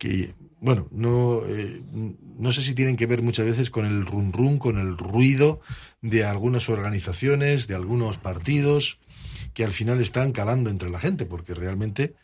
que, 0.00 0.32
bueno, 0.60 0.88
no, 0.90 1.42
eh, 1.46 1.82
no 2.38 2.50
sé 2.52 2.62
si 2.62 2.74
tienen 2.74 2.96
que 2.96 3.06
ver 3.06 3.22
muchas 3.22 3.44
veces 3.44 3.70
con 3.70 3.84
el 3.84 4.06
run 4.06 4.32
run, 4.32 4.58
con 4.58 4.78
el 4.78 4.96
ruido 4.96 5.60
de 6.00 6.24
algunas 6.24 6.68
organizaciones, 6.70 7.68
de 7.68 7.74
algunos 7.74 8.16
partidos, 8.16 8.98
que 9.52 9.62
al 9.62 9.72
final 9.72 10.00
están 10.00 10.32
calando 10.32 10.70
entre 10.70 10.88
la 10.88 10.98
gente, 10.98 11.26
porque 11.26 11.54
realmente, 11.54 12.14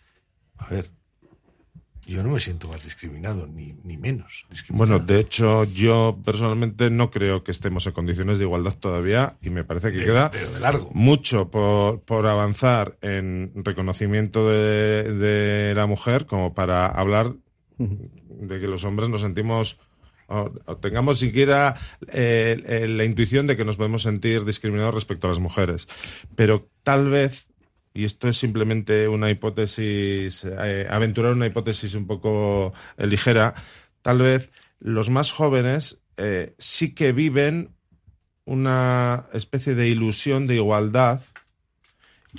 a 0.56 0.68
ver, 0.68 0.90
yo 2.06 2.22
no 2.22 2.30
me 2.30 2.40
siento 2.40 2.68
más 2.68 2.82
discriminado, 2.82 3.46
ni, 3.46 3.74
ni 3.84 3.98
menos. 3.98 4.46
Bueno, 4.70 5.00
de 5.00 5.20
hecho, 5.20 5.64
yo 5.64 6.18
personalmente 6.24 6.88
no 6.88 7.10
creo 7.10 7.44
que 7.44 7.50
estemos 7.50 7.86
en 7.86 7.92
condiciones 7.92 8.38
de 8.38 8.44
igualdad 8.44 8.74
todavía 8.78 9.36
y 9.42 9.50
me 9.50 9.64
parece 9.64 9.92
que 9.92 10.04
queda 10.04 10.30
pero 10.30 10.50
de 10.52 10.60
largo. 10.60 10.90
mucho 10.94 11.50
por, 11.50 12.00
por 12.02 12.26
avanzar 12.26 12.96
en 13.02 13.52
reconocimiento 13.56 14.48
de, 14.48 15.12
de 15.12 15.74
la 15.74 15.86
mujer 15.86 16.26
como 16.26 16.54
para 16.54 16.86
hablar 16.86 17.34
de 17.78 18.60
que 18.60 18.68
los 18.68 18.84
hombres 18.84 19.08
nos 19.08 19.20
sentimos 19.20 19.78
o, 20.28 20.52
o 20.64 20.76
tengamos 20.76 21.18
siquiera 21.18 21.76
eh, 22.08 22.62
eh, 22.66 22.88
la 22.88 23.04
intuición 23.04 23.46
de 23.46 23.56
que 23.56 23.64
nos 23.64 23.76
podemos 23.76 24.02
sentir 24.02 24.44
discriminados 24.44 24.94
respecto 24.94 25.26
a 25.26 25.30
las 25.30 25.38
mujeres. 25.38 25.86
Pero 26.34 26.68
tal 26.82 27.10
vez, 27.10 27.48
y 27.94 28.04
esto 28.04 28.28
es 28.28 28.36
simplemente 28.36 29.08
una 29.08 29.30
hipótesis, 29.30 30.44
eh, 30.44 30.86
aventurar 30.90 31.32
una 31.32 31.46
hipótesis 31.46 31.94
un 31.94 32.06
poco 32.06 32.72
ligera, 32.98 33.54
tal 34.02 34.18
vez 34.18 34.50
los 34.80 35.10
más 35.10 35.32
jóvenes 35.32 36.02
sí 36.56 36.94
que 36.94 37.12
viven 37.12 37.76
una 38.46 39.26
especie 39.34 39.74
de 39.74 39.88
ilusión 39.88 40.46
de 40.46 40.54
igualdad 40.54 41.20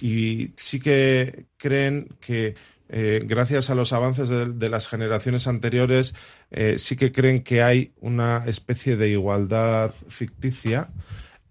y 0.02 0.54
sí 0.56 0.80
que 0.80 1.46
creen 1.58 2.08
que 2.20 2.56
eh, 2.90 3.22
gracias 3.26 3.70
a 3.70 3.76
los 3.76 3.92
avances 3.92 4.30
de, 4.30 4.70
las 4.70 4.88
generaciones 4.88 5.48
anteriores 5.48 6.16
eh, 6.52 6.78
sí 6.78 6.96
que 6.96 7.12
creen 7.12 7.44
que 7.44 7.62
hay 7.62 7.94
una 8.00 8.44
especie 8.48 8.96
de 8.96 9.10
igualdad 9.10 9.94
ficticia 10.08 10.90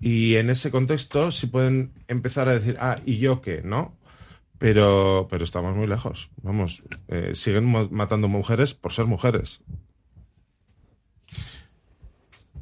y 0.00 0.36
en 0.36 0.50
ese 0.50 0.70
contexto 0.70 1.30
sí 1.30 1.46
pueden 1.46 1.92
empezar 2.08 2.48
a 2.48 2.54
decir, 2.54 2.76
ah, 2.80 2.98
¿y 3.04 3.18
yo 3.18 3.40
qué? 3.42 3.62
¿No? 3.62 3.94
Pero, 4.58 5.26
pero 5.30 5.44
estamos 5.44 5.76
muy 5.76 5.86
lejos. 5.86 6.30
Vamos, 6.42 6.82
eh, 7.08 7.32
siguen 7.34 7.70
matando 7.90 8.28
mujeres 8.28 8.72
por 8.74 8.92
ser 8.92 9.04
mujeres. 9.06 9.62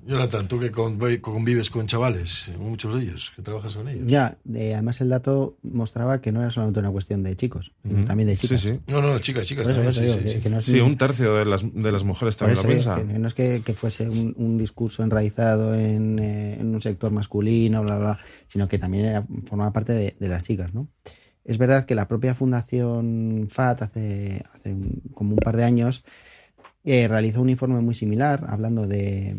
Jonathan, 0.06 0.46
tú 0.48 0.60
que 0.60 0.70
conv- 0.70 1.20
convives 1.20 1.70
con 1.70 1.86
chavales, 1.86 2.48
eh, 2.48 2.56
muchos 2.58 2.94
de 2.94 3.02
ellos, 3.02 3.32
que 3.34 3.42
trabajas 3.42 3.74
con 3.74 3.88
ellos. 3.88 4.04
Ya, 4.06 4.36
eh, 4.54 4.74
además 4.74 5.00
el 5.00 5.08
dato 5.08 5.56
mostraba 5.62 6.20
que 6.20 6.30
no 6.32 6.40
era 6.42 6.50
solamente 6.50 6.80
una 6.80 6.90
cuestión 6.90 7.22
de 7.22 7.36
chicos, 7.36 7.72
también 8.04 8.28
de 8.28 8.36
chicas. 8.36 8.60
Sí, 8.60 8.72
sí. 8.72 8.80
No, 8.86 9.00
no, 9.00 9.18
chicas, 9.18 9.46
chicas 9.46 9.64
eso, 9.66 9.74
también, 9.74 9.92
sí, 9.94 10.00
digo, 10.02 10.14
sí, 10.14 10.22
que- 10.22 10.28
sí. 10.28 10.40
que 10.40 10.50
no 10.50 10.58
es 10.58 10.64
Sí, 10.64 10.80
un- 10.80 10.88
un 10.90 10.98
tercio 10.98 11.34
de 11.34 11.44
las, 11.46 11.62
de 11.72 11.92
las 11.92 12.04
mujeres 12.04 12.36
también 12.36 12.56
lo 12.62 12.68
piensa. 12.68 12.96
que 12.96 13.18
no 13.18 13.26
es 13.26 13.34
que, 13.34 13.62
que 13.64 13.74
fuese 13.74 14.08
un, 14.08 14.34
un 14.36 14.58
discurso 14.58 15.02
enraizado 15.02 15.74
en, 15.74 16.18
eh, 16.18 16.58
en 16.60 16.74
un 16.74 16.80
sector 16.82 17.10
masculino, 17.10 17.82
bla, 17.82 17.98
bla, 17.98 18.18
sino 18.46 18.68
que 18.68 18.78
también 18.78 19.06
era, 19.06 19.26
formaba 19.46 19.72
parte 19.72 19.92
de, 19.94 20.16
de 20.20 20.28
las 20.28 20.42
chicas, 20.42 20.74
¿no? 20.74 20.88
Es 21.44 21.58
verdad 21.58 21.84
que 21.86 21.94
la 21.94 22.08
propia 22.08 22.34
Fundación 22.34 23.46
FAT 23.50 23.82
hace, 23.82 24.44
hace 24.54 24.72
un- 24.72 25.02
como 25.14 25.30
un 25.32 25.38
par 25.38 25.56
de 25.56 25.64
años 25.64 26.04
eh, 26.84 27.08
realizó 27.08 27.40
un 27.40 27.48
informe 27.50 27.80
muy 27.80 27.94
similar 27.94 28.44
hablando 28.48 28.86
de 28.86 29.36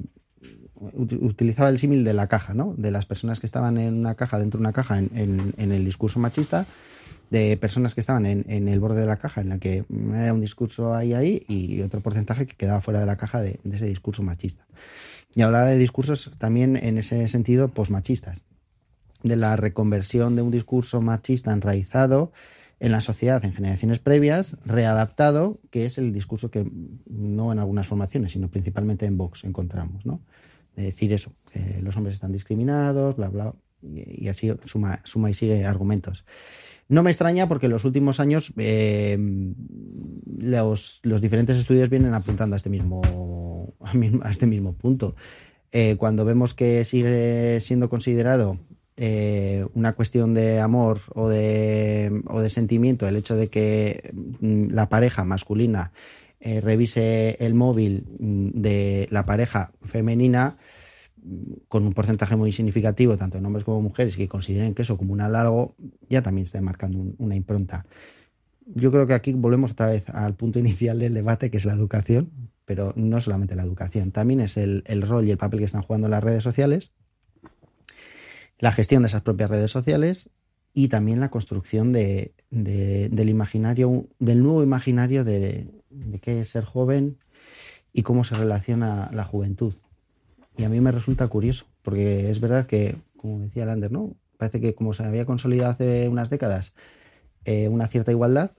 utilizaba 0.93 1.69
el 1.69 1.77
símil 1.79 2.03
de 2.03 2.13
la 2.13 2.27
caja, 2.27 2.53
¿no? 2.53 2.73
De 2.77 2.91
las 2.91 3.05
personas 3.05 3.39
que 3.39 3.45
estaban 3.45 3.77
en 3.77 3.93
una 3.93 4.15
caja, 4.15 4.39
dentro 4.39 4.57
de 4.59 4.61
una 4.63 4.73
caja, 4.73 4.99
en, 4.99 5.09
en- 5.15 5.53
en 5.57 5.71
el 5.71 5.85
discurso 5.85 6.19
machista, 6.19 6.65
de 7.29 7.57
personas 7.57 7.95
que 7.95 8.01
estaban 8.01 8.25
en, 8.25 8.45
en 8.49 8.67
el 8.67 8.79
borde 8.79 9.01
de 9.01 9.07
la 9.07 9.17
caja, 9.17 9.41
en 9.41 9.49
la 9.49 9.57
que 9.57 9.83
era 10.13 10.33
un 10.33 10.41
discurso 10.41 10.93
ahí, 10.93 11.13
ahí, 11.13 11.43
y 11.47 11.81
otro 11.81 11.99
porcentaje 12.01 12.45
que 12.45 12.55
quedaba 12.55 12.81
fuera 12.81 12.99
de 12.99 13.05
la 13.07 13.17
caja 13.17 13.41
de, 13.41 13.59
de 13.63 13.75
ese 13.77 13.85
discurso 13.85 14.21
machista. 14.21 14.65
Y 15.33 15.41
hablaba 15.41 15.65
de 15.65 15.77
discursos 15.77 16.31
también 16.37 16.77
en 16.77 16.97
ese 16.97 17.27
sentido 17.29 17.69
posmachistas, 17.69 18.43
de 19.23 19.35
la 19.37 19.55
reconversión 19.55 20.35
de 20.35 20.43
un 20.43 20.51
discurso 20.51 21.01
machista 21.01 21.51
enraizado 21.51 22.31
en 22.79 22.91
la 22.91 23.01
sociedad 23.01 23.43
en 23.43 23.53
generaciones 23.53 23.99
previas, 23.99 24.55
readaptado, 24.65 25.59
que 25.71 25.85
es 25.85 25.97
el 25.97 26.13
discurso 26.13 26.51
que 26.51 26.69
no 27.09 27.51
en 27.51 27.57
algunas 27.59 27.87
formaciones, 27.87 28.33
sino 28.33 28.49
principalmente 28.49 29.05
en 29.07 29.17
Vox 29.17 29.45
encontramos, 29.45 30.05
¿no? 30.05 30.19
De 30.75 30.83
decir 30.83 31.13
eso, 31.13 31.31
los 31.81 31.95
hombres 31.95 32.15
están 32.15 32.31
discriminados, 32.31 33.15
bla, 33.15 33.29
bla, 33.29 33.53
y, 33.81 34.27
así 34.27 34.51
suma, 34.65 34.99
suma 35.03 35.29
y 35.29 35.33
sigue 35.33 35.65
argumentos. 35.65 36.25
No 36.89 37.01
me 37.01 37.11
extraña 37.11 37.47
porque 37.47 37.67
en 37.67 37.71
los 37.71 37.85
últimos 37.85 38.19
años 38.19 38.51
eh, 38.57 39.17
los, 40.37 40.99
los 41.03 41.21
diferentes 41.21 41.57
estudios 41.57 41.89
vienen 41.89 42.13
apuntando 42.13 42.55
a 42.55 42.57
este 42.57 42.69
mismo- 42.69 43.73
a 44.21 44.31
este 44.31 44.47
mismo 44.47 44.73
punto. 44.73 45.15
Eh, 45.71 45.95
cuando 45.97 46.25
vemos 46.25 46.53
que 46.53 46.85
sigue 46.85 47.59
siendo 47.61 47.89
considerado 47.89 48.59
eh, 48.97 49.65
una 49.73 49.93
cuestión 49.93 50.33
de 50.33 50.59
amor 50.61 51.01
o 51.13 51.27
de, 51.27 52.21
o 52.27 52.39
de 52.39 52.49
sentimiento 52.49 53.07
el 53.07 53.17
hecho 53.17 53.35
de 53.35 53.49
que 53.49 54.11
mm, 54.39 54.67
la 54.71 54.87
pareja 54.87 55.25
masculina 55.25 55.91
eh, 56.47 56.61
revise 56.61 57.37
el 57.43 57.55
móvil 57.55 58.05
mm, 58.19 58.49
de 58.53 59.07
la 59.09 59.25
pareja 59.25 59.71
femenina, 59.81 60.57
con 61.67 61.87
un 61.87 61.93
porcentaje 61.93 62.35
muy 62.35 62.51
significativo, 62.51 63.17
tanto 63.17 63.39
en 63.39 63.45
hombres 63.47 63.65
como 63.65 63.81
mujeres, 63.81 64.15
que 64.15 64.27
consideren 64.27 64.75
que 64.75 64.83
eso 64.83 64.95
como 64.95 65.11
un 65.11 65.21
alargo, 65.21 65.75
ya 66.07 66.21
también 66.21 66.45
está 66.45 66.61
marcando 66.61 66.99
una 67.17 67.35
impronta. 67.35 67.87
Yo 68.67 68.91
creo 68.91 69.07
que 69.07 69.15
aquí 69.15 69.33
volvemos 69.33 69.71
otra 69.71 69.87
vez 69.87 70.07
al 70.09 70.35
punto 70.35 70.59
inicial 70.65 70.99
del 70.99 71.15
debate, 71.15 71.49
que 71.49 71.57
es 71.57 71.65
la 71.65 71.73
educación, 71.73 72.29
pero 72.63 72.93
no 72.95 73.19
solamente 73.19 73.55
la 73.55 73.63
educación, 73.63 74.11
también 74.11 74.39
es 74.39 74.55
el, 74.55 74.83
el 74.85 75.01
rol 75.01 75.25
y 75.25 75.31
el 75.31 75.39
papel 75.39 75.57
que 75.57 75.65
están 75.65 75.81
jugando 75.81 76.09
las 76.09 76.23
redes 76.23 76.43
sociales, 76.43 76.91
la 78.59 78.71
gestión 78.71 79.01
de 79.01 79.07
esas 79.07 79.23
propias 79.23 79.49
redes 79.49 79.71
sociales 79.71 80.29
y 80.75 80.89
también 80.89 81.21
la 81.21 81.31
construcción 81.31 81.91
de, 81.91 82.35
del 82.51 83.29
imaginario, 83.29 84.07
del 84.19 84.43
nuevo 84.43 84.61
imaginario 84.61 85.23
de, 85.23 85.71
de 85.95 86.19
qué 86.19 86.39
es 86.41 86.49
ser 86.49 86.65
joven 86.65 87.17
y 87.93 88.03
cómo 88.03 88.23
se 88.23 88.35
relaciona 88.35 89.09
la 89.13 89.23
juventud. 89.23 89.73
Y 90.57 90.63
a 90.63 90.69
mí 90.69 90.79
me 90.79 90.91
resulta 90.91 91.27
curioso, 91.27 91.65
porque 91.81 92.29
es 92.29 92.39
verdad 92.39 92.65
que, 92.65 92.95
como 93.17 93.39
decía 93.39 93.65
Lander, 93.65 93.91
¿no? 93.91 94.15
Parece 94.37 94.61
que 94.61 94.75
como 94.75 94.93
se 94.93 95.03
había 95.03 95.25
consolidado 95.25 95.71
hace 95.71 96.09
unas 96.09 96.29
décadas 96.29 96.73
eh, 97.45 97.67
una 97.69 97.87
cierta 97.87 98.11
igualdad, 98.11 98.51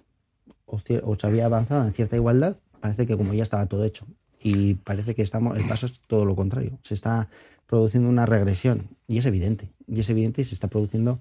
o, 0.64 0.78
se 0.78 1.26
había 1.26 1.46
avanzado 1.46 1.84
en 1.86 1.92
cierta 1.92 2.16
igualdad, 2.16 2.56
parece 2.80 3.06
que 3.06 3.16
como 3.16 3.34
ya 3.34 3.42
estaba 3.42 3.66
todo 3.66 3.84
hecho. 3.84 4.06
Y 4.40 4.74
parece 4.74 5.14
que 5.14 5.22
estamos, 5.22 5.56
el 5.56 5.66
paso 5.66 5.86
es 5.86 6.00
todo 6.06 6.24
lo 6.24 6.36
contrario. 6.36 6.78
Se 6.82 6.94
está 6.94 7.28
produciendo 7.66 8.08
una 8.08 8.26
regresión. 8.26 8.88
Y 9.08 9.18
es 9.18 9.26
evidente. 9.26 9.70
Y 9.88 10.00
es 10.00 10.08
evidente 10.08 10.42
y 10.42 10.44
se 10.44 10.54
está 10.54 10.68
produciendo 10.68 11.20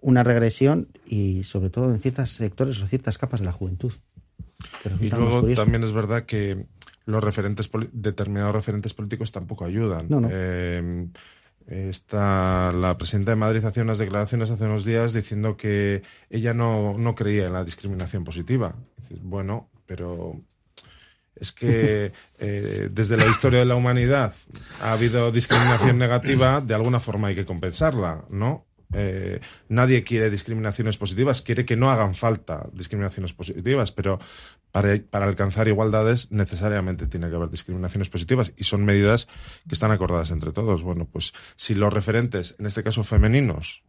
una 0.00 0.22
regresión 0.22 0.88
y 1.06 1.44
sobre 1.44 1.70
todo 1.70 1.90
en 1.90 2.00
ciertos 2.00 2.30
sectores 2.30 2.80
o 2.82 2.86
ciertas 2.86 3.16
capas 3.16 3.40
de 3.40 3.46
la 3.46 3.52
juventud. 3.52 3.92
Y 5.00 5.10
luego 5.10 5.48
también 5.54 5.84
es 5.84 5.92
verdad 5.92 6.24
que 6.24 6.66
los 7.06 7.24
referentes 7.24 7.70
determinados 7.92 8.54
referentes 8.54 8.94
políticos 8.94 9.32
tampoco 9.32 9.64
ayudan. 9.64 10.08
Eh, 10.30 11.08
está 11.90 12.72
la 12.72 12.96
presidenta 12.96 13.32
de 13.32 13.36
Madrid 13.36 13.64
hacía 13.64 13.82
unas 13.82 13.98
declaraciones 13.98 14.50
hace 14.50 14.64
unos 14.64 14.84
días 14.84 15.12
diciendo 15.12 15.56
que 15.56 16.02
ella 16.30 16.54
no, 16.54 16.96
no 16.98 17.14
creía 17.14 17.46
en 17.46 17.52
la 17.52 17.64
discriminación 17.64 18.24
positiva. 18.24 18.74
Bueno, 19.22 19.68
pero 19.86 20.40
es 21.36 21.52
que 21.52 22.12
eh, 22.38 22.88
desde 22.90 23.16
la 23.16 23.26
historia 23.26 23.60
de 23.60 23.66
la 23.66 23.76
humanidad 23.76 24.34
ha 24.82 24.92
habido 24.92 25.30
discriminación 25.32 25.98
negativa, 25.98 26.60
de 26.60 26.74
alguna 26.74 27.00
forma 27.00 27.28
hay 27.28 27.34
que 27.34 27.46
compensarla, 27.46 28.24
¿no? 28.30 28.67
Eh, 28.92 29.40
nadie 29.68 30.02
quiere 30.02 30.30
discriminaciones 30.30 30.96
positivas, 30.96 31.42
quiere 31.42 31.66
que 31.66 31.76
no 31.76 31.90
hagan 31.90 32.14
falta 32.14 32.68
discriminaciones 32.72 33.34
positivas, 33.34 33.92
pero 33.92 34.18
para, 34.72 34.98
para, 35.10 35.26
alcanzar 35.26 35.68
igualdades 35.68 36.32
necesariamente 36.32 37.06
tiene 37.06 37.28
que 37.28 37.36
haber 37.36 37.50
discriminaciones 37.50 38.08
positivas 38.08 38.52
y 38.56 38.64
son 38.64 38.84
medidas 38.84 39.28
que 39.68 39.74
están 39.74 39.90
acordadas 39.90 40.30
entre 40.30 40.52
todos. 40.52 40.82
Bueno, 40.82 41.06
pues 41.10 41.34
si 41.56 41.74
los 41.74 41.92
referentes, 41.92 42.56
en 42.58 42.66
este 42.66 42.82
caso 42.82 43.04
femeninos, 43.04 43.82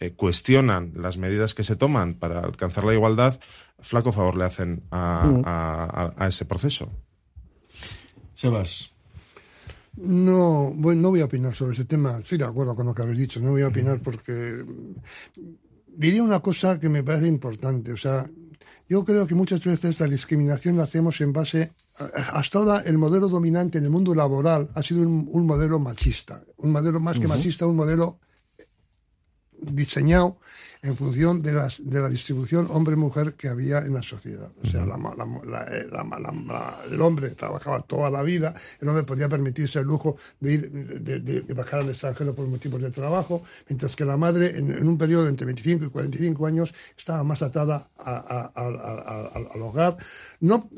eh, 0.00 0.12
cuestionan 0.12 0.92
las 0.94 1.18
medidas 1.18 1.54
que 1.54 1.64
se 1.64 1.76
toman 1.76 2.14
para 2.14 2.40
alcanzar 2.40 2.84
la 2.84 2.94
igualdad, 2.94 3.40
flaco 3.80 4.12
favor 4.12 4.36
le 4.36 4.44
hacen 4.44 4.82
a, 4.90 5.24
mm. 5.26 5.42
a, 5.44 6.14
a 6.16 6.28
ese 6.28 6.44
proceso. 6.44 6.90
Sebas. 8.34 8.95
No, 9.96 10.72
bueno, 10.76 11.02
no 11.02 11.10
voy 11.10 11.20
a 11.20 11.24
opinar 11.24 11.54
sobre 11.54 11.74
ese 11.74 11.84
tema. 11.84 12.18
Estoy 12.18 12.38
de 12.38 12.44
acuerdo 12.44 12.74
con 12.74 12.86
lo 12.86 12.94
que 12.94 13.02
habéis 13.02 13.18
dicho. 13.18 13.40
No 13.40 13.52
voy 13.52 13.62
a 13.62 13.68
opinar 13.68 14.00
porque 14.00 14.64
diría 15.86 16.22
una 16.22 16.40
cosa 16.40 16.78
que 16.78 16.88
me 16.88 17.02
parece 17.02 17.26
importante. 17.26 17.92
O 17.92 17.96
sea, 17.96 18.28
yo 18.88 19.04
creo 19.04 19.26
que 19.26 19.34
muchas 19.34 19.64
veces 19.64 19.98
la 19.98 20.06
discriminación 20.06 20.76
la 20.76 20.84
hacemos 20.84 21.20
en 21.20 21.32
base. 21.32 21.72
hasta 22.32 22.58
ahora 22.58 22.82
el 22.84 22.98
modelo 22.98 23.28
dominante 23.28 23.78
en 23.78 23.84
el 23.84 23.90
mundo 23.90 24.14
laboral 24.14 24.70
ha 24.74 24.82
sido 24.82 25.02
un, 25.02 25.46
modelo 25.46 25.78
machista. 25.78 26.44
Un 26.58 26.72
modelo 26.72 27.00
más 27.00 27.18
que 27.18 27.26
machista, 27.26 27.66
un 27.66 27.76
modelo 27.76 28.20
diseñado 29.72 30.38
en 30.82 30.96
función 30.96 31.42
de, 31.42 31.52
las, 31.52 31.80
de 31.84 32.00
la 32.00 32.08
distribución 32.08 32.68
hombre-mujer 32.70 33.34
que 33.34 33.48
había 33.48 33.78
en 33.78 33.94
la 33.94 34.02
sociedad. 34.02 34.50
O 34.62 34.66
sea, 34.66 34.84
eh, 34.84 35.86
el 36.90 37.00
hombre 37.00 37.30
trabajaba 37.30 37.80
toda 37.80 38.10
la 38.10 38.22
vida, 38.22 38.54
el 38.80 38.88
hombre 38.88 39.04
podía 39.04 39.28
permitirse 39.28 39.80
el 39.80 39.86
lujo 39.86 40.16
de, 40.40 40.52
ir, 40.52 40.70
de, 40.70 41.54
bajar 41.54 41.80
al 41.80 41.88
extranjero 41.88 42.34
por 42.34 42.46
motivos 42.46 42.80
de 42.80 42.90
trabajo, 42.90 43.42
mientras 43.68 43.96
que 43.96 44.04
la 44.04 44.16
madre 44.16 44.58
en, 44.58 44.86
un 44.86 44.98
periodo 44.98 45.28
entre 45.28 45.46
25 45.46 45.86
y 45.86 45.88
45 45.88 46.46
años 46.46 46.74
estaba 46.96 47.24
más 47.24 47.42
atada 47.42 47.88
al 47.96 49.62
hogar, 49.62 49.96
no 50.40 50.68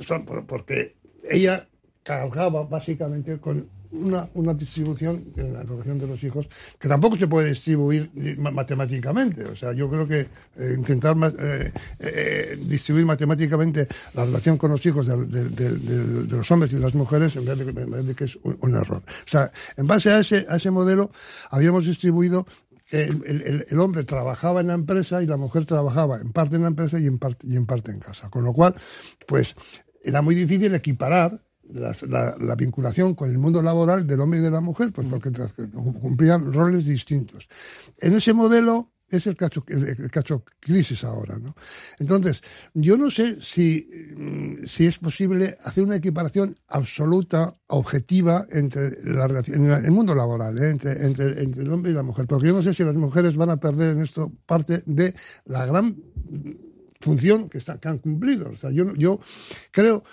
porque 0.47 0.97
ella 1.29 1.69
cargaba 2.03 2.63
básicamente 2.63 3.39
con 3.39 3.69
una, 3.91 4.29
una 4.35 4.55
distribución 4.55 5.25
en 5.37 5.53
la 5.53 5.63
educación 5.63 5.99
de 5.99 6.07
los 6.07 6.23
hijos 6.23 6.49
que 6.79 6.89
tampoco 6.89 7.17
se 7.17 7.27
puede 7.27 7.51
distribuir 7.51 8.11
matemáticamente. 8.39 9.45
O 9.45 9.57
sea, 9.57 9.73
yo 9.73 9.89
creo 9.89 10.07
que 10.07 10.21
eh, 10.21 10.75
intentar 10.77 11.17
eh, 11.39 11.73
eh, 12.01 12.59
distribuir 12.67 13.07
matemáticamente 13.07 13.87
la 14.15 14.25
relación 14.25 14.57
con 14.59 14.71
los 14.71 14.85
hijos 14.85 15.07
de, 15.07 16.27
los 16.29 16.51
hombres 16.51 16.73
y 16.73 16.77
de 16.77 16.83
las 16.83 16.95
mujeres 16.95 17.37
en 17.37 17.45
vez 17.45 18.07
de, 18.07 18.15
que 18.15 18.25
es 18.25 18.39
un, 18.43 18.75
error. 18.75 19.03
O 19.07 19.31
sea, 19.31 19.51
en 19.77 19.87
base 19.87 20.11
a 20.11 20.21
ese, 20.21 20.47
a 20.49 20.57
ese 20.57 20.71
modelo 20.71 21.11
habíamos 21.51 21.87
distribuido 21.87 22.47
que 22.89 23.05
el, 23.05 23.65
el, 23.69 23.81
hombre 23.81 24.05
trabajaba 24.05 24.61
en 24.61 24.69
la 24.69 24.75
empresa 24.75 25.23
y 25.23 25.27
la 25.27 25.37
mujer 25.37 25.67
trabajaba 25.67 26.21
en 26.21 26.33
parte 26.33 26.57
en 26.57 26.63
la 26.63 26.69
empresa 26.69 26.99
y 26.99 27.07
en 27.07 27.19
parte, 27.19 27.47
y 27.47 27.57
en 27.57 27.67
parte 27.67 27.93
en 27.93 28.01
casa. 28.01 28.31
Con 28.31 28.45
lo 28.45 28.55
cual, 28.55 28.75
pues 29.27 29.55
era 30.03 30.23
muy 30.23 30.35
difícil 30.35 30.75
equiparar 30.75 31.39
la, 31.73 32.55
vinculación 32.57 33.15
con 33.15 33.31
el 33.31 33.39
mundo 33.39 33.63
laboral 33.63 34.07
del 34.07 34.21
hombre 34.21 34.41
y 34.41 34.43
de 34.43 34.51
la 34.51 34.61
mujer, 34.61 34.93
pues 34.93 35.07
porque 35.09 35.31
cumplían 36.01 36.53
roles 36.53 36.85
distintos. 36.85 37.49
En 37.99 38.15
ese 38.15 38.33
modelo 38.33 38.91
es 39.11 39.27
el 39.27 39.37
cacho, 39.37 39.65
el, 39.69 40.11
cacho 40.11 40.45
crisis 40.61 41.03
ahora, 41.05 41.39
¿no? 41.39 41.55
Entonces, 41.99 42.43
yo 42.75 42.99
no 42.99 43.11
sé 43.11 43.41
si, 43.41 43.89
mm, 44.17 44.67
si 44.67 44.87
es 44.87 44.99
posible 44.99 45.57
hacer 45.65 45.85
una 45.85 45.97
equiparación 45.97 46.59
absoluta, 46.69 47.55
objetiva, 47.69 48.47
entre 48.51 49.03
la 49.05 49.43
en 49.47 49.71
el 49.71 49.91
mundo 49.91 50.15
laboral, 50.15 50.59
¿eh? 50.59 50.71
entre, 50.71 51.07
entre, 51.07 51.43
entre, 51.43 51.63
el 51.63 51.71
hombre 51.71 51.93
y 51.93 51.95
la 51.95 52.03
mujer, 52.03 52.27
porque 52.27 52.49
yo 52.49 52.55
no 52.55 52.63
sé 52.63 52.75
si 52.75 52.85
las 52.85 52.95
mujeres 52.95 53.37
van 53.37 53.51
a 53.51 53.57
perder 53.57 53.97
en 53.97 54.03
esto 54.03 54.31
parte 54.47 54.83
de 54.85 55.15
la 55.47 55.65
gran 55.65 55.97
función 57.01 57.49
que, 57.49 57.59
está, 57.59 57.79
que 57.79 57.89
han 57.89 57.99
cumplido. 57.99 58.51
O 58.51 58.59
sea, 58.59 58.71
yo, 58.71 58.95
yo 58.95 59.21
creo 59.71 60.05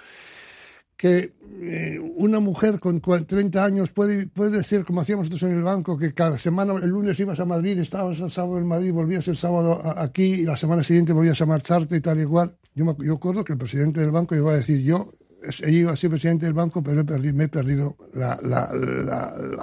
que 0.98 1.34
eh, 1.62 2.00
una 2.16 2.40
mujer 2.40 2.80
con 2.80 3.02
30 3.02 3.64
años 3.64 3.92
puede, 3.92 4.28
puede 4.28 4.58
decir, 4.58 4.86
como 4.86 5.02
hacíamos 5.02 5.30
nosotros 5.30 5.52
en 5.52 5.58
el 5.58 5.64
banco, 5.64 5.98
que 5.98 6.14
cada 6.14 6.38
semana, 6.38 6.74
el 6.74 6.90
lunes 6.90 7.20
ibas 7.20 7.40
a 7.40 7.46
Madrid, 7.46 7.78
estabas 7.80 8.20
el 8.20 8.32
sábado 8.32 8.58
en 8.58 8.68
Madrid, 8.68 8.94
volvías 8.94 9.28
el 9.28 9.36
sábado 9.36 9.82
aquí 9.98 10.24
y 10.24 10.44
la 10.46 10.58
semana 10.58 10.84
siguiente 10.84 11.14
volvías 11.14 11.42
a 11.42 11.46
marcharte 11.46 11.98
y 11.98 12.02
tal 12.02 12.20
y 12.20 12.22
igual. 12.22 12.56
Yo 12.74 12.86
me 12.86 12.96
yo 13.06 13.14
acuerdo 13.14 13.44
que 13.44 13.54
el 13.54 13.60
presidente 13.60 14.02
del 14.02 14.12
banco 14.12 14.36
llegó 14.36 14.50
a 14.50 14.56
decir, 14.56 14.82
yo 14.82 15.14
he 15.64 15.72
ido 15.72 15.90
a 15.90 15.96
ser 15.96 16.10
presidente 16.10 16.46
del 16.46 16.54
banco, 16.54 16.84
pero 16.84 17.02
he 17.02 17.04
perdido, 17.04 17.34
me 17.34 17.44
he 17.46 17.48
perdido 17.48 17.98
la, 18.14 18.40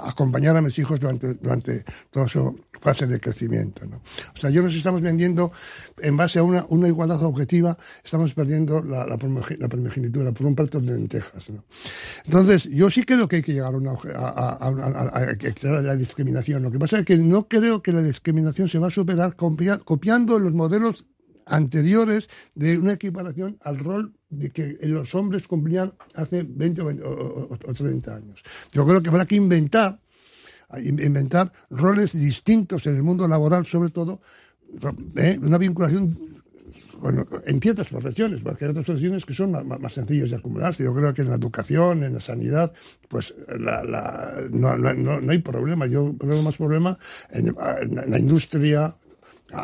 acompañar 0.03 0.55
a 0.57 0.61
mis 0.61 0.77
hijos 0.79 0.99
durante, 0.99 1.33
durante 1.35 1.83
toda 2.09 2.27
su 2.27 2.59
fase 2.81 3.07
de 3.07 3.19
crecimiento. 3.19 3.85
¿no? 3.85 3.97
O 3.97 4.37
sea, 4.37 4.49
yo 4.49 4.61
nos 4.61 4.73
estamos 4.73 5.01
vendiendo 5.01 5.51
en 5.99 6.17
base 6.17 6.39
a 6.39 6.43
una, 6.43 6.65
una 6.69 6.87
igualdad 6.87 7.23
objetiva, 7.23 7.77
estamos 8.03 8.33
perdiendo 8.33 8.83
la, 8.83 9.05
la, 9.05 9.17
primogenitura 9.17 10.31
por 10.31 10.45
un 10.45 10.55
plato 10.55 10.79
de 10.79 10.93
lentejas. 10.93 11.49
¿no? 11.49 11.63
Entonces, 12.25 12.69
yo 12.69 12.89
sí 12.89 13.03
creo 13.03 13.27
que 13.27 13.37
hay 13.37 13.41
que 13.41 13.53
llegar 13.53 13.73
a, 13.73 13.77
una, 13.77 13.91
a, 13.91 14.57
a, 14.59 14.67
a, 14.67 15.81
la 15.81 15.95
discriminación. 15.95 16.63
Lo 16.63 16.71
que 16.71 16.79
pasa 16.79 16.99
es 16.99 17.05
que 17.05 17.17
no 17.17 17.47
creo 17.47 17.81
que 17.81 17.91
la 17.93 18.01
discriminación 18.01 18.69
se 18.69 18.79
va 18.79 18.87
a 18.87 18.91
superar 18.91 19.35
copiando 19.35 20.39
los 20.39 20.53
modelos 20.53 21.05
anteriores 21.45 22.29
de 22.55 22.77
una 22.77 22.93
equiparación 22.93 23.57
al 23.61 23.79
rol 23.79 24.13
de 24.39 24.49
que 24.51 24.77
los 24.83 25.13
hombres 25.15 25.47
cumplían 25.47 25.93
hace 26.15 26.43
20 26.43 26.81
o, 26.81 27.49
30 27.57 28.15
años. 28.15 28.41
Yo 28.71 28.85
creo 28.85 29.01
que 29.01 29.09
habrá 29.09 29.25
que 29.25 29.35
inventar, 29.35 29.99
inventar 30.77 31.51
roles 31.69 32.13
distintos 32.13 32.85
en 32.87 32.95
el 32.95 33.03
mundo 33.03 33.27
laboral, 33.27 33.65
sobre 33.65 33.89
todo, 33.89 34.21
¿eh? 35.15 35.39
una 35.41 35.57
vinculación 35.57 36.33
bueno, 36.99 37.27
en 37.45 37.59
ciertas 37.59 37.89
profesiones, 37.89 38.39
porque 38.41 38.63
hay 38.63 38.71
otras 38.71 38.85
profesiones 38.85 39.25
que 39.25 39.33
son 39.33 39.51
más, 39.51 39.93
sencillas 39.93 40.29
de 40.29 40.37
acumularse. 40.37 40.85
Yo 40.85 40.93
creo 40.93 41.13
que 41.13 41.23
en 41.23 41.29
la 41.29 41.35
educación, 41.35 42.01
en 42.03 42.13
la 42.13 42.21
sanidad, 42.21 42.71
pues 43.09 43.33
no, 44.49 44.77
no, 44.77 45.31
hay 45.31 45.39
problema. 45.39 45.85
Yo 45.85 46.15
creo 46.17 46.41
más 46.41 46.55
problema 46.55 46.97
en 47.31 47.53
la 48.09 48.17
industria, 48.17 48.95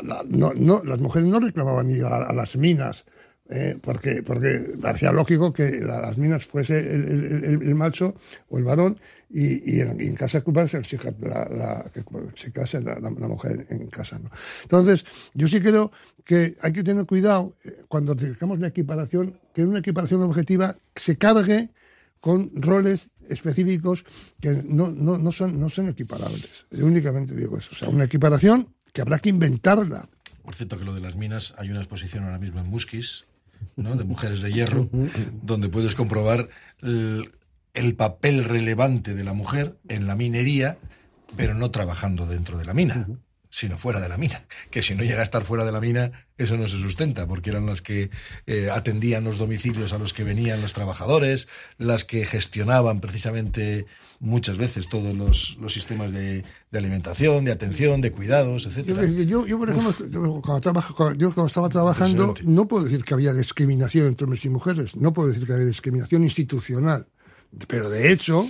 las 0.03 0.99
mujeres 0.99 1.27
no 1.27 1.39
reclamaban 1.39 1.87
ni 1.87 1.99
a, 1.99 2.33
las 2.33 2.55
minas, 2.55 3.05
eh, 3.51 3.79
porque, 3.81 4.21
porque 4.21 4.75
parecía 4.79 5.11
lógico 5.11 5.51
que 5.51 5.81
las 5.81 6.17
minas 6.19 6.45
fuese 6.45 6.79
el, 6.79 7.73
macho 7.73 8.13
o 8.47 8.59
el 8.59 8.63
varón 8.63 8.99
y, 9.31 9.79
en, 9.79 10.15
casa 10.15 10.37
ocuparse 10.37 10.79
la, 11.21 11.49
la, 11.49 11.85
que 11.91 12.03
se 12.35 12.51
casa 12.51 12.79
la, 12.79 13.09
mujer 13.09 13.65
en 13.69 13.87
casa. 13.87 14.19
¿no? 14.19 14.29
Entonces, 14.63 15.03
yo 15.33 15.47
sí 15.47 15.59
creo 15.61 15.91
que 16.23 16.55
hay 16.61 16.71
que 16.71 16.83
tener 16.83 17.07
cuidado 17.07 17.55
eh, 17.65 17.83
cuando 17.87 18.13
dedicamos 18.13 18.59
la 18.59 18.67
equiparación, 18.67 19.39
que 19.51 19.63
una 19.63 19.79
equiparación 19.79 20.21
objetiva 20.21 20.75
se 20.95 21.17
cargue 21.17 21.69
con 22.19 22.51
roles 22.53 23.09
específicos 23.29 24.05
que 24.39 24.61
no, 24.67 24.89
no, 24.91 25.17
no, 25.17 25.31
son, 25.31 25.59
no 25.59 25.69
son 25.69 25.89
equiparables. 25.89 26.67
Yo 26.69 26.85
únicamente 26.85 27.35
digo 27.35 27.57
eso. 27.57 27.69
O 27.71 27.75
sea, 27.75 27.89
una 27.89 28.03
equiparación 28.03 28.67
que 28.93 29.01
habrá 29.01 29.17
que 29.17 29.29
inventarla. 29.29 30.07
Por 30.43 30.53
cierto, 30.53 30.77
que 30.77 30.85
lo 30.85 30.93
de 30.93 31.01
las 31.01 31.15
minas, 31.15 31.55
hay 31.57 31.71
una 31.71 31.79
exposición 31.79 32.25
ahora 32.25 32.37
mismo 32.37 32.59
en 32.59 32.67
Muskis, 32.67 33.25
¿no? 33.75 33.95
de 33.95 34.03
mujeres 34.03 34.41
de 34.41 34.51
hierro, 34.51 34.89
donde 35.41 35.69
puedes 35.69 35.95
comprobar 35.95 36.49
el, 36.81 37.31
el 37.73 37.95
papel 37.95 38.43
relevante 38.43 39.13
de 39.13 39.23
la 39.23 39.33
mujer 39.33 39.77
en 39.87 40.07
la 40.07 40.15
minería, 40.15 40.77
pero 41.35 41.53
no 41.53 41.71
trabajando 41.71 42.25
dentro 42.25 42.57
de 42.57 42.65
la 42.65 42.73
mina 42.73 43.07
sino 43.49 43.77
fuera 43.77 43.99
de 43.99 44.09
la 44.09 44.17
mina. 44.17 44.45
Que 44.69 44.81
si 44.81 44.95
no 44.95 45.03
llega 45.03 45.21
a 45.21 45.23
estar 45.23 45.43
fuera 45.43 45.65
de 45.65 45.71
la 45.71 45.81
mina, 45.81 46.27
eso 46.39 46.57
no 46.57 46.67
se 46.67 46.79
sustenta, 46.79 47.27
porque 47.27 47.49
eran 47.51 47.65
las 47.65 47.81
que 47.81 48.09
eh, 48.47 48.69
atendían 48.71 49.25
los 49.25 49.37
domicilios 49.37 49.91
a 49.93 49.97
los 49.97 50.13
que 50.13 50.23
venían 50.23 50.61
los 50.61 50.73
trabajadores, 50.73 51.49
las 51.77 52.05
que 52.05 52.25
gestionaban 52.25 53.01
precisamente 53.01 53.85
muchas 54.21 54.57
veces 54.57 54.87
todos 54.87 55.15
los, 55.15 55.57
los 55.59 55.73
sistemas 55.73 56.13
de, 56.13 56.43
de, 56.71 56.77
alimentación, 56.77 57.43
de 57.43 57.51
atención, 57.51 57.99
de 57.99 58.11
cuidados, 58.11 58.65
etcétera. 58.65 59.05
Yo, 59.05 59.45
yo, 59.45 59.59
por 59.59 59.69
ejemplo, 59.69 60.41
cuando, 60.41 60.61
trabajo, 60.61 61.13
yo 61.13 61.33
cuando 61.33 61.47
estaba 61.47 61.67
trabajando, 61.67 62.33
no 62.43 62.67
puedo 62.67 62.85
decir 62.85 63.03
que 63.03 63.13
había 63.13 63.33
discriminación 63.33 64.07
entre 64.07 64.23
hombres 64.23 64.45
y 64.45 64.49
mujeres, 64.49 64.95
no 64.95 65.11
puedo 65.11 65.27
decir 65.27 65.45
que 65.45 65.53
había 65.53 65.65
discriminación 65.65 66.23
institucional, 66.23 67.05
pero 67.67 67.89
de 67.89 68.11
hecho 68.11 68.47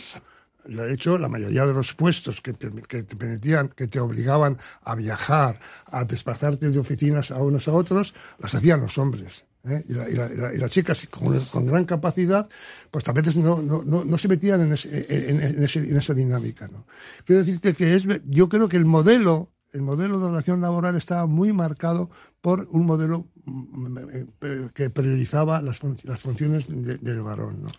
de 0.66 0.94
hecho, 0.94 1.18
la 1.18 1.30
mayoría 1.30 1.66
de 1.66 1.74
los 1.74 1.94
puestos 1.94 2.42
que, 2.42 2.54
que 2.54 3.04
te 3.04 3.16
permitían, 3.16 3.70
que 3.70 3.88
te 3.88 4.00
obligaban 4.00 4.58
a 4.84 4.96
viajar, 4.96 5.60
a 5.88 6.06
desplazarte 6.06 6.70
de 6.70 6.80
oficinas 6.80 7.32
a 7.32 7.38
unos 7.38 7.68
a 7.68 7.74
otros, 7.74 8.14
las 8.40 8.54
hacían 8.56 8.82
los 8.82 8.98
hombres. 8.98 9.46
¿eh? 9.66 9.84
Y, 9.88 10.58
las 10.58 10.72
chicas 10.72 11.08
con, 11.08 11.66
gran 11.66 11.86
capacidad, 11.86 12.48
pues 12.92 13.08
a 13.08 13.14
veces 13.14 13.36
no, 13.36 13.62
no, 13.62 13.84
no, 13.84 14.18
se 14.18 14.28
metían 14.28 14.62
en, 14.62 14.76
en, 15.10 15.64
esa 15.64 16.14
dinámica. 16.14 16.68
¿no? 16.68 16.86
Quiero 17.26 17.42
decirte 17.42 17.74
que 17.74 17.96
es, 17.96 18.06
yo 18.26 18.50
creo 18.50 18.70
que 18.70 18.78
el 18.78 18.86
modelo, 18.86 19.52
el 19.72 19.82
modelo 19.82 20.20
de 20.20 20.28
relación 20.28 20.62
laboral 20.62 20.96
estaba 20.96 21.26
muy 21.26 21.54
marcado 21.54 22.10
por 22.42 22.68
un 22.72 22.86
modelo 22.86 23.28
mm, 23.46 24.00
mm, 24.00 24.70
que 24.74 24.90
priorizaba 24.90 25.62
las, 25.62 25.80
las 26.04 26.20
funciones 26.20 26.68
del 26.68 27.22
varón. 27.22 27.64
¿no? 27.64 27.70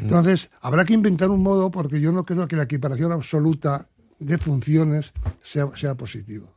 Entonces, 0.00 0.50
habrá 0.60 0.84
que 0.84 0.94
inventar 0.94 1.30
un 1.30 1.42
modo 1.42 1.70
porque 1.70 2.00
yo 2.00 2.12
no 2.12 2.24
creo 2.24 2.48
que 2.48 2.56
la 2.56 2.64
equiparación 2.64 3.12
absoluta 3.12 3.88
de 4.18 4.38
funciones 4.38 5.12
sea, 5.42 5.70
sea 5.74 5.94
positivo. 5.94 6.56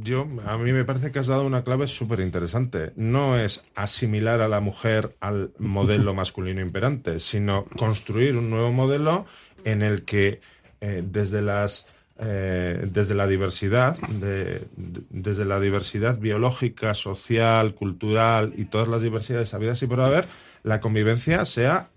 Yo, 0.00 0.26
a 0.46 0.58
mí 0.58 0.72
me 0.72 0.84
parece 0.84 1.12
que 1.12 1.20
has 1.20 1.28
dado 1.28 1.46
una 1.46 1.62
clave 1.62 1.86
súper 1.86 2.20
interesante. 2.20 2.92
No 2.96 3.38
es 3.38 3.64
asimilar 3.74 4.40
a 4.40 4.48
la 4.48 4.60
mujer 4.60 5.16
al 5.20 5.52
modelo 5.58 6.14
masculino 6.14 6.60
imperante, 6.60 7.20
sino 7.20 7.66
construir 7.76 8.36
un 8.36 8.50
nuevo 8.50 8.72
modelo 8.72 9.26
en 9.64 9.82
el 9.82 10.04
que 10.04 10.40
eh, 10.80 11.04
desde 11.06 11.42
las 11.42 11.88
eh, 12.22 12.86
desde 12.92 13.14
la 13.14 13.26
diversidad, 13.26 13.96
desde 13.96 15.44
la 15.46 15.58
diversidad 15.58 16.18
biológica, 16.18 16.92
social, 16.92 17.74
cultural 17.74 18.52
y 18.58 18.66
todas 18.66 18.88
las 18.88 19.00
diversidades 19.00 19.54
habidas 19.54 19.82
y 19.82 19.86
por 19.86 20.00
haber, 20.00 20.26
la 20.62 20.82
convivencia 20.82 21.46
sea 21.46 21.88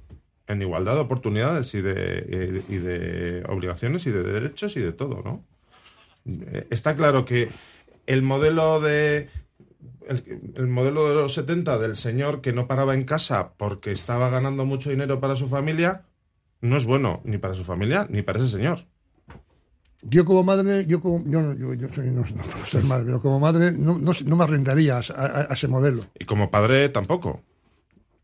en 0.47 0.61
igualdad 0.61 0.95
de 0.95 1.01
oportunidades 1.01 1.73
y 1.73 1.81
de, 1.81 2.63
y 2.69 2.77
de 2.77 3.43
obligaciones 3.47 4.05
y 4.07 4.11
de 4.11 4.23
derechos 4.23 4.75
y 4.77 4.81
de 4.81 4.91
todo, 4.91 5.21
¿no? 5.23 5.43
Eh, 6.25 6.67
está 6.69 6.95
claro 6.95 7.25
que 7.25 7.49
el 8.05 8.21
modelo 8.21 8.79
de 8.79 9.29
el, 10.07 10.67
modelo 10.67 11.09
de 11.09 11.15
los 11.15 11.33
70 11.33 11.77
del 11.77 11.95
señor 11.95 12.41
que 12.41 12.53
no 12.53 12.67
paraba 12.67 12.93
en 12.93 13.03
casa 13.03 13.53
porque 13.57 13.91
estaba 13.91 14.29
ganando 14.29 14.65
mucho 14.65 14.89
dinero 14.89 15.19
para 15.19 15.35
su 15.35 15.47
familia 15.47 16.03
no 16.61 16.77
es 16.77 16.85
bueno 16.85 17.21
ni 17.23 17.37
para 17.37 17.53
su 17.53 17.63
familia 17.63 18.07
ni 18.09 18.21
para 18.21 18.39
ese 18.39 18.49
señor. 18.49 18.79
Yo 20.01 20.25
como 20.25 20.43
madre, 20.43 20.85
yo 20.85 21.01
como 21.01 21.23
yo, 21.25 21.53
yo, 21.53 21.73
yo 21.73 21.87
soy, 21.93 22.07
no, 22.07 22.21
no, 22.21 22.65
ser 22.65 22.83
madre, 22.83 23.05
pero 23.05 23.21
como 23.21 23.39
madre 23.39 23.71
no, 23.71 23.97
no, 23.97 24.35
me 24.35 24.43
arrendaría 24.43 24.97
a, 24.97 25.47
ese 25.49 25.69
modelo. 25.69 26.05
Y 26.19 26.25
como 26.25 26.51
padre 26.51 26.89
tampoco. 26.89 27.41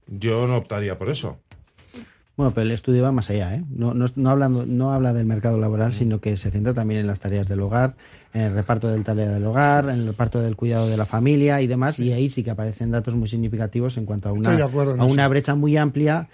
Yo 0.07 0.47
no 0.47 0.57
optaría 0.57 0.97
por 0.97 1.09
eso. 1.09 1.39
Bueno, 2.39 2.53
pero 2.53 2.63
el 2.63 2.71
estudio 2.71 3.03
va 3.03 3.11
más 3.11 3.29
allá, 3.29 3.53
¿eh? 3.53 3.65
No, 3.69 3.93
no, 3.93 4.05
no, 4.15 4.29
hablando, 4.29 4.65
no 4.65 4.93
habla 4.93 5.11
del 5.11 5.25
mercado 5.25 5.59
laboral, 5.59 5.91
sino 5.91 6.21
que 6.21 6.37
se 6.37 6.51
centra 6.51 6.73
también 6.73 7.01
en 7.01 7.07
las 7.07 7.19
tareas 7.19 7.49
del 7.49 7.59
hogar, 7.59 7.97
en 8.33 8.43
el 8.43 8.53
reparto 8.53 8.87
del 8.87 9.03
tarea 9.03 9.29
del 9.29 9.45
hogar, 9.45 9.89
en 9.89 9.99
el 9.99 10.07
reparto 10.07 10.39
del 10.39 10.55
cuidado 10.55 10.87
de 10.87 10.95
la 10.95 11.05
familia 11.05 11.61
y 11.61 11.67
demás, 11.67 11.99
y 11.99 12.13
ahí 12.13 12.29
sí 12.29 12.41
que 12.41 12.51
aparecen 12.51 12.91
datos 12.91 13.13
muy 13.13 13.27
significativos 13.27 13.97
en 13.97 14.05
cuanto 14.05 14.29
a 14.29 14.31
una, 14.31 14.57
a 14.57 15.03
una 15.03 15.27
brecha 15.27 15.55
muy 15.55 15.75
amplia. 15.75 16.29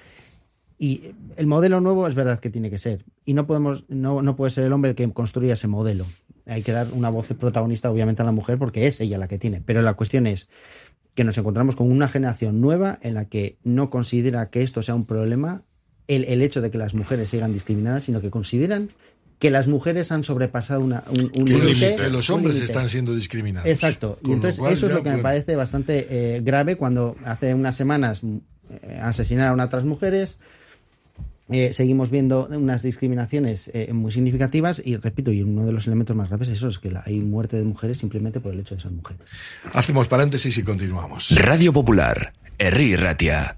Y 0.77 1.15
el 1.37 1.47
modelo 1.47 1.81
nuevo 1.81 2.07
es 2.07 2.13
verdad 2.13 2.39
que 2.39 2.51
tiene 2.51 2.69
que 2.69 2.77
ser. 2.77 3.03
Y 3.25 3.33
no 3.33 3.47
podemos, 3.47 3.85
no, 3.89 4.21
no 4.21 4.35
puede 4.35 4.51
ser 4.51 4.65
el 4.65 4.73
hombre 4.73 4.91
el 4.91 4.95
que 4.95 5.11
construya 5.11 5.55
ese 5.55 5.67
modelo. 5.67 6.05
Hay 6.45 6.61
que 6.61 6.71
dar 6.71 6.89
una 6.93 7.09
voz 7.09 7.33
protagonista, 7.33 7.89
obviamente, 7.89 8.21
a 8.21 8.25
la 8.25 8.31
mujer, 8.31 8.59
porque 8.59 8.85
es 8.85 9.01
ella 9.01 9.17
la 9.17 9.27
que 9.27 9.39
tiene. 9.39 9.59
Pero 9.65 9.81
la 9.81 9.95
cuestión 9.95 10.27
es 10.27 10.49
que 11.15 11.23
nos 11.23 11.35
encontramos 11.39 11.75
con 11.75 11.91
una 11.91 12.07
generación 12.09 12.61
nueva 12.61 12.99
en 13.01 13.15
la 13.15 13.25
que 13.25 13.57
no 13.63 13.89
considera 13.89 14.51
que 14.51 14.61
esto 14.61 14.83
sea 14.83 14.93
un 14.93 15.05
problema 15.05 15.63
el, 16.07 16.41
hecho 16.41 16.61
de 16.61 16.71
que 16.71 16.77
las 16.77 16.93
mujeres 16.93 17.29
sigan 17.29 17.53
discriminadas, 17.53 18.05
sino 18.05 18.21
que 18.21 18.29
consideran 18.29 18.89
que 19.39 19.51
las 19.51 19.67
mujeres 19.67 20.11
han 20.11 20.23
sobrepasado 20.23 20.81
una, 20.81 21.03
un, 21.09 21.45
límite. 21.45 21.97
Que 21.97 22.09
los 22.09 22.29
hombres 22.29 22.59
están 22.61 22.87
siendo 22.89 23.13
discriminados. 23.15 23.69
Exacto. 23.69 24.17
Y 24.23 24.31
entonces 24.31 24.63
eso 24.69 24.87
es 24.87 24.93
lo 24.93 25.03
que 25.03 25.11
me 25.11 25.17
parece 25.17 25.55
bastante 25.55 26.07
eh, 26.09 26.41
grave 26.41 26.77
cuando 26.77 27.17
hace 27.25 27.53
unas 27.53 27.75
semanas 27.75 28.21
eh, 28.23 28.99
asesinaron 29.01 29.59
a 29.59 29.65
otras 29.65 29.83
mujeres. 29.83 30.39
Eh, 31.49 31.73
seguimos 31.73 32.09
viendo 32.09 32.47
unas 32.49 32.81
discriminaciones 32.81 33.71
muy 33.91 34.11
significativas 34.11 34.81
y 34.83 34.97
repito, 34.97 35.31
y 35.31 35.43
uno 35.43 35.63
de 35.65 35.73
los 35.73 35.85
elementos 35.85 36.15
más 36.15 36.29
graves 36.29 36.47
es 36.47 36.57
eso, 36.57 36.69
es 36.69 36.79
que 36.79 36.91
hay 37.03 37.19
muerte 37.19 37.57
de 37.57 37.63
mujeres 37.63 37.99
simplemente 37.99 38.39
por 38.39 38.53
el 38.53 38.61
hecho 38.61 38.73
de 38.73 38.81
ser 38.81 38.91
mujeres. 38.91 39.21
Hacemos 39.73 40.07
paréntesis 40.07 40.57
y 40.57 40.63
continuamos. 40.63 41.35
Radio 41.37 41.71
Popular, 41.71 42.33
Erri 42.57 42.95
Ratia. 42.95 43.57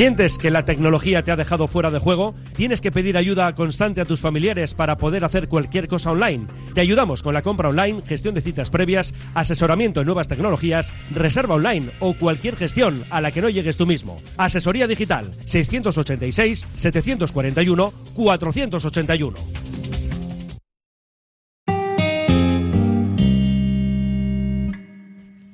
¿Sientes 0.00 0.38
que 0.38 0.50
la 0.50 0.64
tecnología 0.64 1.22
te 1.22 1.30
ha 1.30 1.36
dejado 1.36 1.68
fuera 1.68 1.90
de 1.90 1.98
juego? 1.98 2.34
¿Tienes 2.56 2.80
que 2.80 2.90
pedir 2.90 3.18
ayuda 3.18 3.54
constante 3.54 4.00
a 4.00 4.06
tus 4.06 4.18
familiares 4.18 4.72
para 4.72 4.96
poder 4.96 5.24
hacer 5.24 5.46
cualquier 5.46 5.88
cosa 5.88 6.10
online? 6.10 6.46
Te 6.72 6.80
ayudamos 6.80 7.22
con 7.22 7.34
la 7.34 7.42
compra 7.42 7.68
online, 7.68 8.00
gestión 8.06 8.34
de 8.34 8.40
citas 8.40 8.70
previas, 8.70 9.12
asesoramiento 9.34 10.00
en 10.00 10.06
nuevas 10.06 10.26
tecnologías, 10.26 10.90
reserva 11.14 11.56
online 11.56 11.90
o 11.98 12.14
cualquier 12.14 12.56
gestión 12.56 13.04
a 13.10 13.20
la 13.20 13.30
que 13.30 13.42
no 13.42 13.50
llegues 13.50 13.76
tú 13.76 13.86
mismo. 13.86 14.16
Asesoría 14.38 14.86
digital 14.86 15.32
686 15.44 16.66
741 16.76 17.92
481. 18.14 19.79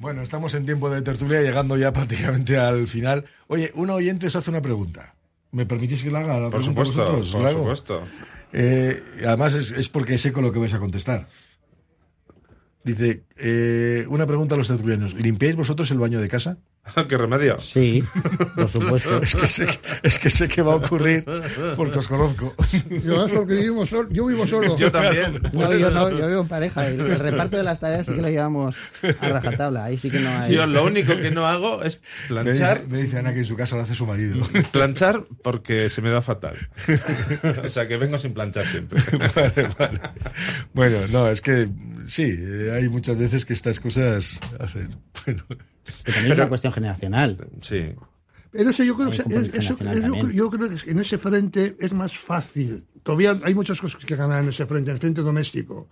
Bueno, 0.07 0.23
estamos 0.23 0.55
en 0.55 0.65
tiempo 0.65 0.89
de 0.89 1.03
tertulia, 1.03 1.43
llegando 1.43 1.77
ya 1.77 1.93
prácticamente 1.93 2.57
al 2.57 2.87
final. 2.87 3.25
Oye, 3.49 3.73
un 3.75 3.91
oyente 3.91 4.29
os 4.29 4.37
hace 4.37 4.51
una 4.51 4.63
pregunta. 4.63 5.17
¿Me 5.51 5.67
permitís 5.67 6.05
que 6.05 6.13
la 6.13 6.21
haga 6.21 6.39
la 6.39 6.49
Por 6.49 6.63
supuesto, 6.63 6.99
vosotros? 6.99 7.31
por 7.33 7.51
supuesto. 7.51 8.03
Eh, 8.53 9.03
además, 9.27 9.55
es, 9.55 9.73
es 9.73 9.89
porque 9.89 10.17
sé 10.17 10.31
con 10.31 10.45
lo 10.45 10.53
que 10.53 10.61
vais 10.61 10.73
a 10.75 10.79
contestar. 10.79 11.27
Dice, 12.85 13.25
eh, 13.37 14.07
una 14.09 14.29
pregunta 14.29 14.55
a 14.55 14.59
los 14.59 14.69
tertulianos. 14.69 15.13
¿Limpiáis 15.15 15.57
vosotros 15.57 15.91
el 15.91 15.99
baño 15.99 16.21
de 16.21 16.29
casa? 16.29 16.59
¿Qué 17.09 17.19
remedio? 17.19 17.59
Sí, 17.59 18.03
por 18.55 18.69
supuesto. 18.71 19.21
es, 19.23 19.35
que 19.35 19.49
sé, 19.49 19.67
es 20.03 20.19
que 20.19 20.31
sé 20.31 20.49
que 20.49 20.63
va 20.63 20.73
a 20.75 20.77
ocurrir 20.77 21.25
porque 21.77 21.99
os 21.99 22.09
conozco. 22.09 22.55
Yo, 23.05 23.27
es 23.27 23.33
porque 23.33 23.55
vivimos 23.55 23.89
sol- 23.89 24.09
yo 24.11 24.27
vivo 24.27 24.47
solo. 24.47 24.77
Yo 24.79 24.91
también. 24.91 25.41
No, 25.53 25.73
yo 25.75 25.91
no, 25.91 26.11
yo 26.11 26.29
vivo 26.29 26.41
en 26.43 26.49
pareja. 26.49 26.87
El, 26.89 27.01
el 27.01 27.19
reparto 27.19 27.57
de 27.57 27.63
las 27.65 27.81
tareas 27.81 28.07
sí 28.07 28.13
que 28.15 28.23
lo 28.23 28.29
llevamos 28.29 28.75
a 29.21 29.29
rajatabla. 29.29 29.85
Ahí 29.85 29.99
sí 29.99 30.11
que 30.11 30.21
no 30.21 30.29
hay. 30.31 30.55
Yo 30.55 30.67
lo 30.67 30.85
único 30.85 31.17
que 31.17 31.31
no 31.31 31.47
hago 31.47 31.83
es 31.83 32.01
Me 32.29 32.43
planchar. 32.43 32.79
dice, 32.79 32.89
me 32.89 33.03
dice 33.03 33.19
Ana 33.19 33.33
que 33.33 33.39
en 33.41 33.45
su 33.45 33.57
casa 33.57 33.77
lo 33.77 33.83
hace 33.83 33.95
su 33.95 34.07
marido. 34.07 34.47
Planchar 34.73 35.25
porque 35.43 35.89
se 35.89 36.03
me 36.03 36.11
da 36.11 36.23
fatal. 36.23 36.57
o 37.65 37.69
sea 37.69 37.87
que 37.89 37.97
vengo 37.97 38.19
sin 38.19 38.33
planchar 38.35 38.67
siempre. 38.67 39.01
Vale, 39.35 39.69
vale. 39.79 40.01
Bueno, 40.73 40.99
no, 41.11 41.29
es 41.29 41.41
que 41.41 41.69
sí, 42.07 42.35
eh, 42.39 42.73
hay 42.75 42.89
muchas 42.89 43.17
veces 43.19 43.45
que 43.45 43.53
estas 43.53 43.81
cosas 43.81 44.39
hacen. 44.59 44.97
Bueno, 45.25 45.45
Que 46.05 46.13
también 46.13 46.33
es 46.33 46.39
una 46.39 46.49
cuestión 46.49 46.73
generacional. 46.73 47.49
Sí. 47.63 47.93
Pero 48.51 48.71
eso 48.71 48.85
yo 48.85 48.97
creo, 48.97 49.11
que, 49.11 49.17
es- 49.17 49.55
eso- 49.55 49.77
yo, 50.33 50.51
creo 50.51 50.69
que 50.71 50.91
en 50.91 50.99
ese 50.99 51.19
frente 51.19 51.77
es 51.79 51.93
más 51.93 52.17
fácil. 52.17 52.85
Todavía 53.03 53.39
hay 53.45 53.55
muchas 53.55 53.81
cosas 53.81 54.05
que 54.05 54.17
ganar 54.17 54.43
en 54.43 54.49
ese 54.49 54.67
frente, 54.67 54.91
en 54.91 54.97
el 54.97 55.01
frente 55.01 55.21
doméstico. 55.21 55.89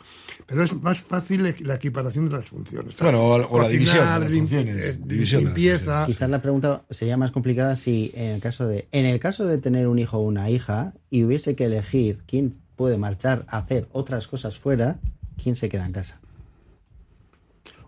Pero 0.47 0.63
es 0.65 0.73
más 0.83 0.99
fácil 0.99 1.55
la- 1.61 1.75
equiparación 1.75 2.29
de 2.29 2.37
las 2.37 2.47
funciones. 2.47 2.97
Bueno, 2.99 3.21
o- 3.23 3.49
o 3.51 3.61
la 3.63 3.69
división 3.69 4.05
de 4.15 4.21
las 4.21 4.33
funciones, 4.33 4.87
eh, 4.87 4.99
división 5.05 5.45
de 5.45 5.51
las 5.51 5.57
limpieza. 5.59 6.05
Quizás 6.07 6.31
la 6.31 6.41
pregunta 6.43 6.85
sería 6.91 7.17
más 7.17 7.31
complicada 7.33 7.77
si 7.77 8.11
en 8.15 8.33
el 8.33 8.41
caso 8.41 8.67
de 8.67 8.89
en 8.93 9.05
el 9.07 9.21
caso 9.21 9.45
de 9.45 9.59
tener 9.59 9.87
un 9.87 9.99
hijo 9.99 10.19
o 10.19 10.23
una 10.23 10.51
hija 10.51 10.95
y 11.11 11.23
hubiese 11.25 11.55
que 11.55 11.67
elegir 11.67 12.23
quién 12.27 12.57
puede 12.77 12.97
marchar 12.99 13.45
a 13.49 13.59
hacer 13.59 13.89
otras 13.93 14.27
cosas 14.27 14.59
fuera, 14.59 14.99
quién 15.41 15.55
se 15.55 15.69
queda 15.69 15.87
en 15.87 15.93
casa. 15.93 16.21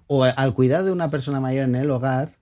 O 0.06 0.24
al 0.24 0.54
cuidado 0.54 0.86
de 0.86 0.92
una 0.92 1.10
persona 1.10 1.40
mayor 1.40 1.64
en 1.64 1.74
el 1.74 1.90
hogar, 1.90 2.32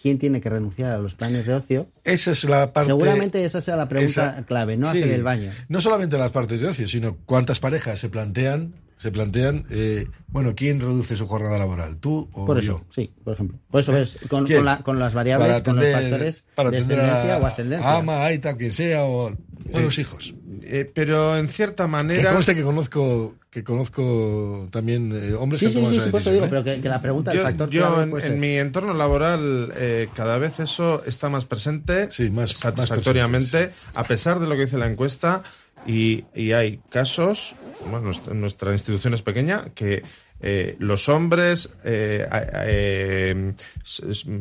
quién 0.00 0.18
tiene 0.18 0.40
que 0.40 0.48
renunciar 0.48 0.92
a 0.92 0.98
los 0.98 1.14
planes 1.14 1.44
de 1.46 1.54
ocio. 1.54 1.88
esa 2.04 2.30
es 2.30 2.44
la 2.44 2.72
parte. 2.72 2.88
Seguramente 2.90 3.44
esa 3.44 3.60
sea 3.60 3.76
la 3.76 3.88
pregunta 3.88 4.30
esa- 4.32 4.42
clave, 4.46 4.76
no 4.76 4.90
sí. 4.90 4.98
hacer 4.98 5.12
el 5.12 5.22
baño. 5.22 5.50
No 5.68 5.80
solamente 5.80 6.16
las 6.18 6.30
partes 6.32 6.60
de 6.60 6.68
ocio, 6.68 6.88
sino 6.88 7.16
cuántas 7.26 7.58
parejas 7.60 7.98
se 7.98 8.08
plantean, 8.08 8.74
se 8.96 9.10
plantean, 9.10 9.66
eh, 9.70 10.06
bueno, 10.28 10.54
¿quién 10.54 10.78
reduce 10.80 11.16
su 11.16 11.26
jornada 11.26 11.58
laboral? 11.58 11.96
¿Tú 11.96 12.28
o 12.32 12.44
Por 12.46 12.60
yo? 12.60 12.76
eso, 12.76 12.84
sí, 12.94 13.12
por 13.24 13.32
ejemplo. 13.34 13.58
Por 13.70 13.80
eso 13.80 13.92
ves, 13.92 14.16
con, 14.28 14.44
¿Quién? 14.46 14.58
con, 14.58 14.64
la- 14.66 14.78
con 14.82 14.98
las 14.98 15.14
variables, 15.14 15.48
Para 15.48 15.62
con 15.62 15.76
los 15.76 15.84
factores 15.90 16.44
para 16.54 16.70
de 16.70 16.76
atender 16.78 16.98
descendencia 16.98 17.34
a- 17.34 17.38
o 17.38 17.46
ascendencia. 17.46 17.96
ama, 17.96 18.24
aita, 18.24 18.56
quien 18.56 18.72
sea, 18.72 19.04
o, 19.04 19.30
o 19.72 19.80
los 19.80 19.98
hijos. 19.98 20.34
Eh, 20.62 20.90
pero 20.94 21.36
en 21.38 21.48
cierta 21.48 21.84
Que 21.84 21.90
manera. 21.90 22.32
conste 22.32 22.54
que 22.54 22.62
conozco, 22.62 23.34
que 23.50 23.64
conozco 23.64 24.68
también 24.70 25.12
eh, 25.12 25.34
hombres 25.34 25.58
Sí, 25.60 25.66
que 25.66 25.72
sí, 25.72 25.76
toman 25.78 25.90
sí, 25.90 25.96
esa 25.96 26.04
sí, 26.06 26.10
por 26.12 26.20
eso 26.20 26.30
decisión, 26.30 26.34
digo, 26.34 26.46
¿eh? 26.46 26.48
pero 26.62 26.76
que, 26.76 26.80
que 26.82 26.88
la 26.88 27.02
pregunta, 27.02 27.32
el 27.32 27.38
Yo, 27.38 27.42
factor 27.44 27.70
yo 27.70 27.80
clave 27.82 28.02
en, 28.04 28.10
puede 28.10 28.26
en 28.28 28.40
mi 28.40 28.56
entorno 28.56 28.94
laboral 28.94 29.72
eh, 29.76 30.08
cada 30.14 30.38
vez 30.38 30.60
eso 30.60 31.02
está 31.04 31.28
más 31.28 31.44
presente 31.46 32.10
Sí, 32.12 32.30
más- 32.30 32.52
más 32.52 32.52
satisfactoriamente 32.52 33.72
a 33.94 34.04
pesar 34.04 34.38
de 34.38 34.46
lo 34.46 34.54
que 34.54 34.62
dice 34.66 34.78
la 34.78 34.86
encuesta 34.88 35.42
y, 35.86 36.24
y 36.34 36.52
hay 36.52 36.78
casos 36.90 37.54
bueno 37.86 38.02
nuestra, 38.06 38.34
nuestra 38.34 38.72
institución 38.72 39.14
es 39.14 39.22
pequeña 39.22 39.70
que 39.74 40.02
eh, 40.42 40.76
los 40.78 41.08
hombres 41.08 41.70
eh, 41.84 42.26
eh, 42.32 43.52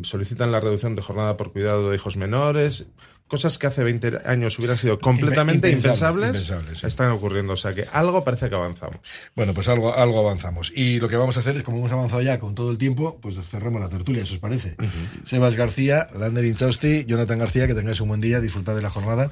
solicitan 0.03 0.51
la 0.51 0.59
reducción 0.59 0.95
de 0.95 1.01
jornada 1.01 1.35
por 1.37 1.51
cuidado 1.51 1.89
de 1.89 1.95
hijos 1.95 2.15
menores 2.17 2.85
cosas 3.29 3.57
que 3.57 3.67
hace 3.67 3.83
20 3.83 4.23
años 4.25 4.59
hubieran 4.59 4.77
sido 4.77 4.99
completamente 4.99 5.69
impensables, 5.69 6.27
impensables, 6.27 6.41
impensables, 6.41 6.79
sí. 6.79 6.87
están 6.87 7.11
ocurriendo 7.11 7.53
o 7.53 7.57
sea 7.57 7.73
que 7.73 7.85
algo 7.93 8.23
parece 8.25 8.49
que 8.49 8.55
avanzamos 8.55 8.99
Bueno, 9.35 9.53
pues 9.53 9.67
algo, 9.67 9.93
algo 9.93 10.19
avanzamos. 10.19 10.71
Y 10.75 10.99
lo 10.99 11.07
que 11.07 11.15
vamos 11.15 11.37
a 11.37 11.41
hacer 11.41 11.57
es, 11.57 11.63
como 11.63 11.77
hemos 11.77 11.91
avanzado 11.91 12.21
ya 12.21 12.39
con 12.39 12.55
todo 12.55 12.71
el 12.71 12.77
tiempo, 12.77 13.19
pues 13.21 13.35
cerramos 13.47 13.81
la 13.81 13.89
tertulia, 13.89 14.23
¿eso 14.23 14.33
os 14.33 14.39
parece? 14.39 14.75
Sebas 15.23 15.55
García, 15.55 16.07
Lander 16.17 16.45
Inchausti, 16.45 17.05
Jonathan 17.05 17.39
García, 17.39 17.67
que 17.67 17.75
tengáis 17.75 18.01
un 18.01 18.09
buen 18.09 18.21
día, 18.21 18.39
disfrutad 18.39 18.75
de 18.75 18.81
la 18.81 18.89
jornada. 18.89 19.31